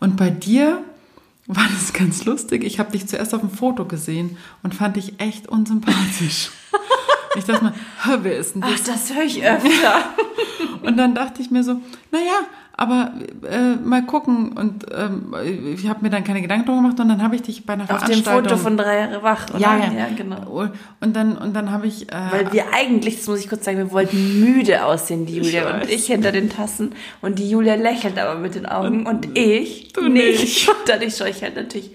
Und 0.00 0.16
bei 0.16 0.30
dir 0.30 0.82
war 1.46 1.64
das 1.78 1.92
ganz 1.92 2.24
lustig. 2.24 2.64
Ich 2.64 2.78
habe 2.78 2.90
dich 2.92 3.06
zuerst 3.06 3.32
auf 3.34 3.40
dem 3.40 3.50
Foto 3.50 3.84
gesehen 3.84 4.36
und 4.62 4.74
fand 4.74 4.96
dich 4.96 5.20
echt 5.20 5.48
unsympathisch. 5.48 6.50
ich 7.36 7.44
dachte 7.44 7.64
mir, 7.64 7.74
"Hä, 8.04 8.18
wer 8.22 8.36
ist 8.38 8.54
denn 8.54 8.62
das? 8.62 8.70
Ach, 8.74 8.84
das 8.86 9.14
höre 9.14 9.24
ich 9.24 9.42
öfter. 9.44 9.94
Und 10.82 10.96
dann 10.96 11.14
dachte 11.14 11.40
ich 11.42 11.50
mir 11.50 11.62
so, 11.64 11.80
naja, 12.12 12.40
aber 12.78 13.10
äh, 13.42 13.74
mal 13.74 14.06
gucken. 14.06 14.52
Und 14.52 14.86
ähm, 14.94 15.34
ich 15.74 15.88
habe 15.88 16.02
mir 16.02 16.10
dann 16.10 16.22
keine 16.22 16.40
Gedanken 16.40 16.64
darüber 16.64 16.82
gemacht 16.82 17.00
und 17.00 17.08
dann 17.08 17.22
habe 17.22 17.34
ich 17.34 17.42
dich 17.42 17.66
bei 17.66 17.72
einer 17.72 17.82
Auf 17.82 17.88
dem 17.88 17.98
Veranstaltung... 17.98 18.44
Foto 18.44 18.56
von 18.56 18.76
drei 18.76 19.00
Jahre 19.00 19.22
wach, 19.24 19.50
oder? 19.50 19.58
ja, 19.58 19.76
ja, 19.78 19.92
ja 19.92 20.06
genau. 20.16 20.68
Und 21.00 21.16
dann, 21.16 21.36
und 21.36 21.54
dann 21.54 21.72
habe 21.72 21.88
ich... 21.88 22.08
Äh, 22.12 22.14
Weil 22.30 22.52
wir 22.52 22.72
eigentlich, 22.72 23.16
das 23.16 23.26
muss 23.26 23.40
ich 23.40 23.48
kurz 23.48 23.64
sagen, 23.64 23.78
wir 23.78 23.90
wollten 23.90 24.40
müde 24.40 24.84
aussehen, 24.84 25.26
die 25.26 25.38
Julia 25.38 25.68
Ich 25.68 25.74
und 25.74 25.90
ich 25.90 26.06
hinter 26.06 26.30
den 26.30 26.50
Tassen. 26.50 26.94
Und 27.20 27.40
die 27.40 27.50
Julia 27.50 27.74
lächelt 27.74 28.16
aber 28.16 28.38
mit 28.38 28.54
den 28.54 28.66
Augen 28.66 29.06
und 29.06 29.36
ich 29.36 29.92
Du 29.92 30.08
nicht. 30.08 30.40
nicht. 30.40 30.68
Und 30.68 30.76
dadurch 30.86 31.16
schaue 31.16 31.30
ich 31.30 31.42
halt 31.42 31.56
natürlich 31.56 31.90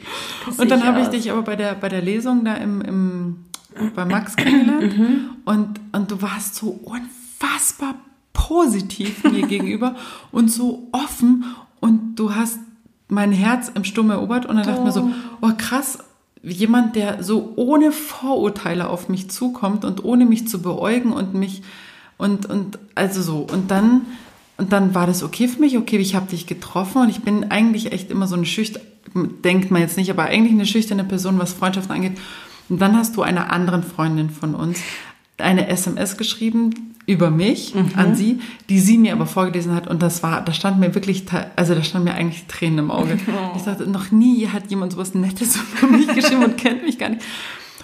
Und 0.57 0.69
dann 0.69 0.83
habe 0.85 0.99
ich 0.99 1.07
dich 1.07 1.31
aber 1.31 1.43
bei 1.43 1.55
der, 1.55 1.75
bei 1.75 1.87
der 1.87 2.01
Lesung 2.01 2.43
da 2.43 2.55
im, 2.55 2.81
im, 2.81 3.45
bei 3.95 4.03
Max 4.03 4.35
kennengelernt 4.35 4.93
und, 5.45 5.79
und 5.93 6.11
du 6.11 6.21
warst 6.21 6.55
so 6.55 6.77
unfassbar 6.83 7.95
positiv 8.47 9.23
mir 9.23 9.47
gegenüber 9.47 9.95
und 10.31 10.51
so 10.51 10.89
offen 10.91 11.45
und 11.79 12.15
du 12.15 12.35
hast 12.35 12.59
mein 13.07 13.31
Herz 13.31 13.71
im 13.73 13.83
Sturm 13.83 14.09
erobert 14.09 14.45
und 14.45 14.57
dann 14.57 14.65
dachte 14.65 14.79
ich 14.79 14.85
mir 14.85 14.91
so, 14.91 15.11
oh 15.41 15.51
krass, 15.57 15.99
jemand, 16.41 16.95
der 16.95 17.23
so 17.23 17.53
ohne 17.55 17.91
Vorurteile 17.91 18.89
auf 18.89 19.07
mich 19.07 19.29
zukommt 19.29 19.85
und 19.85 20.03
ohne 20.03 20.25
mich 20.25 20.47
zu 20.47 20.61
beäugen 20.61 21.13
und 21.13 21.33
mich 21.33 21.61
und, 22.17 22.45
und 22.45 22.79
also 22.95 23.21
so 23.21 23.47
und 23.51 23.71
dann 23.71 24.01
und 24.57 24.71
dann 24.71 24.93
war 24.93 25.07
das 25.07 25.23
okay 25.23 25.47
für 25.47 25.59
mich, 25.59 25.77
okay, 25.77 25.97
ich 25.97 26.13
habe 26.13 26.29
dich 26.29 26.45
getroffen 26.45 27.01
und 27.01 27.09
ich 27.09 27.21
bin 27.21 27.49
eigentlich 27.49 27.91
echt 27.91 28.11
immer 28.11 28.27
so 28.27 28.35
eine 28.35 28.45
schüchterne, 28.45 28.85
denkt 29.43 29.71
man 29.71 29.81
jetzt 29.81 29.97
nicht, 29.97 30.11
aber 30.11 30.23
eigentlich 30.23 30.53
eine 30.53 30.67
schüchterne 30.67 31.03
Person, 31.03 31.39
was 31.39 31.53
Freundschaften 31.53 31.95
angeht. 31.95 32.17
Und 32.69 32.79
dann 32.79 32.95
hast 32.95 33.15
du 33.17 33.23
einer 33.23 33.51
anderen 33.51 33.83
Freundin 33.83 34.29
von 34.29 34.53
uns 34.53 34.79
eine 35.37 35.67
SMS 35.67 36.17
geschrieben 36.17 36.92
über 37.05 37.29
mich 37.29 37.75
an 37.95 38.15
sie, 38.15 38.39
die 38.69 38.79
sie 38.79 38.97
mir 38.97 39.13
aber 39.13 39.25
vorgelesen 39.25 39.75
hat 39.75 39.87
und 39.87 40.01
das 40.01 40.23
war, 40.23 40.41
da 40.41 40.53
stand 40.53 40.79
mir 40.79 40.95
wirklich, 40.95 41.25
also 41.55 41.75
da 41.75 41.83
stand 41.83 42.05
mir 42.05 42.13
eigentlich 42.13 42.45
Tränen 42.47 42.79
im 42.79 42.91
Auge. 42.91 43.17
Ich 43.55 43.63
dachte, 43.63 43.89
noch 43.89 44.11
nie 44.11 44.47
hat 44.47 44.69
jemand 44.69 44.93
sowas 44.93 45.13
Nettes 45.13 45.57
über 45.81 45.91
mich 45.91 46.07
geschrieben 46.07 46.43
und 46.43 46.57
kennt 46.57 46.83
mich 46.83 46.97
gar 46.97 47.09
nicht. 47.09 47.21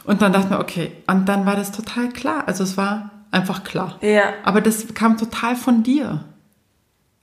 Und 0.06 0.22
dann 0.22 0.34
dachte 0.34 0.46
ich 0.46 0.52
mir, 0.52 0.60
okay, 0.60 0.92
und 1.08 1.28
dann 1.28 1.46
war 1.46 1.56
das 1.56 1.72
total 1.72 2.10
klar. 2.10 2.48
Also 2.48 2.64
es 2.64 2.78
war 2.78 3.12
einfach 3.32 3.64
klar. 3.64 4.00
Ja. 4.02 4.34
Aber 4.44 4.62
das 4.62 4.94
kam 4.94 5.18
total 5.18 5.56
von 5.56 5.84
dir. 5.84 6.26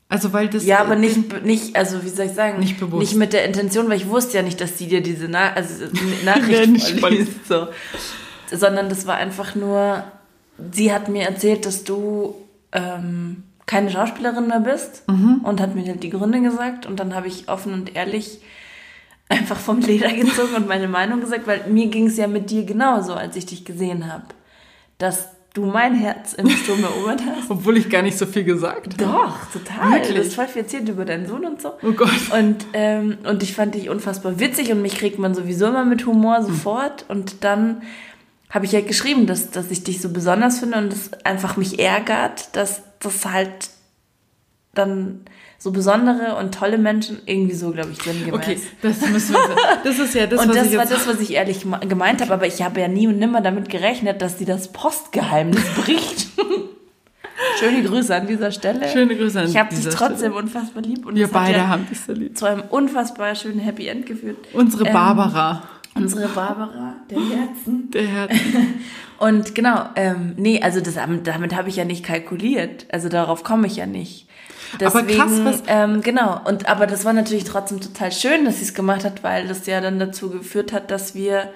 Also 0.09 0.33
weil 0.33 0.49
das 0.49 0.65
Ja, 0.65 0.81
aber 0.81 0.95
nicht, 0.95 1.45
nicht, 1.45 1.75
also 1.75 2.05
wie 2.05 2.09
soll 2.09 2.27
ich 2.27 2.33
sagen, 2.33 2.61
Nicht 2.61 2.79
bewusst. 2.79 3.01
Nicht 3.01 3.17
mit 3.17 3.33
der 3.33 3.45
Intention, 3.45 3.89
weil 3.89 3.97
ich 3.97 4.09
wusste 4.09 4.37
ja 4.37 4.43
nicht, 4.43 4.61
dass 4.61 4.79
sie 4.79 4.87
dir 4.87 5.03
diese 5.03 5.27
Na 5.29 5.53
also, 5.53 5.87
Nachricht 6.25 7.01
vorliest, 7.01 7.49
so. 7.49 7.67
Sondern 8.53 8.89
das 8.89 9.07
war 9.07 9.17
einfach 9.17 9.57
nur, 9.57 10.05
sie 10.73 10.93
hat 10.93 11.09
mir 11.09 11.23
erzählt, 11.29 11.67
dass 11.67 11.85
du 11.85 12.35
ähm, 12.73 13.43
keine 13.67 13.91
Schauspielerin 13.91 14.47
mehr 14.49 14.61
bist 14.61 15.03
Mhm. 15.09 15.41
und 15.43 15.61
hat 15.61 15.75
mir 15.75 15.85
halt 15.87 16.03
die 16.03 16.11
Gründe 16.11 16.41
gesagt 16.41 16.87
und 16.87 17.01
dann 17.01 17.15
habe 17.15 17.29
ich 17.29 17.49
offen 17.49 17.73
und 17.73 17.97
ehrlich 17.97 18.41
einfach 19.29 19.59
vom 19.59 19.81
Leder 19.81 20.13
gezogen 20.13 20.55
und 20.55 20.69
meine 20.69 20.87
Meinung 20.89 21.21
gesagt, 21.21 21.47
weil 21.47 21.65
mir 21.69 21.89
ging 21.89 22.07
es 22.07 22.17
ja 22.17 22.29
mit 22.29 22.51
dir 22.51 22.65
genauso, 22.65 23.15
als 23.15 23.35
ich 23.37 23.47
dich 23.47 23.65
gesehen 23.65 24.13
habe, 24.13 24.25
dass 24.99 25.31
du 25.53 25.65
mein 25.65 25.95
Herz 25.95 26.35
im 26.35 26.49
Sturm 26.51 26.85
erobert 26.85 27.23
hast. 27.27 27.51
obwohl 27.51 27.77
ich 27.79 27.89
gar 27.89 28.03
nicht 28.03 28.17
so 28.19 28.27
viel 28.27 28.45
gesagt 28.45 28.93
habe. 29.03 29.13
Doch, 29.13 29.37
total. 29.51 29.93
Wirklich? 29.95 30.15
Du 30.17 30.25
hast 30.25 30.35
voll 30.35 30.47
viel 30.49 30.63
erzählt 30.63 30.89
über 30.89 31.05
deinen 31.07 31.27
Sohn 31.27 31.45
und 31.47 31.61
so. 31.63 31.73
Oh 31.83 31.93
Gott. 31.93 32.11
Und, 32.39 32.67
ähm, 32.75 33.17
und 33.29 33.43
ich 33.43 33.55
fand 33.55 33.75
dich 33.75 33.89
unfassbar 33.89 34.39
witzig 34.39 34.71
und 34.71 34.83
mich 34.83 34.97
kriegt 34.97 35.19
man 35.19 35.35
sowieso 35.35 35.67
immer 35.69 35.85
mit 35.87 36.05
Humor 36.07 36.37
Hm. 36.39 36.45
sofort. 36.47 37.05
Und 37.09 37.43
dann 37.43 37.83
habe 38.51 38.65
ich 38.65 38.75
halt 38.75 38.87
geschrieben, 38.87 39.27
dass, 39.27 39.51
dass 39.51 39.71
ich 39.71 39.85
dich 39.85 40.01
so 40.01 40.11
besonders 40.11 40.59
finde 40.61 40.79
und 40.79 40.93
es 40.93 41.13
einfach 41.25 41.57
mich 41.57 41.79
ärgert, 41.79 42.55
dass 42.57 42.83
das 43.01 43.25
halt 43.25 43.71
dann 44.75 45.23
so 45.59 45.73
besondere 45.73 46.37
und 46.37 46.55
tolle 46.55 46.79
Menschen 46.79 47.19
irgendwie 47.25 47.55
so, 47.55 47.71
glaube 47.71 47.91
ich, 47.91 48.03
sinngemäß. 48.03 48.35
Okay, 48.35 48.61
das 48.83 49.01
müssen 49.09 49.35
wir. 49.35 49.57
Das 49.85 49.99
ist 49.99 50.15
ja 50.15 50.27
das, 50.27 50.41
und 50.43 50.49
was 50.51 50.57
das 50.57 50.67
ich 50.67 50.77
war 50.77 50.87
das, 50.87 51.07
was 51.07 51.21
ich 51.21 51.33
ehrlich 51.33 51.67
gemeint 51.89 52.21
habe, 52.21 52.33
aber 52.35 52.47
ich 52.47 52.63
habe 52.63 52.81
ja 52.81 52.89
nie 52.89 53.07
und 53.09 53.19
nimmer 53.19 53.41
damit 53.41 53.69
gerechnet, 53.69 54.21
dass 54.21 54.39
sie 54.39 54.45
das 54.45 54.73
Postgeheimnis 54.73 55.65
bricht. 55.77 56.27
Schöne 57.59 57.83
Grüße 57.85 58.15
an 58.15 58.27
dieser 58.27 58.51
Stelle. 58.51 58.89
Schöne 58.89 59.17
Grüße 59.17 59.41
an 59.41 59.47
Ich 59.49 59.57
habe 59.57 59.75
dich 59.75 59.87
trotzdem 59.89 60.33
unfassbar 60.33 60.83
lieb. 60.83 61.07
Und 61.07 61.17
wir 61.17 61.29
beide 61.29 61.59
ja 61.59 61.69
haben 61.69 61.87
dich 61.89 62.01
so 62.01 62.13
lieb. 62.13 62.37
zu 62.37 62.47
einem 62.47 62.63
unfassbar 62.69 63.35
schönen 63.35 63.59
Happy 63.59 63.89
End 63.89 64.07
geführt. 64.07 64.37
Unsere 64.53 64.87
Ähm, 64.87 64.93
Barbara, 64.93 65.63
Unsere 65.97 66.29
Barbara, 66.29 66.95
der 67.11 67.19
Herzen. 67.19 67.91
der 67.91 68.07
Herr. 68.07 68.29
Und 69.19 69.55
genau, 69.55 69.87
ähm, 69.97 70.35
nee, 70.37 70.61
also 70.63 70.81
das, 70.81 70.95
damit 71.25 71.57
habe 71.57 71.69
ich 71.69 71.77
ja 71.77 71.85
nicht 71.85 72.05
kalkuliert. 72.05 72.87
Also 72.93 73.09
darauf 73.09 73.45
komme 73.45 73.67
ich 73.67 73.77
ja 73.77 73.87
nicht. 73.87 74.29
Aber 74.85 75.01
Deswegen, 75.03 75.19
krass, 75.19 75.41
was- 75.45 75.63
ähm, 75.69 76.03
genau. 76.03 76.41
Und 76.45 76.69
aber 76.69 76.87
das 76.87 77.05
war 77.05 77.13
natürlich 77.13 77.45
trotzdem 77.45 77.81
total 77.81 78.13
schön, 78.13 78.45
dass 78.45 78.59
sie 78.59 78.65
es 78.65 78.75
gemacht 78.75 79.05
hat, 79.05 79.23
weil 79.25 79.47
das 79.49 79.67
ja 79.67 79.81
dann 79.81 79.99
dazu 79.99 80.29
geführt 80.31 80.73
hat, 80.73 80.91
dass 80.91 81.15
wir 81.15 81.51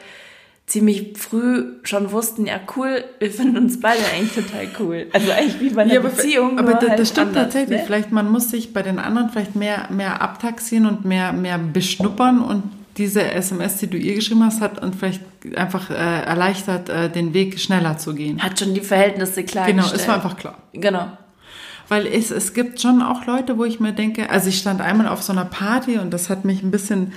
ziemlich 0.67 1.19
früh 1.19 1.65
schon 1.83 2.13
wussten, 2.13 2.47
ja 2.47 2.61
cool, 2.77 3.03
wir 3.19 3.31
finden 3.33 3.57
uns 3.59 3.81
beide 3.81 3.99
eigentlich 4.15 4.33
total 4.47 4.69
cool. 4.79 5.07
Also 5.13 5.33
eigentlich 5.33 5.61
wie 5.61 5.71
bei 5.71 5.83
einer 5.83 5.95
Ja, 5.95 6.01
aber, 6.01 6.11
Beziehung. 6.11 6.59
aber 6.61 6.71
nur 6.71 6.79
das, 6.81 6.89
halt 6.91 6.99
das 7.01 7.09
stimmt 7.09 7.27
anders, 7.29 7.43
tatsächlich. 7.43 7.79
Ne? 7.81 7.85
Vielleicht, 7.87 8.13
man 8.13 8.31
muss 8.31 8.51
sich 8.51 8.73
bei 8.73 8.83
den 8.83 9.01
anderen 9.01 9.31
vielleicht 9.31 9.57
mehr, 9.57 9.89
mehr 9.91 10.23
abtaxieren 10.23 10.87
und 10.87 11.05
mehr, 11.05 11.33
mehr 11.33 11.59
beschnuppern 11.59 12.41
und 12.41 12.63
diese 12.97 13.23
SMS, 13.31 13.77
die 13.79 13.87
du 13.87 13.97
ihr 13.97 14.15
geschrieben 14.15 14.45
hast, 14.45 14.61
hat 14.61 14.83
und 14.83 14.95
vielleicht 14.97 15.23
einfach 15.57 15.91
äh, 15.91 15.95
erleichtert, 15.95 16.89
äh, 16.89 17.09
den 17.11 17.33
Weg 17.35 17.59
schneller 17.61 17.97
zu 17.99 18.15
gehen. 18.15 18.43
Hat 18.43 18.59
schon 18.59 18.75
die 18.75 18.81
Verhältnisse 18.81 19.43
Genau, 19.43 19.53
klargestellt. 19.65 20.01
es 20.01 20.09
war 20.09 20.15
einfach 20.17 20.37
klar. 20.37 20.59
Genau. 20.73 21.07
Weil 21.89 22.07
es, 22.07 22.31
es 22.31 22.53
gibt 22.55 22.81
schon 22.81 23.03
auch 23.03 23.27
Leute, 23.27 23.59
wo 23.59 23.65
ich 23.65 23.81
mir 23.81 23.93
denke, 23.93 24.31
also 24.31 24.49
ich 24.49 24.59
stand 24.59 24.81
einmal 24.81 25.09
auf 25.09 25.23
so 25.23 25.33
einer 25.33 25.45
Party 25.45 25.99
und 25.99 26.11
das 26.13 26.29
hat 26.31 26.45
mich 26.45 26.63
ein 26.63 26.71
bisschen, 26.71 27.13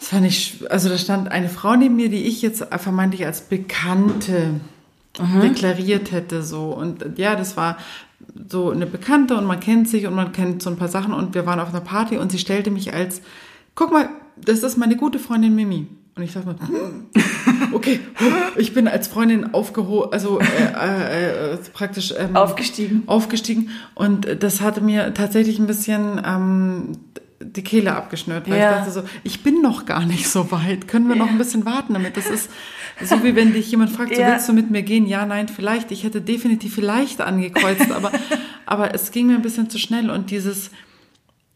das 0.00 0.08
fand 0.08 0.26
ich, 0.26 0.64
also 0.70 0.88
da 0.88 0.98
stand 0.98 1.30
eine 1.30 1.48
Frau 1.48 1.76
neben 1.76 1.94
mir, 1.96 2.08
die 2.08 2.24
ich 2.24 2.42
jetzt 2.42 2.64
vermeintlich 2.78 3.24
als 3.26 3.42
Bekannte 3.42 4.60
deklariert 5.42 6.12
hätte, 6.12 6.42
so. 6.42 6.66
Und 6.70 7.16
ja, 7.16 7.36
das 7.36 7.56
war 7.56 7.78
so 8.48 8.70
eine 8.70 8.86
Bekannte 8.86 9.36
und 9.36 9.44
man 9.44 9.60
kennt 9.60 9.88
sich 9.88 10.06
und 10.06 10.14
man 10.14 10.32
kennt 10.32 10.62
so 10.62 10.70
ein 10.70 10.76
paar 10.76 10.88
Sachen 10.88 11.12
und 11.14 11.34
wir 11.34 11.46
waren 11.46 11.60
auf 11.60 11.70
einer 11.70 11.80
Party 11.80 12.18
und 12.18 12.30
sie 12.32 12.38
stellte 12.38 12.70
mich 12.70 12.92
als, 12.92 13.22
guck 13.74 13.92
mal, 13.92 14.08
das 14.44 14.60
ist 14.62 14.76
meine 14.76 14.96
gute 14.96 15.18
Freundin 15.18 15.54
Mimi. 15.54 15.86
Und 16.16 16.22
ich 16.22 16.32
dachte 16.32 16.48
mir, 16.48 16.56
okay, 17.72 18.00
ich 18.56 18.72
bin 18.72 18.88
als 18.88 19.06
Freundin 19.06 19.52
aufgehoben, 19.52 20.12
also 20.12 20.40
äh, 20.40 20.44
äh, 20.44 21.52
äh, 21.54 21.58
praktisch 21.74 22.14
ähm, 22.16 22.34
Aufgestiegen. 22.34 23.02
aufgestiegen 23.06 23.68
und 23.94 24.26
das 24.42 24.62
hatte 24.62 24.80
mir 24.80 25.12
tatsächlich 25.12 25.58
ein 25.58 25.66
bisschen 25.66 26.18
ähm, 26.24 26.92
die 27.38 27.62
Kehle 27.62 27.94
abgeschnürt, 27.94 28.48
weil 28.48 28.58
Ja. 28.58 28.70
ich 28.70 28.76
dachte 28.78 28.90
so, 28.92 29.02
ich 29.24 29.42
bin 29.42 29.60
noch 29.60 29.84
gar 29.84 30.06
nicht 30.06 30.26
so 30.26 30.50
weit, 30.50 30.88
können 30.88 31.06
wir 31.10 31.16
noch 31.16 31.28
ein 31.28 31.36
bisschen 31.36 31.66
warten 31.66 31.92
damit? 31.92 32.16
Das 32.16 32.30
ist 32.30 32.50
so 33.04 33.22
wie 33.22 33.36
wenn 33.36 33.52
dich 33.52 33.70
jemand 33.70 33.90
fragt, 33.90 34.16
so 34.16 34.22
Ja. 34.22 34.28
willst 34.32 34.48
du 34.48 34.54
mit 34.54 34.70
mir 34.70 34.82
gehen? 34.82 35.06
Ja, 35.06 35.26
nein, 35.26 35.48
vielleicht. 35.48 35.90
Ich 35.92 36.02
hätte 36.04 36.22
definitiv 36.22 36.74
vielleicht 36.74 37.20
angekreuzt, 37.20 37.92
aber, 37.92 38.10
aber 38.64 38.94
es 38.94 39.10
ging 39.10 39.26
mir 39.26 39.34
ein 39.34 39.42
bisschen 39.42 39.68
zu 39.68 39.78
schnell 39.78 40.08
und 40.08 40.30
dieses, 40.30 40.70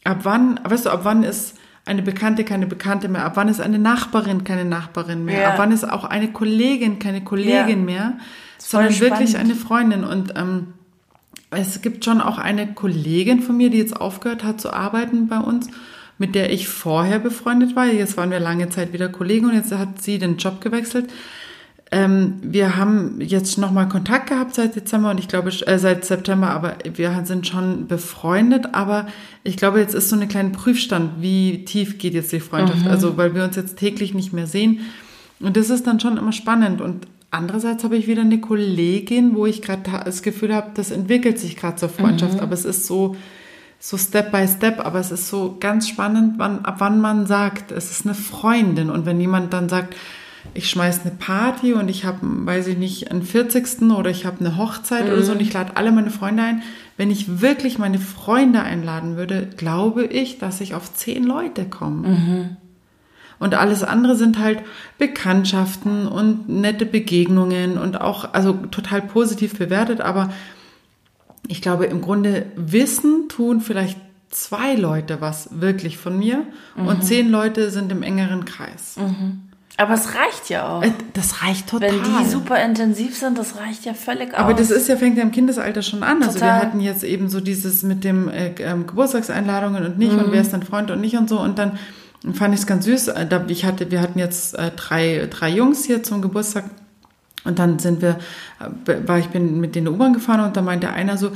ab 0.03 0.19
wann, 0.21 0.59
weißt 0.63 0.85
du, 0.85 0.91
ab 0.91 0.99
wann 1.01 1.23
ist 1.23 1.55
eine 1.85 2.01
Bekannte 2.01 2.43
keine 2.43 2.67
Bekannte 2.67 3.07
mehr, 3.09 3.25
ab 3.25 3.33
wann 3.35 3.47
ist 3.47 3.59
eine 3.61 3.79
Nachbarin 3.79 4.43
keine 4.43 4.65
Nachbarin 4.65 5.25
mehr, 5.25 5.41
Ja. 5.41 5.49
ab 5.49 5.55
wann 5.57 5.71
ist 5.71 5.89
auch 5.89 6.03
eine 6.05 6.31
Kollegin 6.31 6.99
keine 6.99 7.23
Kollegin 7.23 7.79
Ja. 7.79 7.85
mehr, 7.85 8.13
sondern 8.57 8.99
wirklich 8.99 9.37
eine 9.37 9.55
Freundin 9.55 10.03
und 10.03 10.33
ähm, 10.35 10.67
es 11.49 11.81
gibt 11.81 12.05
schon 12.05 12.21
auch 12.21 12.37
eine 12.37 12.73
Kollegin 12.73 13.41
von 13.41 13.57
mir, 13.57 13.69
die 13.69 13.77
jetzt 13.77 13.99
aufgehört 13.99 14.43
hat 14.43 14.61
zu 14.61 14.71
arbeiten 14.71 15.27
bei 15.27 15.39
uns, 15.39 15.69
mit 16.17 16.35
der 16.35 16.53
ich 16.53 16.67
vorher 16.69 17.19
befreundet 17.19 17.75
war. 17.75 17.87
Jetzt 17.87 18.15
waren 18.15 18.31
wir 18.31 18.39
lange 18.39 18.69
Zeit 18.69 18.93
wieder 18.93 19.09
Kollegen 19.09 19.47
und 19.47 19.55
jetzt 19.55 19.71
hat 19.73 20.01
sie 20.01 20.17
den 20.19 20.37
Job 20.37 20.61
gewechselt. 20.61 21.09
Ähm, 21.93 22.35
wir 22.41 22.77
haben 22.77 23.19
jetzt 23.19 23.57
nochmal 23.57 23.89
Kontakt 23.89 24.29
gehabt 24.29 24.55
seit 24.55 24.77
Dezember 24.77 25.11
und 25.11 25.19
ich 25.19 25.27
glaube, 25.27 25.49
äh, 25.49 25.77
seit 25.77 26.05
September, 26.05 26.49
aber 26.49 26.77
wir 26.93 27.21
sind 27.25 27.45
schon 27.45 27.87
befreundet. 27.87 28.73
Aber 28.73 29.07
ich 29.43 29.57
glaube, 29.57 29.81
jetzt 29.81 29.93
ist 29.93 30.07
so 30.07 30.15
eine 30.15 30.27
kleine 30.27 30.51
Prüfstand, 30.51 31.21
wie 31.21 31.65
tief 31.65 31.97
geht 31.97 32.13
jetzt 32.13 32.31
die 32.31 32.39
Freundschaft. 32.39 32.85
Mhm. 32.85 32.91
Also, 32.91 33.17
weil 33.17 33.35
wir 33.35 33.43
uns 33.43 33.57
jetzt 33.57 33.77
täglich 33.77 34.13
nicht 34.13 34.31
mehr 34.31 34.47
sehen. 34.47 34.79
Und 35.41 35.57
das 35.57 35.69
ist 35.69 35.85
dann 35.85 35.99
schon 35.99 36.15
immer 36.15 36.31
spannend. 36.31 36.79
Und 36.79 37.07
andererseits 37.29 37.83
habe 37.83 37.97
ich 37.97 38.07
wieder 38.07 38.21
eine 38.21 38.39
Kollegin, 38.39 39.35
wo 39.35 39.45
ich 39.45 39.61
gerade 39.61 39.83
das 40.05 40.21
Gefühl 40.21 40.55
habe, 40.55 40.71
das 40.75 40.91
entwickelt 40.91 41.39
sich 41.39 41.57
gerade 41.57 41.75
zur 41.75 41.89
Freundschaft. 41.89 42.35
Mhm. 42.35 42.39
Aber 42.39 42.53
es 42.53 42.63
ist 42.63 42.87
so, 42.87 43.17
so 43.79 43.97
Step 43.97 44.31
by 44.31 44.47
Step, 44.47 44.79
aber 44.79 44.99
es 44.99 45.11
ist 45.11 45.27
so 45.27 45.57
ganz 45.59 45.89
spannend, 45.89 46.35
wann, 46.37 46.63
ab 46.63 46.75
wann 46.77 47.01
man 47.01 47.25
sagt, 47.25 47.73
es 47.73 47.91
ist 47.91 48.05
eine 48.05 48.15
Freundin. 48.15 48.89
Und 48.89 49.05
wenn 49.05 49.19
jemand 49.19 49.51
dann 49.51 49.67
sagt, 49.67 49.93
ich 50.53 50.69
schmeiß 50.69 51.01
eine 51.01 51.11
Party 51.11 51.73
und 51.73 51.89
ich 51.89 52.05
habe, 52.05 52.19
weiß 52.21 52.67
ich 52.67 52.77
nicht, 52.77 53.11
einen 53.11 53.23
40. 53.23 53.83
oder 53.91 54.09
ich 54.09 54.25
habe 54.25 54.39
eine 54.39 54.57
Hochzeit 54.57 55.05
mhm. 55.05 55.13
oder 55.13 55.23
so 55.23 55.31
und 55.33 55.41
ich 55.41 55.53
lade 55.53 55.75
alle 55.75 55.91
meine 55.91 56.11
Freunde 56.11 56.43
ein. 56.43 56.63
Wenn 56.97 57.11
ich 57.11 57.41
wirklich 57.41 57.77
meine 57.77 57.99
Freunde 57.99 58.61
einladen 58.61 59.17
würde, 59.17 59.47
glaube 59.57 60.05
ich, 60.05 60.39
dass 60.39 60.61
ich 60.61 60.75
auf 60.75 60.93
zehn 60.93 61.23
Leute 61.23 61.65
komme. 61.65 62.07
Mhm. 62.07 62.57
Und 63.39 63.55
alles 63.55 63.83
andere 63.83 64.15
sind 64.15 64.37
halt 64.37 64.61
Bekanntschaften 64.99 66.07
und 66.07 66.47
nette 66.47 66.85
Begegnungen 66.85 67.79
und 67.79 67.99
auch, 67.99 68.33
also 68.33 68.53
total 68.53 69.01
positiv 69.01 69.57
bewertet, 69.57 69.99
aber 69.99 70.31
ich 71.47 71.61
glaube, 71.61 71.85
im 71.85 72.01
Grunde 72.01 72.45
wissen 72.55 73.29
tun 73.29 73.61
vielleicht 73.61 73.97
zwei 74.29 74.75
Leute 74.75 75.21
was 75.21 75.49
wirklich 75.59 75.97
von 75.97 76.17
mir 76.17 76.45
mhm. 76.75 76.87
und 76.87 77.03
zehn 77.03 77.29
Leute 77.29 77.71
sind 77.71 77.91
im 77.91 78.03
engeren 78.03 78.45
Kreis. 78.45 78.97
Mhm. 78.97 79.50
Aber 79.81 79.95
es 79.95 80.13
reicht 80.13 80.49
ja 80.49 80.69
auch. 80.69 80.83
Äh, 80.83 80.91
das 81.13 81.41
reicht 81.41 81.67
total. 81.67 81.89
Wenn 81.89 82.03
die 82.03 82.29
super 82.29 82.63
intensiv 82.63 83.17
sind, 83.17 83.35
das 83.37 83.57
reicht 83.57 83.83
ja 83.83 83.95
völlig 83.95 84.31
aus. 84.33 84.39
Aber 84.39 84.53
das 84.53 84.69
ist 84.69 84.87
ja, 84.87 84.95
fängt 84.95 85.17
ja 85.17 85.23
im 85.23 85.31
Kindesalter 85.31 85.81
schon 85.81 86.03
an. 86.03 86.19
Total. 86.19 86.27
Also 86.27 86.39
wir 86.41 86.55
hatten 86.55 86.79
jetzt 86.81 87.03
eben 87.03 87.29
so 87.29 87.41
dieses 87.41 87.81
mit 87.81 88.03
dem 88.03 88.29
äh, 88.29 88.53
ähm, 88.59 88.85
Geburtstagseinladungen 88.85 89.83
und 89.83 89.97
nicht 89.97 90.13
mhm. 90.13 90.19
und 90.19 90.31
wer 90.31 90.41
ist 90.41 90.53
dein 90.53 90.61
Freund 90.61 90.91
und 90.91 91.01
nicht 91.01 91.17
und 91.17 91.27
so. 91.27 91.39
Und 91.39 91.57
dann 91.57 91.79
fand 92.31 92.53
ich 92.53 92.59
es 92.59 92.67
ganz 92.67 92.85
süß. 92.85 93.07
Äh, 93.07 93.27
ich 93.47 93.65
hatte, 93.65 93.89
wir 93.89 94.01
hatten 94.01 94.19
jetzt 94.19 94.53
äh, 94.55 94.69
drei, 94.75 95.27
drei 95.31 95.49
Jungs 95.49 95.83
hier 95.85 96.03
zum 96.03 96.21
Geburtstag. 96.21 96.65
Und 97.43 97.57
dann 97.57 97.79
sind 97.79 98.03
wir, 98.03 98.19
war 98.85 99.17
ich 99.17 99.29
bin 99.29 99.59
mit 99.59 99.73
denen 99.73 99.87
U-Bahn 99.87 100.13
gefahren 100.13 100.41
und 100.41 100.55
da 100.55 100.61
meinte 100.61 100.91
einer 100.91 101.17
so, 101.17 101.29
äh, 101.29 101.31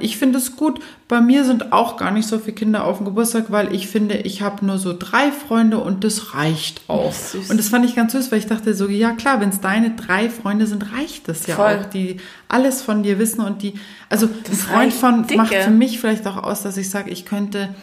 ich 0.00 0.16
finde 0.16 0.38
es 0.38 0.56
gut. 0.56 0.80
Bei 1.06 1.20
mir 1.20 1.44
sind 1.44 1.72
auch 1.72 1.96
gar 1.96 2.10
nicht 2.10 2.26
so 2.26 2.38
viele 2.38 2.54
Kinder 2.54 2.84
auf 2.84 2.98
dem 2.98 3.06
Geburtstag, 3.06 3.46
weil 3.50 3.72
ich 3.74 3.86
finde, 3.86 4.16
ich 4.18 4.42
habe 4.42 4.64
nur 4.64 4.78
so 4.78 4.94
drei 4.96 5.30
Freunde 5.30 5.78
und 5.78 6.04
das 6.04 6.34
reicht 6.34 6.82
auch. 6.88 7.06
Das 7.06 7.50
und 7.50 7.56
das 7.58 7.68
fand 7.68 7.84
ich 7.84 7.94
ganz 7.94 8.12
süß, 8.12 8.30
weil 8.30 8.38
ich 8.38 8.46
dachte 8.46 8.74
so, 8.74 8.88
ja 8.88 9.12
klar, 9.12 9.40
wenn 9.40 9.50
es 9.50 9.60
deine 9.60 9.90
drei 9.90 10.28
Freunde 10.30 10.66
sind, 10.66 10.92
reicht 10.92 11.28
das 11.28 11.46
ja 11.46 11.56
Voll. 11.56 11.80
auch, 11.80 11.84
die 11.86 12.18
alles 12.48 12.82
von 12.82 13.02
dir 13.02 13.18
wissen 13.18 13.40
und 13.40 13.62
die, 13.62 13.74
also 14.08 14.26
das 14.26 14.50
ein 14.50 14.56
Freund 14.56 14.92
von 14.92 15.26
dicke. 15.26 15.36
macht 15.36 15.54
für 15.54 15.70
mich 15.70 16.00
vielleicht 16.00 16.26
auch 16.26 16.42
aus, 16.42 16.62
dass 16.62 16.76
ich 16.76 16.90
sage, 16.90 17.10
ich 17.10 17.24
könnte 17.24 17.74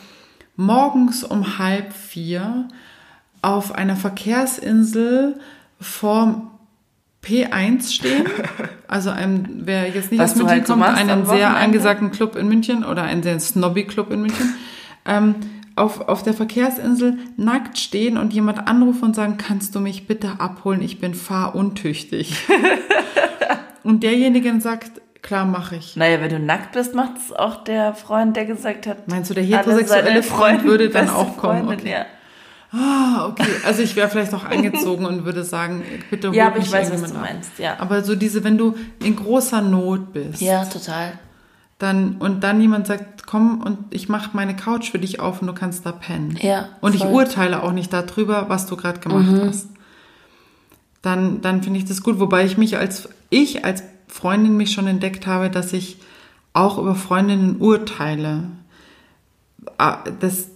morgens 0.55 1.23
um 1.23 1.57
halb 1.57 1.93
vier 1.93 2.67
auf 3.41 3.73
einer 3.73 3.95
Verkehrsinsel 3.95 5.39
vor 5.79 6.54
P1 7.25 7.91
stehen. 7.93 8.25
Also 8.87 9.09
einem, 9.09 9.45
wer 9.65 9.89
jetzt 9.89 10.11
nicht 10.11 10.21
Was 10.21 10.33
aus 10.33 10.37
München 10.37 10.51
halt 10.51 10.65
kommt, 10.67 10.85
so 10.85 10.91
einen 10.91 11.25
sehr 11.25 11.57
angesagten 11.57 12.11
Club 12.11 12.35
in 12.35 12.47
München 12.47 12.85
oder 12.85 13.01
einen 13.01 13.23
sehr 13.23 13.39
snobby 13.39 13.85
Club 13.85 14.11
in 14.11 14.21
München. 14.21 14.53
ähm, 15.07 15.35
auf, 15.75 16.07
auf 16.07 16.21
der 16.21 16.35
Verkehrsinsel 16.35 17.17
nackt 17.35 17.79
stehen 17.79 18.17
und 18.17 18.31
jemand 18.31 18.67
anrufen 18.67 19.05
und 19.05 19.15
sagen, 19.15 19.37
kannst 19.37 19.73
du 19.73 19.79
mich 19.79 20.05
bitte 20.05 20.39
abholen, 20.39 20.83
ich 20.83 20.99
bin 20.99 21.15
fahruntüchtig. 21.15 22.37
und 23.83 24.03
derjenige 24.03 24.61
sagt, 24.61 25.01
klar, 25.23 25.45
mache 25.45 25.77
ich. 25.77 25.95
Naja, 25.95 26.21
wenn 26.21 26.29
du 26.29 26.39
nackt 26.39 26.73
bist, 26.73 26.93
macht 26.93 27.17
es 27.17 27.33
auch 27.33 27.63
der 27.63 27.95
Freund, 27.95 28.37
der 28.37 28.45
gesagt 28.45 28.85
hat. 28.87 29.07
Meinst 29.07 29.31
du, 29.31 29.33
der 29.33 29.43
heterosexuelle 29.43 30.23
Freund 30.23 30.63
würde 30.63 30.89
dann 30.89 31.09
auch 31.09 31.37
kommen? 31.37 31.65
Freundin, 31.65 31.79
okay. 31.79 31.91
ja. 31.91 32.05
Ah, 32.75 33.27
okay. 33.27 33.45
Also 33.65 33.81
ich 33.81 33.95
wäre 33.95 34.09
vielleicht 34.09 34.33
auch 34.33 34.43
angezogen 34.43 35.05
und 35.05 35.23
würde 35.23 35.43
sagen, 35.43 35.83
bitte 36.09 36.29
hol 36.29 36.35
Ja, 36.35 36.47
aber 36.47 36.57
ich 36.57 36.71
weiß, 36.71 36.91
was 36.91 37.13
du 37.13 37.17
meinst, 37.17 37.57
ja. 37.57 37.79
Aber 37.79 38.03
so 38.03 38.15
diese, 38.15 38.43
wenn 38.43 38.57
du 38.57 38.75
in 39.01 39.15
großer 39.15 39.61
Not 39.61 40.11
bist. 40.11 40.41
Ja, 40.41 40.65
total. 40.65 41.13
Dann, 41.79 42.17
und 42.17 42.43
dann 42.43 42.59
jemand 42.59 42.87
sagt, 42.87 43.25
komm 43.25 43.61
und 43.61 43.77
ich 43.91 44.09
mache 44.09 44.31
meine 44.33 44.55
Couch 44.55 44.91
für 44.91 44.99
dich 44.99 45.19
auf 45.19 45.41
und 45.41 45.47
du 45.47 45.53
kannst 45.53 45.85
da 45.85 45.91
pennen. 45.91 46.37
Ja. 46.41 46.69
Und 46.81 46.95
voll. 46.95 47.07
ich 47.07 47.13
urteile 47.13 47.63
auch 47.63 47.71
nicht 47.71 47.93
darüber, 47.93 48.49
was 48.49 48.65
du 48.65 48.75
gerade 48.75 48.99
gemacht 48.99 49.27
mhm. 49.27 49.47
hast. 49.47 49.69
Dann, 51.01 51.41
dann 51.41 51.63
finde 51.63 51.79
ich 51.79 51.85
das 51.85 52.01
gut. 52.01 52.19
Wobei 52.19 52.45
ich 52.45 52.57
mich 52.57 52.77
als, 52.77 53.09
ich 53.29 53.63
als 53.63 53.83
Freundin 54.07 54.57
mich 54.57 54.71
schon 54.71 54.87
entdeckt 54.87 55.27
habe, 55.27 55.49
dass 55.49 55.71
ich 55.71 55.97
auch 56.53 56.77
über 56.77 56.95
Freundinnen 56.95 57.57
urteile. 57.57 58.43
Ah, 59.77 59.99
das, 60.19 60.47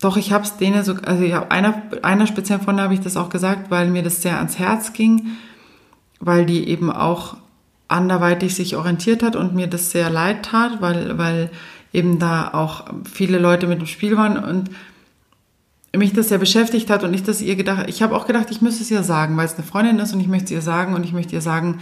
doch, 0.00 0.16
ich 0.16 0.32
habe 0.32 0.44
es 0.44 0.56
denen 0.56 0.84
so, 0.84 0.94
also 1.04 1.24
ja, 1.24 1.46
einer, 1.48 1.82
einer 2.02 2.26
speziellen 2.26 2.62
Freundin 2.62 2.84
habe 2.84 2.94
ich 2.94 3.00
das 3.00 3.16
auch 3.16 3.30
gesagt, 3.30 3.70
weil 3.70 3.88
mir 3.88 4.02
das 4.02 4.22
sehr 4.22 4.36
ans 4.36 4.58
Herz 4.58 4.92
ging, 4.92 5.28
weil 6.20 6.46
die 6.46 6.68
eben 6.68 6.92
auch 6.92 7.36
anderweitig 7.88 8.54
sich 8.54 8.76
orientiert 8.76 9.22
hat 9.22 9.34
und 9.34 9.54
mir 9.54 9.66
das 9.66 9.90
sehr 9.90 10.10
leid 10.10 10.44
tat, 10.44 10.80
weil, 10.80 11.18
weil 11.18 11.50
eben 11.92 12.18
da 12.18 12.52
auch 12.52 12.84
viele 13.10 13.38
Leute 13.38 13.66
mit 13.66 13.80
im 13.80 13.86
Spiel 13.86 14.16
waren 14.16 14.36
und 14.36 14.70
mich 15.96 16.12
das 16.12 16.28
sehr 16.28 16.38
beschäftigt 16.38 16.90
hat 16.90 17.02
und 17.02 17.14
ich 17.14 17.22
das 17.22 17.40
ihr 17.40 17.56
gedacht, 17.56 17.86
ich 17.88 18.02
habe 18.02 18.14
auch 18.14 18.26
gedacht, 18.26 18.50
ich 18.50 18.60
müsste 18.60 18.82
es 18.82 18.90
ihr 18.90 19.02
sagen, 19.02 19.36
weil 19.36 19.46
es 19.46 19.54
eine 19.54 19.64
Freundin 19.64 19.98
ist 19.98 20.12
und 20.12 20.20
ich 20.20 20.28
möchte 20.28 20.44
es 20.44 20.50
ihr 20.50 20.62
sagen 20.62 20.94
und 20.94 21.02
ich 21.02 21.12
möchte 21.12 21.34
ihr 21.34 21.40
sagen, 21.40 21.80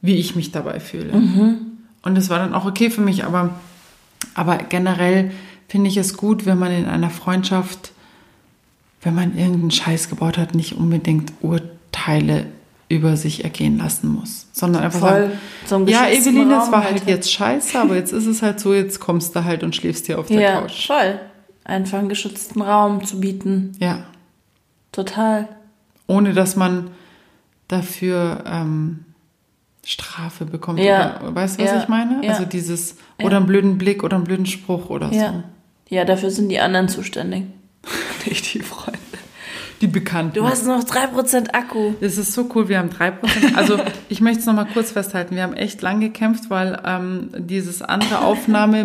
wie 0.00 0.14
ich 0.14 0.34
mich 0.34 0.50
dabei 0.50 0.80
fühle. 0.80 1.12
Mhm. 1.12 1.56
Und 2.02 2.16
das 2.16 2.30
war 2.30 2.38
dann 2.38 2.54
auch 2.54 2.64
okay 2.64 2.90
für 2.90 3.02
mich, 3.02 3.24
aber, 3.24 3.50
aber 4.34 4.56
generell 4.56 5.30
finde 5.68 5.88
ich 5.88 5.96
es 5.96 6.16
gut, 6.16 6.46
wenn 6.46 6.58
man 6.58 6.72
in 6.72 6.86
einer 6.86 7.10
Freundschaft, 7.10 7.92
wenn 9.02 9.14
man 9.14 9.36
irgendeinen 9.36 9.70
Scheiß 9.70 10.08
gebaut 10.08 10.38
hat, 10.38 10.54
nicht 10.54 10.74
unbedingt 10.76 11.32
Urteile 11.40 12.46
über 12.88 13.18
sich 13.18 13.44
ergehen 13.44 13.76
lassen 13.76 14.08
muss, 14.08 14.46
sondern 14.52 14.82
einfach 14.82 15.00
Voll 15.00 15.30
sagen, 15.66 15.86
ja, 15.88 16.08
Evelyn, 16.08 16.48
das 16.48 16.72
war 16.72 16.84
halt, 16.84 17.00
halt 17.00 17.06
jetzt 17.06 17.30
scheiße, 17.30 17.78
aber 17.78 17.96
jetzt 17.96 18.12
ist 18.12 18.24
es 18.24 18.40
halt 18.40 18.60
so, 18.60 18.72
jetzt 18.72 18.98
kommst 18.98 19.36
du 19.36 19.44
halt 19.44 19.62
und 19.62 19.76
schläfst 19.76 20.06
hier 20.06 20.18
auf 20.18 20.26
der 20.28 20.40
ja, 20.40 20.60
Couch. 20.60 20.86
Voll. 20.86 21.20
Einfach 21.64 21.98
einen 21.98 22.08
geschützten 22.08 22.62
Raum 22.62 23.04
zu 23.04 23.20
bieten. 23.20 23.72
Ja. 23.78 24.04
Total. 24.90 25.48
Ohne 26.06 26.32
dass 26.32 26.56
man 26.56 26.90
dafür 27.68 28.42
ähm, 28.46 29.04
Strafe 29.84 30.46
bekommt. 30.46 30.80
Ja. 30.80 31.20
Oder, 31.20 31.34
weißt 31.34 31.60
du, 31.60 31.64
was 31.64 31.70
ja. 31.70 31.82
ich 31.82 31.88
meine? 31.88 32.24
Ja. 32.24 32.32
Also 32.32 32.46
dieses, 32.46 32.96
oder 33.22 33.36
einen 33.36 33.46
blöden 33.46 33.76
Blick 33.76 34.02
oder 34.02 34.16
einen 34.16 34.24
blöden 34.24 34.46
Spruch 34.46 34.88
oder 34.88 35.12
so. 35.12 35.42
Ja, 35.88 36.04
dafür 36.04 36.30
sind 36.30 36.48
die 36.48 36.60
anderen 36.60 36.88
zuständig. 36.88 37.44
Nicht 38.26 38.54
die 38.54 38.60
Freunde. 38.60 38.98
Die 39.80 39.86
Bekannten. 39.86 40.34
Du 40.34 40.44
hast 40.44 40.66
noch 40.66 40.82
3% 40.82 41.54
Akku. 41.54 41.92
Das 42.00 42.18
ist 42.18 42.32
so 42.32 42.50
cool, 42.54 42.68
wir 42.68 42.78
haben 42.78 42.90
3%. 42.90 43.54
Also 43.54 43.78
ich 44.08 44.20
möchte 44.20 44.40
es 44.40 44.46
nochmal 44.46 44.66
kurz 44.72 44.90
festhalten. 44.90 45.36
Wir 45.36 45.44
haben 45.44 45.54
echt 45.54 45.80
lang 45.82 46.00
gekämpft, 46.00 46.50
weil 46.50 46.80
ähm, 46.84 47.30
dieses 47.38 47.80
andere 47.80 48.22
Aufnahme, 48.22 48.84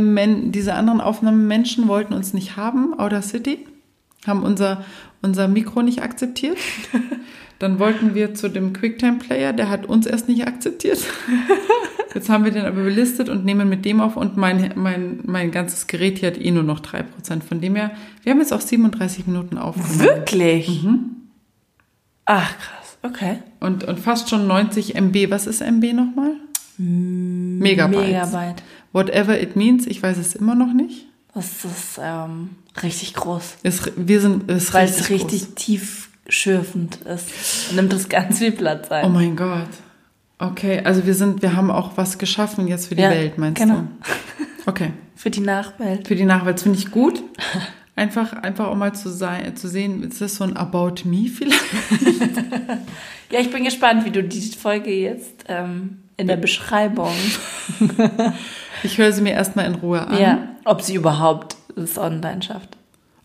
diese 0.52 0.76
anderen 0.76 1.02
Aufnahmemenschen 1.02 1.88
wollten 1.88 2.14
uns 2.14 2.34
nicht 2.34 2.58
haben, 2.58 2.98
Outer 3.00 3.24
City, 3.24 3.66
haben 4.28 4.44
unser, 4.44 4.84
unser 5.22 5.48
Mikro 5.48 5.82
nicht 5.82 6.02
akzeptiert. 6.02 6.58
Dann 7.60 7.80
wollten 7.80 8.14
wir 8.14 8.34
zu 8.34 8.50
dem 8.50 8.74
QuickTime-Player, 8.74 9.54
der 9.54 9.70
hat 9.70 9.86
uns 9.86 10.06
erst 10.06 10.28
nicht 10.28 10.46
akzeptiert. 10.46 11.00
Jetzt 12.14 12.30
haben 12.30 12.44
wir 12.44 12.52
den 12.52 12.66
aber 12.66 12.84
belistet 12.84 13.30
und 13.30 13.46
nehmen 13.46 13.70
mit 13.70 13.86
dem 13.86 14.02
auf 14.02 14.18
und 14.18 14.38
mein, 14.38 14.74
mein, 14.76 15.20
mein 15.24 15.52
ganzes 15.52 15.88
Gerät 15.88 16.20
hier 16.20 16.28
hat 16.28 16.40
eh 16.40 16.52
nur 16.52 16.64
noch 16.64 16.80
3%. 16.82 17.42
Von 17.42 17.62
dem 17.62 17.76
her, 17.76 17.92
wir 18.22 18.32
haben 18.32 18.40
jetzt 18.40 18.54
auch 18.54 18.62
37 18.62 19.28
Minuten 19.28 19.58
aufgenommen. 19.58 20.00
Wirklich? 20.00 20.84
Mhm. 20.84 21.16
Ach, 22.26 22.58
krass. 22.58 22.98
Okay. 23.02 23.38
Und, 23.60 23.84
und 23.84 24.00
fast 24.00 24.30
schon 24.30 24.48
90 24.48 24.96
MB. 24.96 25.30
Was 25.30 25.48
ist 25.48 25.62
MB 25.62 25.94
nochmal? 25.94 26.36
Megabyte. 26.78 28.08
Megabyte. 28.08 28.64
Whatever 28.92 29.42
it 29.42 29.56
means, 29.56 29.88
ich 29.88 30.02
weiß 30.02 30.18
es 30.18 30.36
immer 30.36 30.56
noch 30.56 30.74
nicht. 30.74 31.08
Das 31.34 31.66
ist 31.66 32.00
ähm, 32.00 32.50
richtig 32.82 33.16
groß. 33.16 33.56
Ist, 33.64 33.92
wir 33.96 34.22
sind, 34.22 34.50
ist 34.52 34.74
Weil 34.74 34.86
richtig 34.86 35.02
es 35.04 35.10
richtig 35.10 35.42
groß. 35.42 35.56
tief 35.56 36.10
schürfend 36.28 36.98
ist. 37.02 37.74
Nimmt 37.74 37.92
das 37.92 38.08
ganz 38.08 38.40
viel 38.40 38.52
Platz 38.52 38.92
ein. 38.92 39.06
Oh 39.06 39.10
mein 39.10 39.36
Gott. 39.36 39.70
Okay, 40.38 40.82
also 40.84 41.06
wir 41.06 41.16
sind, 41.16 41.42
wir 41.42 41.56
haben 41.56 41.72
auch 41.72 41.92
was 41.96 42.18
geschaffen 42.18 42.68
jetzt 42.68 42.88
für 42.88 42.96
die 42.96 43.02
ja, 43.02 43.10
Welt, 43.10 43.38
meinst 43.38 43.62
genau. 43.62 43.76
du? 43.76 43.88
Okay. 44.66 44.92
für 45.16 45.30
die 45.30 45.40
Nachwelt. 45.40 46.08
Für 46.08 46.16
die 46.16 46.26
Nachwelt, 46.26 46.60
finde 46.60 46.78
ich 46.80 46.92
gut. 46.92 47.24
Einfach, 47.96 48.34
einfach 48.34 48.68
auch 48.68 48.76
mal 48.76 48.94
zu 48.94 49.10
sein, 49.10 49.56
zu 49.56 49.68
sehen, 49.68 50.04
ist 50.04 50.20
das 50.20 50.36
so 50.36 50.44
ein 50.44 50.58
About 50.58 51.06
Me 51.06 51.28
vielleicht? 51.30 51.64
ja, 53.32 53.40
ich 53.40 53.52
bin 53.52 53.64
gespannt, 53.64 54.04
wie 54.06 54.12
du 54.12 54.24
die 54.24 54.42
Folge 54.42 54.92
jetzt 54.92 55.46
ähm, 55.48 56.00
in 56.18 56.28
der 56.28 56.38
Beschreibung. 56.38 57.14
ich 58.84 58.98
höre 58.98 59.12
sie 59.12 59.22
mir 59.22 59.34
erstmal 59.34 59.66
in 59.66 59.76
Ruhe 59.76 60.06
an. 60.06 60.18
Ja, 60.20 60.48
ob 60.66 60.82
sie 60.82 60.96
überhaupt 60.96 61.56
es 61.76 61.98
online 61.98 62.42
schafft. 62.42 62.78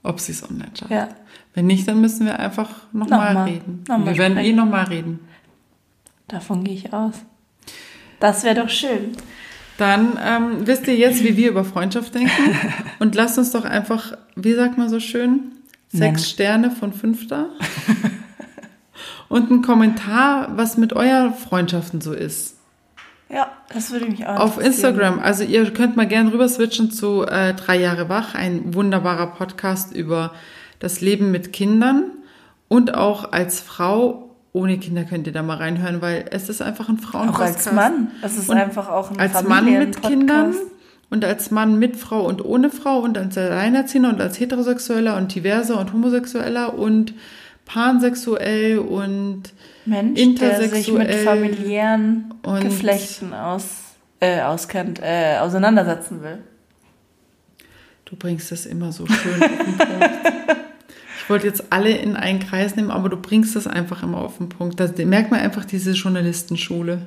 ob 0.02 0.20
sie 0.20 0.32
es 0.32 0.42
online 0.48 0.70
schafft. 0.78 0.90
Ja. 0.90 1.08
Wenn 1.54 1.66
nicht, 1.66 1.86
dann 1.88 2.00
müssen 2.00 2.24
wir 2.26 2.38
einfach 2.38 2.70
nochmal 2.92 3.34
Nochmal. 3.34 3.48
reden. 3.50 3.84
Nochmal 3.88 4.06
wir 4.06 4.18
werden 4.18 4.38
eh 4.38 4.40
sprechen. 4.42 4.56
nochmal 4.56 4.84
reden. 4.84 5.20
Davon 6.28 6.64
gehe 6.64 6.74
ich 6.74 6.92
aus. 6.92 7.14
Das 8.20 8.44
wäre 8.44 8.54
doch 8.62 8.68
schön. 8.68 9.12
Dann 9.76 10.18
ähm, 10.22 10.66
wisst 10.66 10.86
ihr 10.88 10.96
jetzt, 10.96 11.22
wie 11.24 11.36
wir 11.36 11.50
über 11.50 11.64
Freundschaft 11.64 12.14
denken. 12.14 12.30
Und 12.98 13.14
lasst 13.14 13.38
uns 13.38 13.52
doch 13.52 13.64
einfach, 13.64 14.16
wie 14.34 14.54
sagt 14.54 14.76
man 14.76 14.88
so 14.88 14.98
schön, 15.00 15.52
sechs 15.88 16.00
Nennen. 16.00 16.18
Sterne 16.18 16.70
von 16.70 16.92
fünf 16.92 17.28
da. 17.28 17.46
Und 19.28 19.50
ein 19.50 19.62
Kommentar, 19.62 20.56
was 20.56 20.76
mit 20.78 20.92
eurer 20.94 21.32
Freundschaften 21.32 22.00
so 22.00 22.12
ist. 22.12 22.56
Das 23.72 23.90
würde 23.90 24.06
mich 24.06 24.26
auch 24.26 24.40
Auf. 24.40 24.58
Instagram. 24.58 25.18
Also 25.18 25.44
ihr 25.44 25.70
könnt 25.72 25.96
mal 25.96 26.06
gerne 26.06 26.32
rüber 26.32 26.48
switchen 26.48 26.90
zu 26.90 27.26
äh, 27.26 27.54
Drei 27.54 27.78
Jahre 27.78 28.08
wach, 28.08 28.34
ein 28.34 28.74
wunderbarer 28.74 29.26
Podcast 29.28 29.94
über 29.94 30.32
das 30.78 31.00
Leben 31.00 31.30
mit 31.30 31.52
Kindern 31.52 32.04
und 32.68 32.94
auch 32.94 33.32
als 33.32 33.60
Frau 33.60 34.24
ohne 34.54 34.78
Kinder 34.78 35.04
könnt 35.04 35.26
ihr 35.26 35.32
da 35.32 35.42
mal 35.42 35.58
reinhören, 35.58 36.00
weil 36.00 36.24
es 36.30 36.48
ist 36.48 36.62
einfach 36.62 36.88
ein 36.88 36.98
Auch 36.98 37.10
Frauenpodcast. 37.10 37.66
als 37.68 37.72
Mann. 37.72 38.08
Es 38.22 38.38
ist 38.38 38.48
Und 38.48 38.56
einfach 38.56 38.88
auch 38.88 39.10
ein 39.10 39.20
als 39.20 39.42
Mann 39.44 39.66
mit. 39.66 40.02
Kindern 40.02 40.54
und 41.10 41.24
als 41.24 41.50
Mann 41.50 41.78
mit 41.78 41.96
Frau 41.96 42.24
und 42.26 42.44
ohne 42.44 42.70
Frau 42.70 42.98
und 43.00 43.18
als 43.18 43.36
Alleinerziehender 43.36 44.08
und 44.08 44.20
als 44.20 44.40
Heterosexueller 44.40 45.16
und 45.16 45.34
diverser 45.34 45.78
und 45.78 45.92
Homosexueller 45.92 46.74
und 46.74 47.12
pansexuell 47.66 48.78
und 48.78 49.42
Mensch, 49.88 50.20
der 50.40 50.60
sich 50.60 50.70
mit 50.92 51.08
intersexuell 51.08 51.24
familiären 51.24 52.34
und- 52.42 52.60
Geflechten 52.60 53.32
aus, 53.34 53.64
äh, 54.20 54.40
auskennt, 54.42 55.00
äh, 55.02 55.38
auseinandersetzen 55.38 56.22
will. 56.22 56.38
du 58.04 58.16
bringst 58.16 58.50
das 58.50 58.64
immer 58.66 58.90
so 58.92 59.06
schön 59.06 59.42
auf 59.42 59.48
den 59.48 59.76
Punkt. 59.76 60.08
Ich 61.22 61.28
wollte 61.30 61.46
jetzt 61.46 61.64
alle 61.70 61.90
in 61.90 62.16
einen 62.16 62.38
Kreis 62.40 62.74
nehmen, 62.74 62.90
aber 62.90 63.10
du 63.10 63.18
bringst 63.18 63.54
das 63.54 63.66
einfach 63.66 64.02
immer 64.02 64.16
auf 64.18 64.38
den 64.38 64.48
Punkt. 64.48 64.80
Da 64.80 64.88
merkt 65.04 65.30
man 65.30 65.40
einfach 65.40 65.66
diese 65.66 65.90
Journalistenschule. 65.92 67.06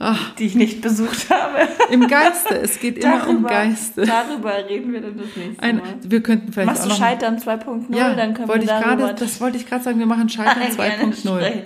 Ach, 0.00 0.34
Die 0.34 0.44
ich 0.46 0.56
nicht 0.56 0.82
besucht 0.82 1.30
habe. 1.30 1.68
im 1.92 2.08
Geiste, 2.08 2.58
es 2.58 2.80
geht 2.80 2.98
immer 2.98 3.26
um 3.28 3.44
Geiste. 3.44 4.04
darüber 4.04 4.52
reden 4.68 4.92
wir 4.92 5.00
dann 5.00 5.16
das 5.16 5.28
nächste 5.36 5.62
Ein, 5.62 5.76
Mal. 5.76 5.84
wir 6.02 6.22
könnten 6.22 6.52
vielleicht 6.52 6.66
Machst 6.66 6.82
auch 6.84 6.88
du 6.88 6.94
Scheitern 6.96 7.38
2.0, 7.38 7.96
Ja, 7.96 8.12
dann 8.14 8.34
können 8.34 8.48
wir 8.48 8.58
darüber 8.66 8.96
gerade, 8.96 9.14
das 9.14 9.40
wollte 9.40 9.56
ich 9.58 9.66
gerade 9.66 9.84
sagen, 9.84 9.98
wir 10.00 10.06
machen 10.06 10.28
Scheitern 10.28 10.58
gerne 10.76 11.14
2.0. 11.14 11.62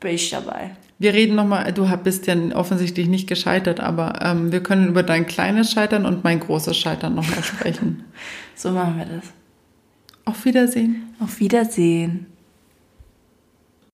Bin 0.00 0.14
ich 0.14 0.30
dabei. 0.30 0.76
Wir 0.98 1.12
reden 1.12 1.34
nochmal, 1.34 1.72
du 1.72 1.86
bist 1.98 2.26
ja 2.26 2.34
offensichtlich 2.54 3.06
nicht 3.08 3.28
gescheitert, 3.28 3.80
aber 3.80 4.20
ähm, 4.22 4.50
wir 4.50 4.62
können 4.62 4.88
über 4.88 5.02
dein 5.02 5.26
kleines 5.26 5.72
Scheitern 5.72 6.06
und 6.06 6.24
mein 6.24 6.40
großes 6.40 6.76
Scheitern 6.76 7.14
nochmal 7.14 7.42
sprechen. 7.42 8.04
So 8.58 8.70
machen 8.70 8.96
wir 8.96 9.04
das. 9.04 9.24
Auf 10.24 10.46
Wiedersehen. 10.46 11.14
Auf 11.20 11.40
Wiedersehen. 11.40 12.24